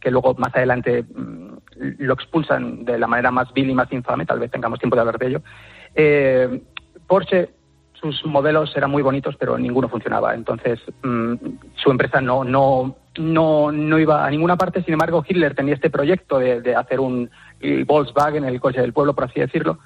que 0.00 0.10
luego 0.10 0.34
más 0.34 0.54
adelante 0.54 1.02
mm, 1.02 1.48
lo 1.98 2.14
expulsan 2.14 2.84
de 2.84 2.98
la 2.98 3.06
manera 3.06 3.30
más 3.30 3.52
vil 3.52 3.70
y 3.70 3.74
más 3.74 3.92
infame, 3.92 4.26
tal 4.26 4.38
vez 4.38 4.50
tengamos 4.50 4.78
tiempo 4.78 4.96
de 4.96 5.00
hablar 5.00 5.18
de 5.18 5.26
ello. 5.26 5.42
Eh, 5.94 6.62
Porsche, 7.06 7.50
sus 7.92 8.24
modelos 8.24 8.74
eran 8.76 8.90
muy 8.90 9.02
bonitos, 9.02 9.36
pero 9.36 9.58
ninguno 9.58 9.88
funcionaba. 9.88 10.34
Entonces, 10.34 10.80
mm, 11.02 11.34
su 11.74 11.90
empresa 11.90 12.20
no, 12.20 12.44
no, 12.44 12.96
no, 13.18 13.72
no 13.72 13.98
iba 13.98 14.24
a 14.24 14.30
ninguna 14.30 14.56
parte. 14.56 14.82
Sin 14.82 14.92
embargo, 14.92 15.24
Hitler 15.26 15.54
tenía 15.54 15.74
este 15.74 15.90
proyecto 15.90 16.38
de 16.38 16.76
hacer 16.76 17.00
un 17.00 17.28
el 17.60 17.84
Volkswagen, 17.84 18.44
el 18.44 18.60
coche 18.60 18.80
del 18.80 18.92
pueblo, 18.92 19.14
por 19.14 19.24
así 19.24 19.40
decirlo, 19.40 19.78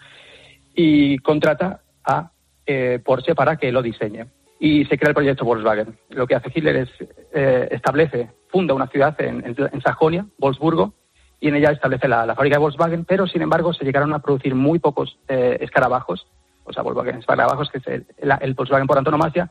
y 0.75 1.19
contrata 1.19 1.81
a 2.05 2.31
eh, 2.67 3.01
Porsche 3.05 3.35
para 3.35 3.57
que 3.57 3.73
lo 3.73 3.83
diseñe. 3.83 4.27
Y 4.59 4.85
se 4.85 4.97
crea 4.97 5.09
el 5.09 5.15
proyecto 5.15 5.45
Volkswagen. 5.45 5.99
Lo 6.11 6.27
que 6.27 6.37
hace 6.37 6.51
Hitler 6.55 6.77
es 6.77 6.89
eh, 7.35 7.69
establece, 7.73 8.31
funda 8.49 8.75
una 8.75 8.87
ciudad 8.87 9.21
en, 9.21 9.57
Sajonia, 9.83 10.27
Wolfsburgo, 10.39 10.95
y 11.41 11.49
en 11.49 11.57
ella 11.57 11.73
establece 11.73 12.07
la, 12.07 12.35
fábrica 12.37 12.57
de 12.57 12.61
Volkswagen, 12.61 13.05
pero 13.05 13.27
sin 13.27 13.43
embargo 13.43 13.73
se 13.73 13.85
llegaron 13.85 14.13
a 14.13 14.21
producir 14.21 14.55
muy 14.55 14.79
pocos 14.79 15.19
eh, 15.27 15.59
escarabajos, 15.61 16.29
o 16.65 16.73
sea, 16.73 16.85
Volkswagen 16.85 17.17
escarabajos, 17.19 17.71
que 17.71 17.79
es 17.79 17.87
el, 17.89 18.07
el- 18.41 18.55
Volkswagen 18.55 18.87
por 18.87 18.99
antonomasia, 18.99 19.51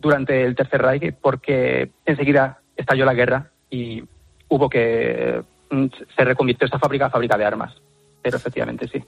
durante 0.00 0.44
el 0.44 0.56
Tercer 0.56 0.82
Reich, 0.82 1.14
porque 1.20 1.90
enseguida 2.04 2.58
estalló 2.76 3.04
la 3.04 3.14
guerra 3.14 3.50
y 3.70 4.02
hubo 4.48 4.68
que 4.68 5.42
se 6.16 6.24
reconvirtió 6.24 6.64
esta 6.64 6.78
fábrica 6.78 7.06
a 7.06 7.10
fábrica 7.10 7.36
de 7.36 7.44
armas. 7.44 7.74
Pero 8.22 8.36
efectivamente 8.36 8.88
sí. 8.92 9.02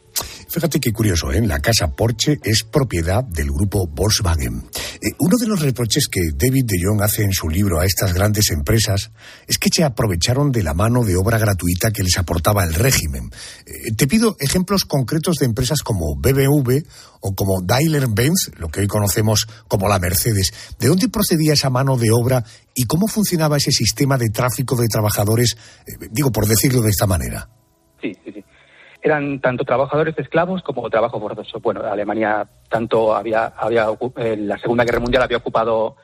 Fíjate 0.51 0.81
qué 0.81 0.93
curioso, 0.93 1.31
¿eh? 1.31 1.41
la 1.47 1.61
casa 1.61 1.93
Porsche 1.93 2.39
es 2.43 2.65
propiedad 2.65 3.23
del 3.23 3.53
grupo 3.53 3.87
Volkswagen. 3.87 4.65
Eh, 5.01 5.15
uno 5.19 5.37
de 5.37 5.47
los 5.47 5.61
reproches 5.61 6.09
que 6.09 6.31
David 6.35 6.65
de 6.67 6.79
Jong 6.85 7.03
hace 7.03 7.23
en 7.23 7.33
su 7.33 7.49
libro 7.49 7.79
a 7.79 7.85
estas 7.85 8.13
grandes 8.13 8.51
empresas 8.51 9.13
es 9.47 9.59
que 9.59 9.69
se 9.73 9.85
aprovecharon 9.85 10.51
de 10.51 10.65
la 10.65 10.75
mano 10.75 11.05
de 11.05 11.17
obra 11.17 11.39
gratuita 11.39 11.93
que 11.93 12.03
les 12.03 12.19
aportaba 12.19 12.65
el 12.65 12.75
régimen. 12.75 13.31
Eh, 13.65 13.93
te 13.97 14.09
pido 14.09 14.37
ejemplos 14.41 14.85
concretos 14.85 15.37
de 15.37 15.47
empresas 15.47 15.83
como 15.83 16.17
BMW 16.17 16.79
o 17.21 17.35
como 17.35 17.63
Daimler-Benz, 17.63 18.51
lo 18.59 18.69
que 18.69 18.81
hoy 18.81 18.87
conocemos 18.89 19.47
como 19.69 19.89
la 19.89 20.01
Mercedes. 20.01 20.53
¿De 20.79 20.89
dónde 20.89 21.09
procedía 21.09 21.53
esa 21.53 21.71
mano 21.71 21.97
de 21.97 22.11
obra 22.11 22.45
y 22.75 22.87
cómo 22.87 23.07
funcionaba 23.07 23.57
ese 23.57 23.71
sistema 23.71 24.19
de 24.19 24.31
tráfico 24.31 24.75
de 24.77 24.89
trabajadores, 24.89 25.57
eh, 25.87 26.09
digo 26.11 26.33
por 26.33 26.47
decirlo 26.47 26.81
de 26.81 26.91
esta 26.91 27.07
manera? 27.07 27.49
Sí, 28.01 28.17
sí, 28.25 28.33
sí 28.33 28.40
eran 29.03 29.41
tanto 29.41 29.65
trabajadores 29.65 30.19
esclavos 30.19 30.63
como 30.63 30.89
trabajo 30.91 31.21
forzoso. 31.21 31.61
Bueno, 31.61 31.83
Alemania 31.83 32.47
tanto 32.69 33.15
había, 33.15 33.47
había 33.47 33.87
en 34.17 34.49
la 34.49 34.59
Segunda 34.59 34.85
Guerra 34.85 35.01
Mundial 35.01 35.23
había 35.23 35.39
ocupado 35.39 35.97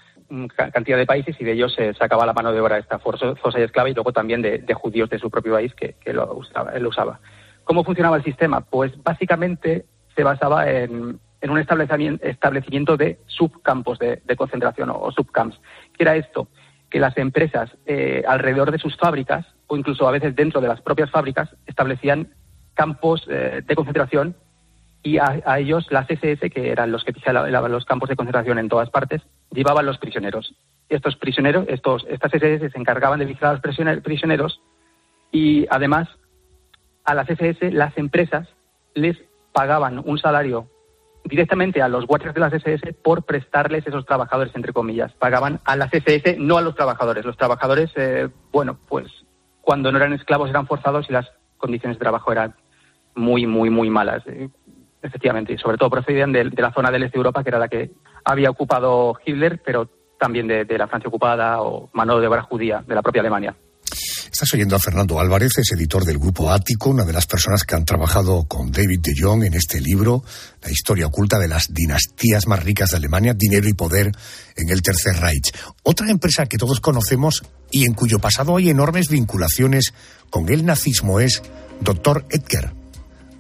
cantidad 0.73 0.97
de 0.97 1.07
países 1.07 1.37
y 1.39 1.45
de 1.45 1.53
ellos 1.53 1.75
se 1.75 1.95
sacaba 1.95 2.27
la 2.27 2.33
mano 2.33 2.53
de 2.53 2.61
obra 2.61 2.79
esta 2.79 2.99
forzosa 2.99 3.61
y 3.61 3.63
esclava 3.63 3.89
y 3.89 3.95
luego 3.95 4.13
también 4.13 4.43
de, 4.43 4.75
judíos 4.75 5.09
de 5.09 5.19
su 5.19 5.31
propio 5.31 5.55
país 5.55 5.73
que, 5.75 6.13
lo, 6.13 6.35
usaba, 6.35 6.77
lo 6.79 6.89
usaba. 6.89 7.21
¿Cómo 7.65 7.85
funcionaba 7.85 8.17
el 8.17 8.25
sistema? 8.25 8.61
Pues 8.61 8.93
básicamente 9.03 9.87
se 10.15 10.25
basaba 10.25 10.69
en, 10.71 11.21
un 11.43 11.59
establecimiento, 11.59 12.97
de 12.97 13.21
subcampos 13.27 13.99
de, 13.99 14.21
concentración 14.37 14.91
o, 14.91 15.11
subcamps. 15.13 15.61
¿Qué 15.97 16.03
era 16.03 16.17
esto? 16.17 16.49
Que 16.91 16.99
las 16.99 17.17
empresas 17.19 17.71
eh, 17.87 18.25
alrededor 18.27 18.73
de 18.73 18.79
sus 18.79 18.97
fábricas 18.97 19.47
o 19.69 19.77
incluso 19.77 20.09
a 20.09 20.13
veces 20.13 20.35
dentro 20.35 20.61
de 20.61 20.69
las 20.69 20.81
propias 20.81 21.11
fábricas 21.11 21.51
establecían 21.67 22.33
campos 22.77 23.27
eh, 23.29 23.63
de 23.67 23.75
concentración 23.75 24.37
y 25.03 25.19
a, 25.19 25.59
ellos 25.59 25.87
las 25.91 26.11
SS, 26.11 26.51
que 26.51 26.71
eran 26.71 26.91
los 26.91 27.05
que 27.05 27.13
pisaban 27.13 27.71
los 27.71 27.85
campos 27.85 28.09
de 28.09 28.17
concentración 28.17 28.59
en 28.59 28.69
todas 28.69 28.91
partes, 28.91 29.23
llevaban 29.53 29.87
los 29.87 29.99
prisioneros. 29.99 30.55
Estos 30.89 31.17
prisioneros, 31.17 31.65
estos, 31.69 32.05
estas 32.09 32.35
SS 32.35 32.71
se 32.71 32.79
encargaban 32.79 33.21
de 33.21 33.25
vigilar 33.25 33.53
a 33.53 33.93
los 33.95 34.03
prisioneros 34.03 34.61
y 35.31 35.67
además 35.71 36.09
a 37.05 37.15
las 37.15 37.31
SS 37.31 37.71
las 37.71 37.97
empresas 37.97 38.49
les 38.95 39.17
pagaban 39.53 40.03
un 40.05 40.19
salario 40.19 40.69
directamente 41.25 41.83
a 41.83 41.89
los 41.89 42.07
guardias 42.07 42.35
de 42.35 42.41
las 42.41 42.53
SS 42.53 42.93
por 42.95 43.25
prestarles 43.25 43.87
esos 43.87 44.07
trabajadores, 44.07 44.55
entre 44.57 44.73
comillas. 44.73 45.13
Pagaban 45.15 45.61
a 45.65 45.77
las 45.77 45.93
SS, 45.93 46.37
no 46.39 46.59
a 46.59 46.63
los 46.63 46.75
trabajadores. 46.75 47.25
Los 47.25 47.37
trabajadores, 47.37 47.91
eh, 47.97 48.29
bueno, 48.53 48.79
pues 48.89 49.07
cuando 49.61 49.91
no 49.91 49.99
eran 49.99 50.13
esclavos 50.13 50.51
eran 50.51 50.67
forzados 50.67 51.07
y 51.09 51.13
las 51.13 51.31
condiciones 51.59 51.99
de 51.99 52.03
trabajo 52.03 52.33
eran 52.33 52.55
muy, 53.17 53.47
muy, 53.47 53.71
muy 53.71 53.91
malas. 53.91 54.23
Eh, 54.27 54.49
efectivamente, 55.03 55.53
y 55.53 55.59
sobre 55.59 55.79
todo 55.79 55.91
procedían 55.91 56.33
de, 56.33 56.45
la 56.45 56.73
zona 56.73 56.91
del 56.91 57.05
este 57.05 57.17
de 57.17 57.21
Europa, 57.21 57.43
que 57.43 57.51
era 57.51 57.59
la 57.59 57.69
que 57.69 57.91
había 58.25 58.51
ocupado 58.51 59.17
Hitler, 59.25 59.61
pero 59.65 59.89
también 60.19 60.47
de, 60.47 60.67
la 60.79 60.89
Francia 60.89 61.09
ocupada 61.09 61.63
o 61.63 61.91
mano 61.93 62.19
de 62.21 62.27
obra 62.27 62.43
judía 62.43 62.85
de 62.87 62.95
la 62.95 63.03
propia 63.03 63.21
Alemania. 63.21 63.55
Estás 64.33 64.53
oyendo 64.53 64.77
a 64.77 64.81
Fernando 64.81 65.21
Álvarez, 65.21 65.53
es 65.57 65.73
editor 65.73 66.05
del 66.05 66.19
Grupo 66.19 66.51
Ático, 66.51 66.91
una 66.91 67.05
de 67.05 67.13
las 67.13 67.27
personas 67.27 67.65
que 67.65 67.75
han 67.75 67.85
trabajado 67.85 68.45
con 68.47 68.71
David 68.71 69.01
de 69.01 69.13
Jong 69.19 69.45
en 69.45 69.55
este 69.55 69.81
libro, 69.81 70.23
La 70.63 70.71
historia 70.71 71.07
oculta 71.07 71.39
de 71.39 71.49
las 71.49 71.73
dinastías 71.73 72.47
más 72.47 72.63
ricas 72.63 72.91
de 72.91 72.97
Alemania, 72.99 73.35
dinero 73.35 73.69
y 73.69 73.75
poder 73.75 74.11
en 74.57 74.69
el 74.69 74.83
Tercer 74.83 75.17
Reich. 75.21 75.53
Otra 75.85 76.11
empresa 76.11 76.47
que 76.47 76.59
todos 76.59 76.81
conocemos 76.81 77.45
y 77.71 77.87
en 77.87 77.95
cuyo 77.95 78.19
pasado 78.19 78.57
hay 78.57 78.69
enormes 78.69 79.09
vinculaciones 79.09 79.95
con 80.29 80.51
el 80.51 80.67
nazismo 80.67 81.21
es 81.21 81.43
Dr. 81.81 82.27
Edgar 82.31 82.75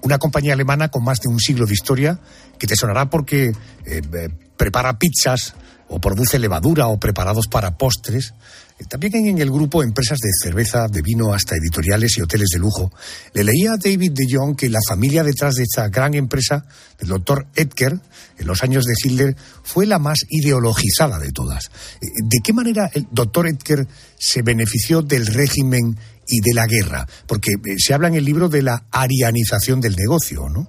una 0.06 0.18
compañía 0.18 0.52
alemana 0.52 0.88
con 0.88 1.02
más 1.02 1.18
de 1.20 1.28
un 1.28 1.40
siglo 1.40 1.66
de 1.66 1.72
historia 1.72 2.20
que 2.58 2.68
te 2.68 2.76
sonará 2.76 3.10
porque 3.10 3.46
eh, 3.46 3.54
eh, 3.84 4.28
prepara 4.56 4.98
pizzas 5.00 5.54
o 5.88 6.00
produce 6.00 6.38
levadura 6.38 6.86
o 6.86 6.98
preparados 6.98 7.48
para 7.48 7.76
postres. 7.76 8.32
Eh, 8.78 8.84
también 8.88 9.16
hay 9.16 9.28
en 9.30 9.38
el 9.38 9.50
grupo 9.50 9.82
empresas 9.82 10.20
de 10.20 10.30
cerveza, 10.40 10.86
de 10.86 11.02
vino, 11.02 11.34
hasta 11.34 11.56
editoriales 11.56 12.16
y 12.16 12.22
hoteles 12.22 12.50
de 12.52 12.60
lujo. 12.60 12.92
Le 13.34 13.42
leía 13.42 13.72
a 13.72 13.78
David 13.82 14.12
de 14.12 14.26
Jong 14.30 14.56
que 14.56 14.68
la 14.68 14.78
familia 14.88 15.24
detrás 15.24 15.56
de 15.56 15.64
esta 15.64 15.88
gran 15.88 16.14
empresa, 16.14 16.64
del 17.00 17.08
doctor 17.08 17.48
Edgar, 17.56 17.98
en 18.38 18.46
los 18.46 18.62
años 18.62 18.84
de 18.84 18.94
Hitler, 19.02 19.36
fue 19.64 19.86
la 19.86 19.98
más 19.98 20.18
ideologizada 20.28 21.18
de 21.18 21.32
todas. 21.32 21.70
¿De 22.00 22.38
qué 22.44 22.52
manera 22.52 22.88
el 22.94 23.08
doctor 23.10 23.48
Edgar 23.48 23.88
se 24.16 24.42
benefició 24.42 25.02
del 25.02 25.26
régimen 25.26 25.98
y 26.26 26.40
de 26.40 26.54
la 26.54 26.66
guerra? 26.66 27.06
Porque 27.26 27.52
eh, 27.52 27.74
se 27.78 27.94
habla 27.94 28.08
en 28.08 28.14
el 28.14 28.24
libro 28.24 28.48
de 28.48 28.62
la 28.62 28.84
arianización 28.90 29.80
del 29.80 29.96
negocio, 29.96 30.48
¿no? 30.48 30.68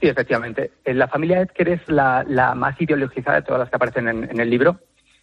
Sí, 0.00 0.08
efectivamente. 0.08 0.72
Eh, 0.84 0.94
la 0.94 1.08
familia 1.08 1.40
Edker 1.40 1.68
es 1.68 1.80
la, 1.88 2.24
más 2.54 2.80
ideologizada 2.80 3.36
de 3.36 3.42
todas 3.42 3.60
las 3.60 3.70
que 3.70 3.76
aparecen 3.76 4.08
en, 4.08 4.40
el 4.40 4.50
libro 4.50 4.80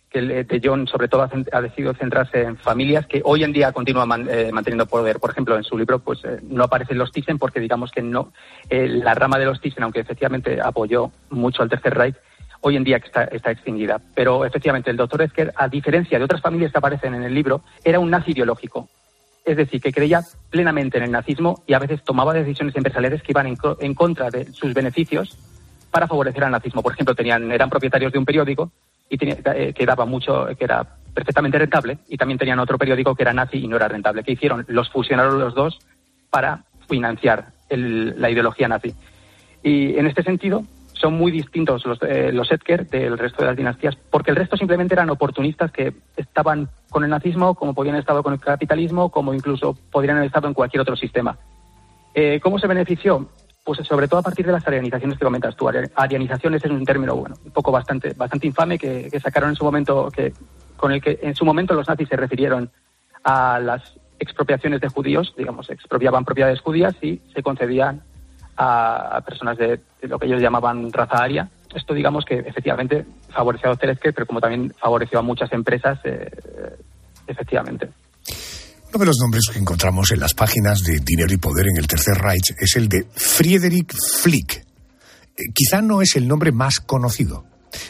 que 0.10 0.20
el 0.20 0.48
de 0.48 0.62
John 0.64 0.88
sobre 0.88 1.08
todo 1.08 1.28
ha 1.52 1.62
decidido 1.62 1.96
centrarse 1.96 2.44
en 2.44 2.56
familias 2.56 3.08
que 3.08 3.22
hoy 3.26 3.44
en 3.44 3.52
día 3.52 3.72
continúan 3.72 4.28
eh, 4.30 4.52
manteniendo 4.54 4.86
poder. 4.86 5.20
Por 5.20 5.32
ejemplo, 5.32 5.58
en 5.58 5.64
su 5.64 5.76
libro 5.76 6.00
pues 6.00 6.20
no 6.44 6.66
aparecen 6.66 7.00
los 7.00 7.12
Thyssen 7.12 7.40
porque 7.40 7.60
digamos 7.60 7.92
que 7.92 8.04
no 8.04 8.32
la 8.70 9.16
rama 9.16 9.40
de 9.40 9.46
los 9.46 9.60
Thyssen, 9.60 9.82
aunque 9.82 10.02
efectivamente 10.02 10.60
apoyó 10.62 11.12
mucho 11.32 11.64
al 11.64 11.70
Tercer 11.70 11.96
Reich, 11.96 12.16
hoy 12.64 12.78
en 12.78 12.84
día 12.84 12.98
está, 12.98 13.52
extinguida. 13.52 14.02
Pero 14.16 14.46
efectivamente 14.46 14.90
el 14.90 14.98
doctor 14.98 15.22
Edker, 15.22 15.54
a 15.56 15.68
diferencia 15.68 16.18
de 16.18 16.26
otras 16.26 16.42
familias 16.42 16.72
que 16.72 16.78
aparecen 16.78 17.14
en 17.14 17.24
el 17.24 17.34
libro, 17.34 17.62
era 17.84 18.00
un 18.00 18.10
nazi 18.10 18.32
ideológico 18.32 18.90
es 19.46 19.58
decir, 19.58 19.82
que 19.82 19.92
creía 19.92 20.22
plenamente 20.50 20.98
en 20.98 21.04
el 21.04 21.12
nazismo 21.12 21.64
y 21.68 21.74
a 21.74 21.80
veces 21.80 22.04
tomaba 22.04 22.34
decisiones 22.34 22.76
empresariales 22.76 23.22
que 23.22 23.32
iban 23.32 23.48
en, 23.48 23.94
contra 23.94 24.30
de 24.30 24.52
sus 24.54 24.74
beneficios 24.74 25.38
para 25.92 26.08
favorecer 26.08 26.44
al 26.44 26.52
nazismo. 26.52 26.82
Por 26.82 26.94
ejemplo, 26.94 27.14
tenían, 27.14 27.52
eran 27.52 27.70
propietarios 27.70 28.12
de 28.12 28.20
un 28.20 28.26
periódico 28.26 28.72
y 29.10 29.18
eh, 29.22 29.74
que 29.76 29.86
daba 29.86 30.06
mucho, 30.06 30.48
que 30.58 30.64
era 30.64 30.88
perfectamente 31.14 31.60
rentable, 31.60 32.00
y 32.08 32.18
también 32.18 32.40
tenían 32.40 32.60
otro 32.60 32.78
periódico 32.78 33.16
que 33.16 33.24
era 33.24 33.34
nazi 33.34 33.58
y 33.58 33.68
no 33.68 33.76
era 33.76 33.88
rentable. 33.88 34.24
¿Qué 34.24 34.32
hicieron? 34.32 34.66
Los 34.68 34.90
fusionaron 34.90 35.40
los 35.40 35.54
dos 35.54 35.80
para 36.30 36.64
financiar 36.90 37.48
la 37.70 38.30
ideología 38.30 38.68
nazi. 38.68 38.94
Y 39.62 39.98
en 39.98 40.08
este 40.08 40.24
sentido, 40.24 40.64
son 40.94 41.16
muy 41.16 41.32
distintos 41.32 41.86
los, 41.86 42.00
eh, 42.04 42.32
los 42.32 42.50
del 42.50 43.18
resto 43.18 43.42
de 43.42 43.48
las 43.48 43.58
dinastías, 43.58 43.96
porque 44.10 44.32
el 44.32 44.38
resto 44.38 44.58
simplemente 44.58 44.94
eran 44.94 45.10
oportunistas 45.10 45.72
que 45.72 45.94
estaban 46.16 46.70
con 46.90 47.04
el 47.04 47.10
nazismo, 47.10 47.56
como 47.56 47.74
podían 47.74 47.96
haber 47.96 48.02
estado 48.02 48.24
con 48.24 48.34
el 48.34 48.40
capitalismo, 48.40 49.10
como 49.10 49.34
incluso 49.34 49.78
podrían 49.92 50.18
haber 50.18 50.28
estado 50.28 50.48
en 50.48 50.54
cualquier 50.54 50.82
otro 50.82 50.96
sistema. 50.96 51.38
Eh, 52.14 52.40
¿Cómo 52.42 52.60
se 52.60 52.68
benefició? 52.68 53.28
Pues 53.64 53.80
sobre 53.88 54.08
todo 54.08 54.20
a 54.20 54.24
partir 54.24 54.46
de 54.46 54.52
las 54.52 54.68
arianizaciones 54.68 55.18
que 55.18 55.26
comentas 55.26 55.56
tú. 55.56 55.70
Arianizaciones 55.96 56.64
es 56.64 56.72
un 56.72 56.86
término, 56.86 57.16
bueno, 57.16 57.36
un 57.44 57.52
poco 57.52 57.72
bastante, 57.72 58.14
bastante 58.14 58.48
infame 58.48 58.78
que, 58.78 59.20
sacaron 59.20 59.50
en 59.50 59.56
su 59.56 59.64
momento, 59.64 60.10
que, 60.12 60.34
con 60.76 60.92
el 60.92 61.02
que 61.02 61.20
en 61.22 61.34
su 61.34 61.46
momento 61.46 61.74
los 61.74 61.88
nazis 61.88 62.10
se 62.10 62.18
refirieron 62.18 62.70
a 63.24 63.60
las 63.60 63.98
expropiaciones 64.20 64.82
de 64.82 64.90
judíos, 64.90 65.34
digamos, 65.38 65.70
expropiaban 65.70 66.26
propiedades 66.26 66.60
judías 66.60 66.96
y 67.02 67.22
se 67.34 67.42
concedían 67.42 68.04
a, 68.58 69.22
personas 69.26 69.58
de, 69.58 69.80
lo 70.04 70.20
que 70.20 70.28
ellos 70.28 70.42
llamaban 70.42 70.92
raza 70.92 71.18
aria. 71.18 71.50
Esto, 71.74 71.94
digamos, 71.94 72.24
que 72.26 72.36
efectivamente 72.36 73.06
favoreció 73.30 73.72
a 73.72 73.76
Zelensky, 73.76 74.12
pero 74.12 74.28
como 74.28 74.40
también 74.40 74.74
favoreció 74.80 75.20
a 75.20 75.22
muchas 75.22 75.52
empresas, 75.54 76.00
eh, 76.04 76.30
efectivamente. 77.28 77.90
Uno 78.90 79.00
de 79.00 79.06
los 79.08 79.18
nombres 79.20 79.50
que 79.52 79.58
encontramos 79.58 80.12
en 80.12 80.20
las 80.20 80.36
páginas 80.36 80.82
de 80.84 81.00
Dinero 81.04 81.34
y 81.34 81.38
Poder 81.38 81.68
en 81.68 81.78
el 81.78 81.88
Tercer 81.88 82.16
Reich 82.16 82.54
es 82.60 82.76
el 82.76 82.88
de 82.88 83.08
Friedrich 83.12 83.92
Flick. 84.22 84.58
Eh, 84.58 85.46
quizá 85.52 85.82
no 85.82 86.04
es 86.04 86.16
el 86.16 86.28
nombre 86.28 86.52
más 86.52 86.80
conocido, 86.80 87.44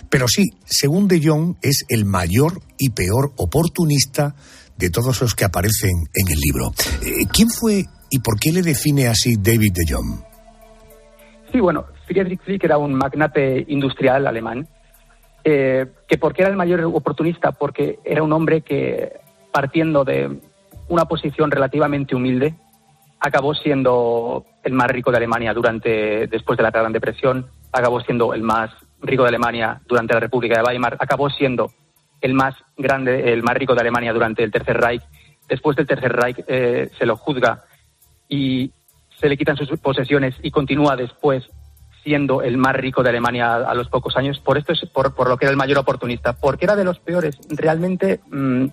pero 0.10 0.28
sí, 0.30 0.52
según 0.64 1.10
De 1.10 1.22
Jong, 1.22 1.58
es 1.62 1.84
el 1.90 2.06
mayor 2.06 2.62
y 2.78 2.92
peor 2.92 3.34
oportunista 3.36 4.34
de 4.78 4.90
todos 4.90 5.20
los 5.22 5.36
que 5.36 5.44
aparecen 5.44 6.08
en 6.14 6.28
el 6.32 6.40
libro. 6.40 6.74
Eh, 7.02 7.28
¿Quién 7.34 7.50
fue 7.50 7.86
y 8.10 8.20
por 8.20 8.40
qué 8.40 8.52
le 8.52 8.62
define 8.62 9.08
así 9.08 9.36
David 9.38 9.74
De 9.74 9.94
Jong? 9.94 10.33
Sí, 11.54 11.60
bueno, 11.60 11.86
Friedrich 12.08 12.42
Flick 12.42 12.64
era 12.64 12.80
un 12.80 12.96
magnate 12.96 13.64
industrial 13.68 14.26
alemán, 14.26 14.68
eh, 15.44 15.86
que 16.08 16.18
porque 16.18 16.42
era 16.42 16.50
el 16.50 16.58
mayor 16.58 16.84
oportunista, 16.86 17.52
porque 17.52 18.00
era 18.04 18.24
un 18.24 18.34
hombre 18.34 18.62
que 18.62 19.20
partiendo 19.52 20.04
de 20.04 20.40
una 20.88 21.06
posición 21.06 21.52
relativamente 21.52 22.16
humilde, 22.16 22.56
acabó 23.20 23.54
siendo 23.54 24.48
el 24.64 24.74
más 24.74 24.88
rico 24.88 25.12
de 25.12 25.18
Alemania 25.18 25.54
durante 25.54 26.26
después 26.26 26.58
de 26.58 26.64
la 26.64 26.72
Gran 26.72 26.92
Depresión, 26.92 27.46
acabó 27.72 28.02
siendo 28.02 28.34
el 28.34 28.42
más 28.42 28.72
rico 29.00 29.22
de 29.22 29.30
Alemania 29.30 29.80
durante 29.86 30.16
la 30.16 30.22
República 30.22 30.58
de 30.58 30.64
Weimar, 30.64 30.98
acabó 31.00 31.30
siendo 31.30 31.70
el 32.20 32.34
más 32.34 32.56
grande, 32.76 33.32
el 33.32 33.44
más 33.44 33.56
rico 33.56 33.76
de 33.76 33.82
Alemania 33.82 34.12
durante 34.12 34.44
el 34.44 34.52
Tercer 34.52 34.82
Reich. 34.82 35.04
Después 35.48 35.78
del 35.78 35.86
Tercer 35.86 36.14
Reich 36.14 36.44
eh, 36.48 36.90
se 36.98 37.06
lo 37.06 37.16
juzga 37.16 37.64
y 38.28 38.72
se 39.24 39.30
le 39.30 39.38
quitan 39.38 39.56
sus 39.56 39.80
posesiones 39.80 40.36
y 40.44 40.52
continúa 40.52 40.98
después 40.98 41.50
siendo 42.04 42.42
el 42.42 42.58
más 42.58 42.76
rico 42.76 43.04
de 43.04 43.10
Alemania 43.10 43.56
a, 43.56 43.74
los 43.74 43.88
pocos 43.88 44.18
años. 44.18 44.38
Por 44.40 44.58
esto 44.58 44.74
es 44.74 44.82
por, 44.90 45.30
lo 45.30 45.38
que 45.38 45.46
era 45.46 45.52
el 45.52 45.56
mayor 45.56 45.78
oportunista, 45.78 46.34
porque 46.34 46.66
era 46.66 46.76
de 46.76 46.84
los 46.84 47.00
peores. 47.00 47.38
Realmente, 47.48 48.20
mm, 48.30 48.66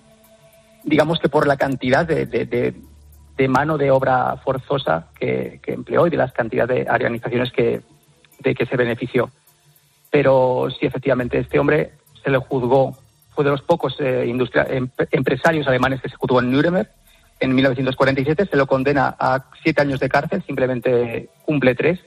digamos 0.83 1.19
que 1.19 1.29
por 1.29 1.47
la 1.47 1.55
cantidad 1.55 2.05
de, 2.05 2.25
de 2.25 3.47
mano 3.47 3.77
de 3.77 3.91
obra 3.91 4.35
forzosa 4.43 5.07
que, 5.17 5.61
que 5.63 5.71
empleó 5.71 6.05
y 6.05 6.09
de 6.09 6.17
las 6.17 6.33
cantidades 6.33 6.85
de 6.85 6.91
organizaciones 6.91 7.53
que, 7.53 7.79
de 8.39 8.53
que 8.53 8.65
se 8.65 8.75
benefició. 8.75 9.31
Pero 10.09 10.67
sí, 10.77 10.85
efectivamente, 10.85 11.39
este 11.39 11.59
hombre 11.59 11.93
se 12.21 12.29
le 12.29 12.39
juzgó, 12.39 12.97
fue 13.33 13.45
de 13.45 13.51
los 13.51 13.61
pocos 13.61 13.95
eh, 14.01 14.25
industria- 14.27 14.67
em- 14.69 14.89
empresarios 15.11 15.65
alemanes 15.65 16.01
que 16.01 16.09
se 16.09 16.17
juzgó 16.17 16.41
en 16.41 16.51
Nuremberg 16.51 16.89
en 17.41 17.55
1947, 17.55 18.45
se 18.45 18.55
lo 18.55 18.67
condena 18.67 19.15
a 19.19 19.45
siete 19.63 19.81
años 19.81 19.99
de 19.99 20.09
cárcel, 20.09 20.43
simplemente 20.45 21.29
cumple 21.43 21.73
tres, 21.73 21.99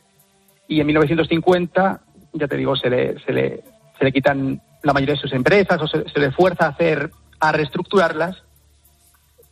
y 0.69 0.81
en 0.81 0.87
1950, 0.87 2.01
ya 2.35 2.49
te 2.49 2.57
digo, 2.57 2.77
se 2.77 2.89
le, 2.89 3.19
se 3.25 3.33
le, 3.33 3.65
se 3.99 4.05
le 4.05 4.13
quitan 4.13 4.63
la 4.83 4.93
mayoría 4.93 5.17
de 5.17 5.21
sus 5.21 5.33
empresas 5.33 5.81
o 5.83 5.89
se, 5.89 6.09
se 6.09 6.21
le 6.21 6.31
fuerza 6.31 6.67
a 6.67 6.69
hacer, 6.69 7.11
a 7.41 7.51
reestructurarlas, 7.51 8.37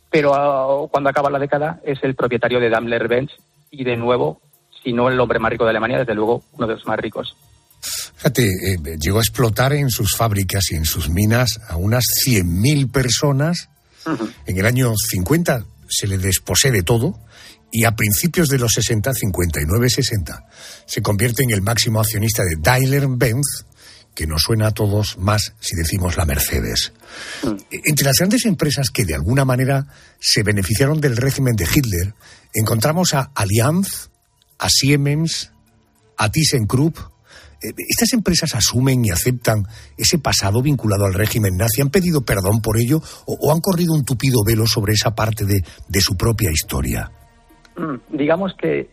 pero 0.09 0.33
ah, 0.33 0.87
cuando 0.89 1.09
acaba 1.09 1.29
la 1.29 1.37
década 1.37 1.81
es 1.83 1.99
el 2.03 2.15
propietario 2.15 2.61
de 2.61 2.69
Daimler-Benz 2.69 3.31
y 3.69 3.83
de 3.83 3.97
nuevo, 3.97 4.41
si 4.81 4.93
no 4.93 5.09
el 5.09 5.19
hombre 5.19 5.39
más 5.39 5.51
rico 5.51 5.65
de 5.65 5.71
Alemania, 5.71 5.99
desde 5.99 6.15
luego 6.15 6.43
uno 6.53 6.65
de 6.65 6.75
los 6.75 6.85
más 6.85 6.97
ricos. 6.97 7.35
Fíjate, 8.15 8.43
eh, 8.43 8.97
llegó 9.01 9.17
a 9.17 9.21
explotar 9.21 9.73
en 9.73 9.89
sus 9.89 10.15
fábricas 10.15 10.71
y 10.71 10.75
en 10.75 10.85
sus 10.85 11.09
minas 11.09 11.59
a 11.67 11.75
unas 11.75 12.05
100.000 12.25 12.89
personas. 12.89 13.69
En 14.45 14.57
el 14.57 14.65
año 14.65 14.93
50 14.95 15.63
se 15.95 16.07
le 16.07 16.17
desposee 16.17 16.71
de 16.71 16.83
todo 16.83 17.19
y 17.71 17.85
a 17.85 17.95
principios 17.95 18.49
de 18.49 18.59
los 18.59 18.71
60, 18.73 19.11
59-60, 19.11 20.45
se 20.85 21.01
convierte 21.01 21.43
en 21.43 21.51
el 21.51 21.61
máximo 21.61 21.99
accionista 21.99 22.43
de 22.43 22.55
Daimler-Benz, 22.59 23.65
que 24.13 24.27
nos 24.27 24.43
suena 24.43 24.67
a 24.67 24.71
todos 24.71 25.17
más 25.17 25.53
si 25.59 25.75
decimos 25.75 26.17
la 26.17 26.25
Mercedes. 26.25 26.93
E- 27.71 27.81
Entre 27.85 28.05
las 28.05 28.17
grandes 28.17 28.45
empresas 28.45 28.89
que 28.93 29.05
de 29.05 29.15
alguna 29.15 29.43
manera 29.45 29.87
se 30.19 30.43
beneficiaron 30.43 31.01
del 31.01 31.17
régimen 31.17 31.55
de 31.55 31.65
Hitler, 31.65 32.13
encontramos 32.53 33.13
a 33.15 33.31
Allianz, 33.33 34.09
a 34.59 34.69
Siemens, 34.69 35.51
a 36.17 36.29
ThyssenKrupp. 36.29 36.97
¿Estas 37.89 38.13
empresas 38.13 38.55
asumen 38.55 39.05
y 39.05 39.09
aceptan 39.09 39.63
ese 39.97 40.17
pasado 40.19 40.61
vinculado 40.61 41.05
al 41.05 41.13
régimen 41.13 41.55
nazi? 41.57 41.81
¿Han 41.81 41.89
pedido 41.89 42.21
perdón 42.21 42.61
por 42.61 42.77
ello 42.77 42.99
o, 43.25 43.51
han 43.53 43.59
corrido 43.61 43.93
un 43.93 44.03
tupido 44.05 44.43
velo 44.45 44.65
sobre 44.67 44.93
esa 44.93 45.15
parte 45.15 45.45
de, 45.45 45.63
de 45.87 46.01
su 46.01 46.15
propia 46.17 46.51
historia? 46.51 47.11
Mm, 47.77 48.17
digamos 48.17 48.53
que 48.59 48.89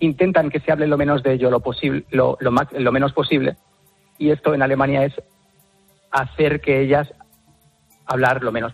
intentan 0.00 0.50
que 0.50 0.60
se 0.60 0.72
hable 0.72 0.86
lo 0.86 0.98
menos 0.98 1.22
de 1.22 1.34
ello 1.34 1.50
lo 1.50 1.60
posible 1.60 2.04
ma- 2.50 2.68
lo 2.78 2.92
menos 2.92 3.12
posible 3.12 3.56
y 4.18 4.30
esto 4.30 4.52
en 4.54 4.62
Alemania 4.62 5.04
es 5.04 5.14
hacer 6.10 6.60
que 6.60 6.82
ellas 6.82 7.08
hablar 8.06 8.42
lo 8.42 8.52
menos 8.52 8.72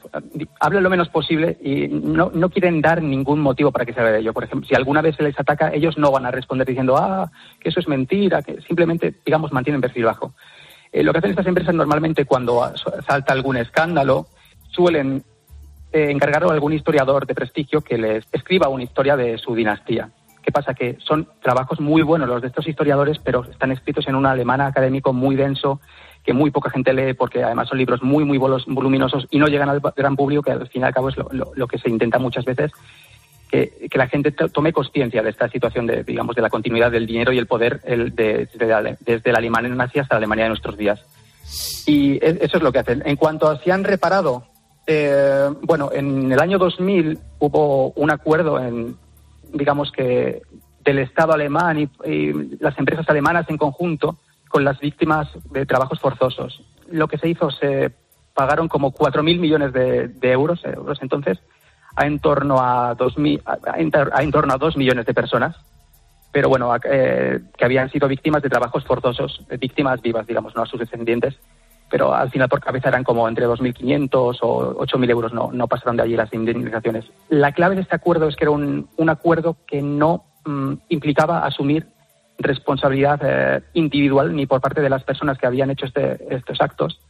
hablen 0.59 0.83
lo 0.83 0.91
menos 0.91 1.09
posible 1.09 1.57
y 1.63 1.89
no, 1.89 2.31
no 2.35 2.51
quieren 2.51 2.81
dar 2.81 3.03
ningún 3.03 3.41
motivo 3.41 3.71
para 3.71 3.85
que 3.85 3.93
se 3.93 4.01
hable 4.01 4.13
de 4.13 4.19
ello 4.21 4.33
por 4.33 4.45
ejemplo 4.45 4.67
si 4.69 4.75
alguna 4.75 5.03
vez 5.03 5.17
se 5.17 5.23
les 5.23 5.39
ataca 5.39 5.73
ellos 5.73 5.97
no 5.99 6.11
van 6.11 6.27
a 6.27 6.31
responder 6.31 6.67
diciendo 6.67 6.97
ah 6.97 7.31
que 7.61 7.69
eso 7.69 7.81
es 7.81 7.89
mentira 7.89 8.43
que 8.43 8.61
simplemente 8.63 9.15
digamos 9.25 9.53
mantienen 9.53 9.81
perfil 9.81 10.05
bajo 10.05 10.33
Eh, 10.93 11.05
lo 11.05 11.13
que 11.13 11.19
hacen 11.19 11.31
estas 11.31 11.47
empresas 11.47 11.75
normalmente 11.75 12.25
cuando 12.25 12.53
salta 13.07 13.33
algún 13.33 13.57
escándalo 13.57 14.27
suelen 14.71 15.23
eh, 15.93 16.11
encargar 16.11 16.43
a 16.45 16.53
algún 16.53 16.73
historiador 16.73 17.27
de 17.27 17.35
prestigio 17.35 17.81
que 17.81 17.97
les 17.99 18.25
escriba 18.33 18.69
una 18.69 18.85
historia 18.85 19.17
de 19.17 19.39
su 19.39 19.55
dinastía. 19.55 20.11
¿Qué 20.43 20.53
pasa? 20.53 20.75
Que 20.75 20.97
son 20.99 21.29
trabajos 21.43 21.81
muy 21.81 22.03
buenos 22.03 22.29
los 22.29 22.41
de 22.41 22.49
estos 22.49 22.67
historiadores, 22.67 23.19
pero 23.19 23.45
están 23.45 23.73
escritos 23.73 24.07
en 24.09 24.15
un 24.15 24.27
alemán 24.27 24.61
académico 24.61 25.13
muy 25.13 25.37
denso, 25.37 25.81
que 26.25 26.33
muy 26.33 26.51
poca 26.51 26.71
gente 26.71 26.93
lee, 26.93 27.15
porque 27.15 27.43
además 27.43 27.69
son 27.69 27.79
libros 27.79 28.03
muy, 28.03 28.25
muy 28.25 28.39
voluminosos 28.39 29.27
y 29.31 29.39
no 29.39 29.47
llegan 29.49 29.69
al 29.71 29.81
gran 29.97 30.17
público, 30.17 30.43
que 30.43 30.53
al 30.53 30.69
fin 30.69 30.83
y 30.83 30.85
al 30.85 30.93
cabo 30.95 31.09
es 31.09 31.17
lo, 31.17 31.67
que 31.67 31.79
se 31.79 31.89
intenta 31.89 32.19
muchas 32.19 32.45
veces, 32.45 32.71
que, 33.51 33.89
que 33.91 33.99
la 33.99 34.07
gente 34.07 34.31
to- 34.31 34.49
tome 34.49 34.73
conciencia 34.73 35.23
de 35.23 35.31
esta 35.31 35.49
situación 35.49 35.87
de, 35.87 36.05
digamos, 36.05 36.37
de 36.37 36.43
la 36.43 36.51
continuidad 36.51 36.91
del 36.91 37.07
dinero 37.07 37.33
y 37.33 37.39
el 37.39 37.47
poder 37.47 37.81
el 37.85 38.15
de- 38.15 38.49
desde, 38.53 38.67
la, 38.67 38.97
desde 39.01 39.33
la 39.33 39.39
Alemania 39.39 39.71
nazi 39.75 39.99
hasta 39.99 40.15
la 40.15 40.19
Alemania 40.19 40.45
de 40.45 40.51
nuestros 40.51 40.77
días. 40.77 41.01
Y 41.87 42.19
eso 42.23 42.59
es 42.59 42.63
lo 42.63 42.71
que 42.71 42.79
hacen. 42.79 43.03
En 43.07 43.17
cuanto 43.17 43.49
a 43.49 43.59
si 43.59 43.71
han 43.71 43.83
reparado, 43.83 44.45
eh, 44.87 45.49
bueno, 45.63 45.91
en 45.93 46.31
el 46.31 46.39
año 46.39 46.59
2000 46.59 47.19
hubo 47.41 47.91
un 47.93 48.11
acuerdo 48.11 48.61
en, 48.61 48.95
digamos 49.53 49.91
que, 49.91 50.43
del 50.85 50.99
Estado 51.01 51.33
alemán 51.33 51.79
y 52.07 52.33
las 52.61 52.79
empresas 52.79 53.09
alemanas 53.09 53.47
en 53.49 53.57
conjunto 53.59 54.17
con 54.51 54.65
las 54.65 54.79
víctimas 54.81 55.29
de 55.51 55.65
trabajos 55.65 55.99
forzosos. 56.01 56.63
Lo 56.91 57.09
que 57.09 57.17
se 57.17 57.29
hizo, 57.29 57.51
se 57.51 57.91
pagaron 58.35 58.69
como 58.69 58.93
4.000 58.93 59.39
millones 59.39 59.73
de, 59.73 60.11
euros, 60.33 60.63
euros 60.65 60.99
entonces, 61.01 61.39
a 61.97 62.07
en 62.07 62.19
torno 62.19 62.59
a 62.61 62.95
2.000 62.97 63.41
a, 63.47 63.59
a 64.13 64.23
en 64.23 64.31
torno 64.31 64.53
a 64.53 64.59
2 64.59 64.77
millones 64.77 65.07
de 65.07 65.15
personas 65.15 65.57
pero 66.33 66.49
bueno, 66.49 66.73
a- 66.73 66.79
eh, 66.85 67.41
que 67.59 67.65
habían 67.65 67.91
sido 67.91 68.07
víctimas 68.07 68.41
de 68.41 68.49
trabajos 68.49 68.85
forzosos, 68.85 69.45
eh, 69.51 69.57
víctimas 69.57 70.01
vivas, 70.01 70.29
digamos, 70.29 70.55
no 70.55 70.63
a 70.63 70.67
sus 70.67 70.79
descendientes, 70.79 71.37
pero 71.91 72.15
al 72.15 72.31
final 72.31 72.49
por 72.49 72.61
cabeza 72.61 72.89
eran 72.89 73.03
como 73.03 73.29
entre 73.29 73.49
2.500 73.49 74.39
o 74.43 74.77
8.000 74.87 75.11
euros, 75.11 75.33
no, 75.33 75.51
no 75.53 75.67
pasaron 75.67 75.97
de 75.97 76.05
allí 76.05 76.15
las 76.17 76.33
indemnizaciones. 76.33 77.05
La 77.31 77.51
clave 77.51 77.75
de 77.75 77.83
este 77.83 77.97
acuerdo 77.97 78.29
es 78.29 78.37
que 78.37 78.45
era 78.45 78.53
un, 78.53 78.89
un 78.97 79.11
acuerdo 79.11 79.57
que 79.67 79.83
no 79.83 80.23
mm, 80.45 80.75
implicaba 80.91 81.45
asumir 81.45 81.89
responsabilidad 82.43 83.21
eh, 83.23 83.63
individual 83.75 84.35
ni 84.35 84.47
por 84.47 84.61
parte 84.61 84.81
de 84.81 84.91
las 84.91 85.05
personas 85.05 85.39
que 85.39 85.47
habían 85.47 85.71
hecho 85.71 85.87
este- 85.87 86.35
estos 86.35 86.61
actos, 86.61 87.01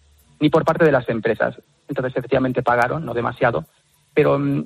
ni 0.40 0.50
por 0.50 0.64
parte 0.64 0.84
de 0.84 0.92
las 0.92 1.08
empresas. 1.08 1.56
Entonces, 1.88 2.16
efectivamente, 2.16 2.62
pagaron, 2.62 3.04
no 3.04 3.14
demasiado, 3.14 3.64
pero 4.14 4.38
mm, 4.38 4.64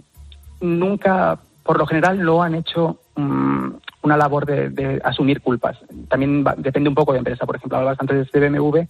nunca, 0.60 1.38
por 1.62 1.78
lo 1.78 1.86
general, 1.86 2.22
no 2.22 2.42
han 2.42 2.54
hecho 2.54 2.98
mm, 3.16 3.70
una 4.02 4.16
labor 4.16 4.46
de, 4.46 5.00
asumir 5.02 5.40
culpas. 5.40 5.78
También 6.08 6.44
depende 6.58 6.88
un 6.88 6.94
poco 6.94 7.12
de 7.12 7.18
empresa. 7.18 7.46
Por 7.46 7.56
ejemplo, 7.56 7.78
hablabas 7.78 7.98
antes 8.00 8.30
de 8.30 8.48
BMW. 8.48 8.80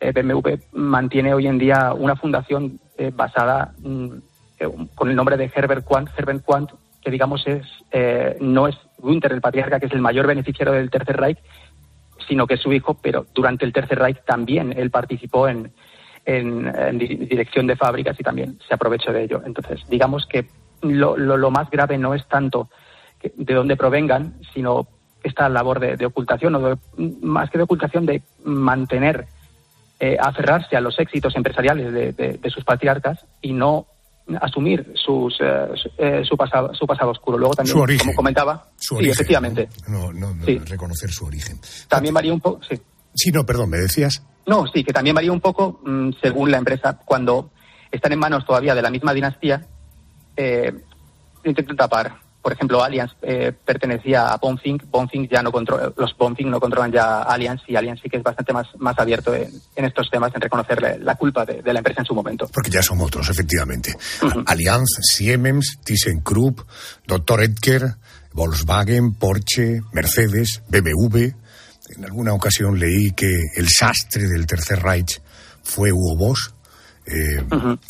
Eh, 0.00 0.12
BMW 0.12 0.56
mantiene 0.72 1.34
hoy 1.34 1.46
en 1.46 1.58
día 1.58 1.92
una 1.92 2.16
fundación 2.16 2.78
eh, 2.96 3.10
basada 3.14 3.72
mm, 3.82 4.08
eh, 4.60 4.68
con 4.94 5.10
el 5.10 5.16
nombre 5.16 5.36
de 5.36 5.50
Herbert 5.54 5.84
Quant, 5.84 6.08
Herbert 6.16 6.44
Quant, 6.44 6.70
que 7.02 7.10
digamos 7.10 7.46
es 7.46 7.66
eh, 7.92 8.36
no 8.40 8.68
es 8.68 8.76
Günther 8.98 9.32
el 9.32 9.40
patriarca, 9.40 9.80
que 9.80 9.86
es 9.86 9.92
el 9.92 10.00
mayor 10.00 10.26
beneficiario 10.26 10.74
del 10.74 10.90
Tercer 10.90 11.16
Reich, 11.16 11.38
sino 12.28 12.46
que 12.46 12.54
es 12.54 12.60
su 12.60 12.72
hijo, 12.72 12.94
pero 13.00 13.26
durante 13.34 13.64
el 13.64 13.72
Tercer 13.72 13.98
Reich 13.98 14.18
también 14.24 14.72
él 14.76 14.90
participó 14.90 15.48
en, 15.48 15.72
en, 16.26 16.68
en 16.68 16.98
di- 16.98 17.16
dirección 17.16 17.66
de 17.66 17.76
fábricas 17.76 18.18
y 18.20 18.22
también 18.22 18.58
se 18.68 18.74
aprovechó 18.74 19.12
de 19.12 19.24
ello. 19.24 19.42
Entonces, 19.44 19.80
digamos 19.88 20.26
que 20.26 20.46
lo, 20.82 21.16
lo, 21.16 21.50
más 21.50 21.70
grave 21.70 21.96
no 21.98 22.14
es 22.14 22.26
tanto 22.28 22.68
que- 23.18 23.32
de 23.36 23.54
dónde 23.54 23.76
provengan, 23.76 24.34
sino 24.52 24.86
esta 25.22 25.48
labor 25.48 25.80
de, 25.80 26.06
ocultación, 26.06 26.54
o 26.54 26.60
de- 26.60 26.76
más 27.22 27.50
que 27.50 27.58
de 27.58 27.64
ocultación, 27.64 28.04
de 28.06 28.22
mantener, 28.44 29.26
eh, 29.98 30.16
aferrarse 30.20 30.76
a 30.76 30.80
los 30.80 30.98
éxitos 30.98 31.34
empresariales 31.36 31.92
de 32.16 32.50
sus 32.50 32.64
patriarcas 32.64 33.26
y 33.42 33.52
no 33.52 33.86
asumir 34.40 34.92
sus, 34.94 35.34
eh, 35.40 35.68
su, 35.76 35.90
eh, 35.98 36.22
su 36.24 36.36
pasado, 36.36 36.74
su 36.74 36.86
pasado 36.86 37.10
oscuro. 37.10 37.38
Luego 37.38 37.54
también, 37.54 37.74
Su 37.76 37.80
origen. 37.82 38.06
como 38.06 38.16
comentaba, 38.16 38.66
Su 38.76 38.96
sí, 38.98 39.08
efectivamente, 39.08 39.68
No, 39.88 40.12
no, 40.12 40.34
no, 40.34 40.44
Sí. 40.44 40.58
reconocer 40.58 41.10
su 41.10 41.24
origen. 41.26 41.58
también 41.88 42.14
varía 42.14 42.32
un 42.32 42.40
poco, 42.40 42.60
sí. 42.68 42.80
Sí, 43.14 43.30
no, 43.32 43.44
perdón, 43.44 43.70
me 43.70 43.78
decías. 43.78 44.22
No, 44.46 44.66
sí, 44.68 44.84
que 44.84 44.92
también 44.92 45.14
varía 45.14 45.32
un 45.32 45.40
poco 45.40 45.80
mm, 45.84 46.10
según 46.22 46.50
la 46.50 46.58
empresa. 46.58 46.98
Cuando 47.04 47.50
están 47.90 48.12
en 48.12 48.18
manos 48.18 48.44
todavía 48.46 48.74
de 48.74 48.82
la 48.82 48.90
misma 48.90 49.12
dinastía, 49.12 49.66
eh, 50.36 50.72
intentan 51.44 51.76
tapar. 51.76 52.14
Por 52.42 52.52
ejemplo, 52.52 52.82
Allianz 52.82 53.12
eh, 53.22 53.52
pertenecía 53.64 54.28
a 54.28 54.36
Bonfink. 54.38 54.84
Bonfink 54.90 55.30
ya 55.30 55.42
no 55.42 55.52
controla, 55.52 55.92
los 55.96 56.16
Bonfink 56.16 56.48
no 56.48 56.58
controlan 56.58 56.90
ya 56.90 57.22
Allianz 57.22 57.60
y 57.66 57.76
Allianz 57.76 58.00
sí 58.02 58.08
que 58.08 58.16
es 58.16 58.22
bastante 58.22 58.52
más, 58.52 58.66
más 58.78 58.98
abierto 58.98 59.34
en, 59.34 59.50
en 59.76 59.84
estos 59.84 60.08
temas, 60.10 60.34
en 60.34 60.40
reconocerle 60.40 60.98
la 60.98 61.14
culpa 61.16 61.44
de, 61.44 61.62
de 61.62 61.72
la 61.72 61.80
empresa 61.80 62.00
en 62.00 62.06
su 62.06 62.14
momento. 62.14 62.48
Porque 62.52 62.70
ya 62.70 62.82
son 62.82 63.00
otros, 63.00 63.28
efectivamente. 63.28 63.94
Allianz, 64.46 64.88
Siemens, 65.02 65.78
ThyssenKrupp, 65.84 66.60
Dr. 67.06 67.42
Edgar, 67.42 67.96
Volkswagen, 68.32 69.14
Porsche, 69.14 69.80
Mercedes, 69.92 70.62
BMW. 70.68 71.30
En 71.96 72.04
alguna 72.04 72.32
ocasión 72.32 72.78
leí 72.78 73.12
que 73.12 73.30
el 73.56 73.68
sastre 73.68 74.28
del 74.28 74.46
Tercer 74.46 74.80
Reich 74.80 75.20
fue 75.62 75.92
Hugo 75.92 76.16
Boss. 76.16 76.54
Eh, 77.12 77.42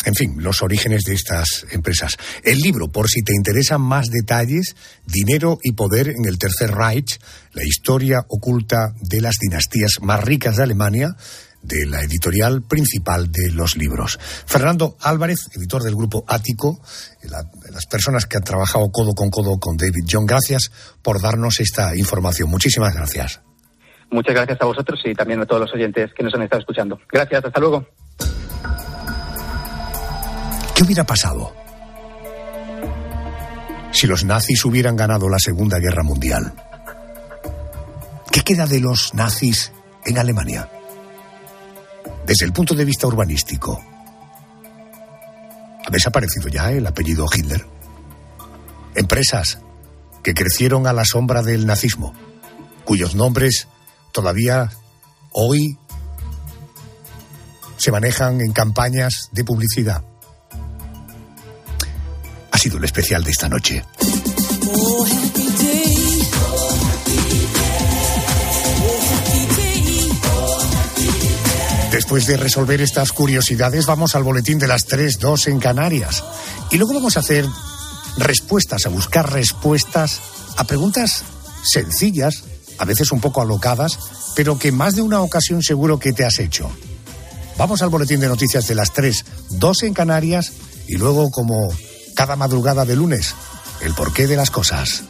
En 0.06 0.14
fin, 0.14 0.34
los 0.42 0.62
orígenes 0.62 1.02
de 1.04 1.12
estas 1.14 1.66
empresas. 1.72 2.16
El 2.42 2.58
libro, 2.58 2.88
por 2.88 3.08
si 3.08 3.22
te 3.22 3.34
interesan 3.34 3.80
más 3.82 4.06
detalles, 4.06 4.74
Dinero 5.06 5.58
y 5.62 5.72
Poder 5.72 6.08
en 6.08 6.24
el 6.26 6.38
Tercer 6.38 6.70
Reich, 6.72 7.20
la 7.52 7.62
historia 7.64 8.24
oculta 8.28 8.94
de 9.02 9.20
las 9.20 9.36
dinastías 9.38 9.92
más 10.00 10.24
ricas 10.24 10.56
de 10.56 10.62
Alemania, 10.62 11.16
de 11.62 11.84
la 11.84 12.00
editorial 12.00 12.62
principal 12.62 13.30
de 13.30 13.50
los 13.52 13.76
libros. 13.76 14.18
Fernando 14.46 14.96
Álvarez, 15.02 15.40
editor 15.54 15.82
del 15.82 15.94
grupo 15.94 16.24
Ático, 16.26 16.80
la- 17.24 17.44
las 17.70 17.84
personas 17.84 18.24
que 18.24 18.38
han 18.38 18.44
trabajado 18.44 18.90
codo 18.90 19.12
con 19.12 19.28
codo 19.28 19.58
con 19.58 19.76
David 19.76 20.06
John, 20.10 20.24
gracias 20.24 20.72
por 21.02 21.20
darnos 21.20 21.60
esta 21.60 21.94
información. 21.94 22.48
Muchísimas 22.48 22.94
gracias. 22.94 23.42
Muchas 24.10 24.34
gracias 24.34 24.58
a 24.62 24.64
vosotros 24.64 24.98
y 25.04 25.14
también 25.14 25.40
a 25.40 25.46
todos 25.46 25.60
los 25.60 25.74
oyentes 25.74 26.10
que 26.16 26.22
nos 26.24 26.34
han 26.34 26.42
estado 26.42 26.60
escuchando. 26.60 26.98
Gracias, 27.12 27.44
hasta 27.44 27.60
luego. 27.60 27.86
¿Qué 30.80 30.84
hubiera 30.84 31.04
pasado 31.04 31.52
si 33.92 34.06
los 34.06 34.24
nazis 34.24 34.64
hubieran 34.64 34.96
ganado 34.96 35.28
la 35.28 35.38
Segunda 35.38 35.78
Guerra 35.78 36.02
Mundial. 36.02 36.54
¿Qué 38.32 38.40
queda 38.40 38.64
de 38.64 38.80
los 38.80 39.12
nazis 39.12 39.72
en 40.06 40.16
Alemania? 40.16 40.70
Desde 42.24 42.46
el 42.46 42.54
punto 42.54 42.74
de 42.74 42.86
vista 42.86 43.06
urbanístico, 43.06 43.78
¿ha 45.86 45.90
desaparecido 45.90 46.48
ya 46.48 46.72
el 46.72 46.86
apellido 46.86 47.26
Hitler? 47.30 47.66
Empresas 48.94 49.58
que 50.22 50.32
crecieron 50.32 50.86
a 50.86 50.94
la 50.94 51.04
sombra 51.04 51.42
del 51.42 51.66
nazismo, 51.66 52.14
cuyos 52.86 53.14
nombres 53.14 53.68
todavía 54.12 54.70
hoy 55.32 55.76
se 57.76 57.92
manejan 57.92 58.40
en 58.40 58.52
campañas 58.52 59.28
de 59.32 59.44
publicidad. 59.44 60.04
Sido 62.60 62.76
el 62.76 62.84
especial 62.84 63.24
de 63.24 63.30
esta 63.30 63.48
noche. 63.48 63.82
Después 71.90 72.26
de 72.26 72.36
resolver 72.36 72.82
estas 72.82 73.12
curiosidades, 73.12 73.86
vamos 73.86 74.14
al 74.14 74.24
boletín 74.24 74.58
de 74.58 74.66
las 74.66 74.86
3.2 74.86 75.46
en 75.46 75.58
Canarias. 75.58 76.22
Y 76.70 76.76
luego 76.76 76.92
vamos 76.92 77.16
a 77.16 77.20
hacer 77.20 77.46
respuestas, 78.18 78.84
a 78.84 78.90
buscar 78.90 79.32
respuestas 79.32 80.20
a 80.58 80.64
preguntas 80.64 81.24
sencillas, 81.64 82.44
a 82.76 82.84
veces 82.84 83.10
un 83.10 83.22
poco 83.22 83.40
alocadas, 83.40 83.98
pero 84.36 84.58
que 84.58 84.70
más 84.70 84.96
de 84.96 85.00
una 85.00 85.22
ocasión 85.22 85.62
seguro 85.62 85.98
que 85.98 86.12
te 86.12 86.26
has 86.26 86.38
hecho. 86.38 86.70
Vamos 87.56 87.80
al 87.80 87.88
boletín 87.88 88.20
de 88.20 88.28
noticias 88.28 88.68
de 88.68 88.74
las 88.74 88.92
3.2 88.92 89.84
en 89.84 89.94
Canarias 89.94 90.52
y 90.86 90.96
luego, 90.96 91.30
como 91.30 91.70
cada 92.14 92.36
madrugada 92.36 92.84
de 92.84 92.96
lunes, 92.96 93.34
el 93.80 93.94
porqué 93.94 94.26
de 94.26 94.36
las 94.36 94.50
cosas. 94.50 95.04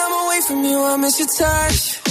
I'm 0.00 0.26
away 0.26 0.40
from 0.46 0.64
you, 0.64 0.84
I 0.84 0.96
miss 0.96 1.18
your 1.18 1.28
touch. 1.28 2.07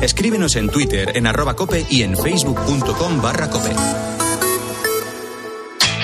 Escríbenos 0.00 0.56
en 0.56 0.68
Twitter 0.68 1.16
en 1.16 1.26
arroba 1.26 1.54
cope 1.54 1.86
y 1.88 2.02
en 2.02 2.16
facebook.com 2.16 3.22
barra 3.22 3.48
cope. 3.48 3.70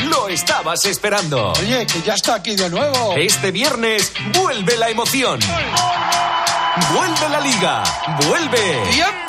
Lo 0.08 0.28
estabas 0.28 0.84
esperando. 0.86 1.52
Oye, 1.52 1.86
que 1.86 2.02
ya 2.02 2.14
está 2.14 2.36
aquí 2.36 2.56
de 2.56 2.70
nuevo. 2.70 3.14
Este 3.16 3.50
viernes 3.50 4.12
vuelve 4.40 4.76
la 4.76 4.88
emoción. 4.88 5.38
Vuelve 6.94 7.28
la 7.28 7.40
liga. 7.40 7.82
Vuelve. 8.26 8.58
Juego. 8.58 9.21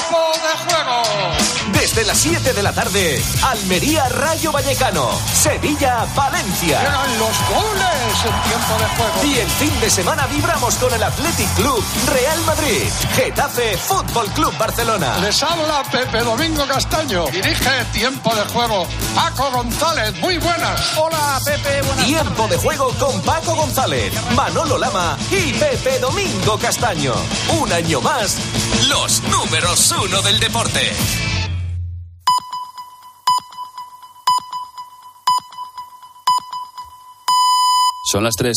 Desde 1.72 2.04
las 2.04 2.18
7 2.18 2.54
de 2.54 2.62
la 2.62 2.74
tarde, 2.74 3.22
Almería 3.42 4.10
Rayo 4.10 4.52
Vallecano, 4.52 5.10
Sevilla 5.34 6.06
Valencia. 6.16 6.80
Llegan 6.80 7.20
los 7.20 7.38
goles 7.50 8.26
en 8.26 8.50
tiempo 8.50 8.78
de 8.80 8.88
juego. 8.96 9.26
Y 9.26 9.40
el 9.40 9.50
fin 9.50 9.80
de 9.80 9.90
semana 9.90 10.28
vibramos 10.28 10.76
con 10.76 10.94
el 10.94 11.02
Athletic 11.02 11.54
Club 11.56 11.84
Real 12.08 12.40
Madrid, 12.46 12.84
Getafe 13.16 13.78
Fútbol 13.78 14.28
Club 14.32 14.56
Barcelona. 14.58 15.18
Les 15.20 15.42
habla 15.42 15.84
Pepe 15.90 16.20
Domingo 16.20 16.66
Castaño. 16.68 17.26
Dirige 17.28 17.86
Tiempo 17.94 18.36
de 18.36 18.44
Juego. 18.46 18.86
Paco 19.16 19.52
González, 19.52 20.14
muy 20.20 20.38
buenas. 20.38 20.98
Hola, 20.98 21.40
Pepe, 21.46 21.82
buenas 21.84 22.06
Tiempo 22.06 22.48
de 22.48 22.58
juego 22.58 22.90
con 23.00 23.22
Paco 23.22 23.56
González, 23.56 24.14
Manolo 24.36 24.78
Lama 24.78 25.18
y 25.32 25.54
Pepe 25.54 26.00
Domingo 26.00 26.58
Castaño. 26.58 27.14
Un 27.62 27.72
año 27.72 28.02
más, 28.02 28.38
los 28.88 29.24
números 29.24 29.94
uno 30.04 30.22
del 30.22 30.40
deporte. 30.40 30.94
Son 38.14 38.24
las 38.24 38.36
3. 38.36 38.52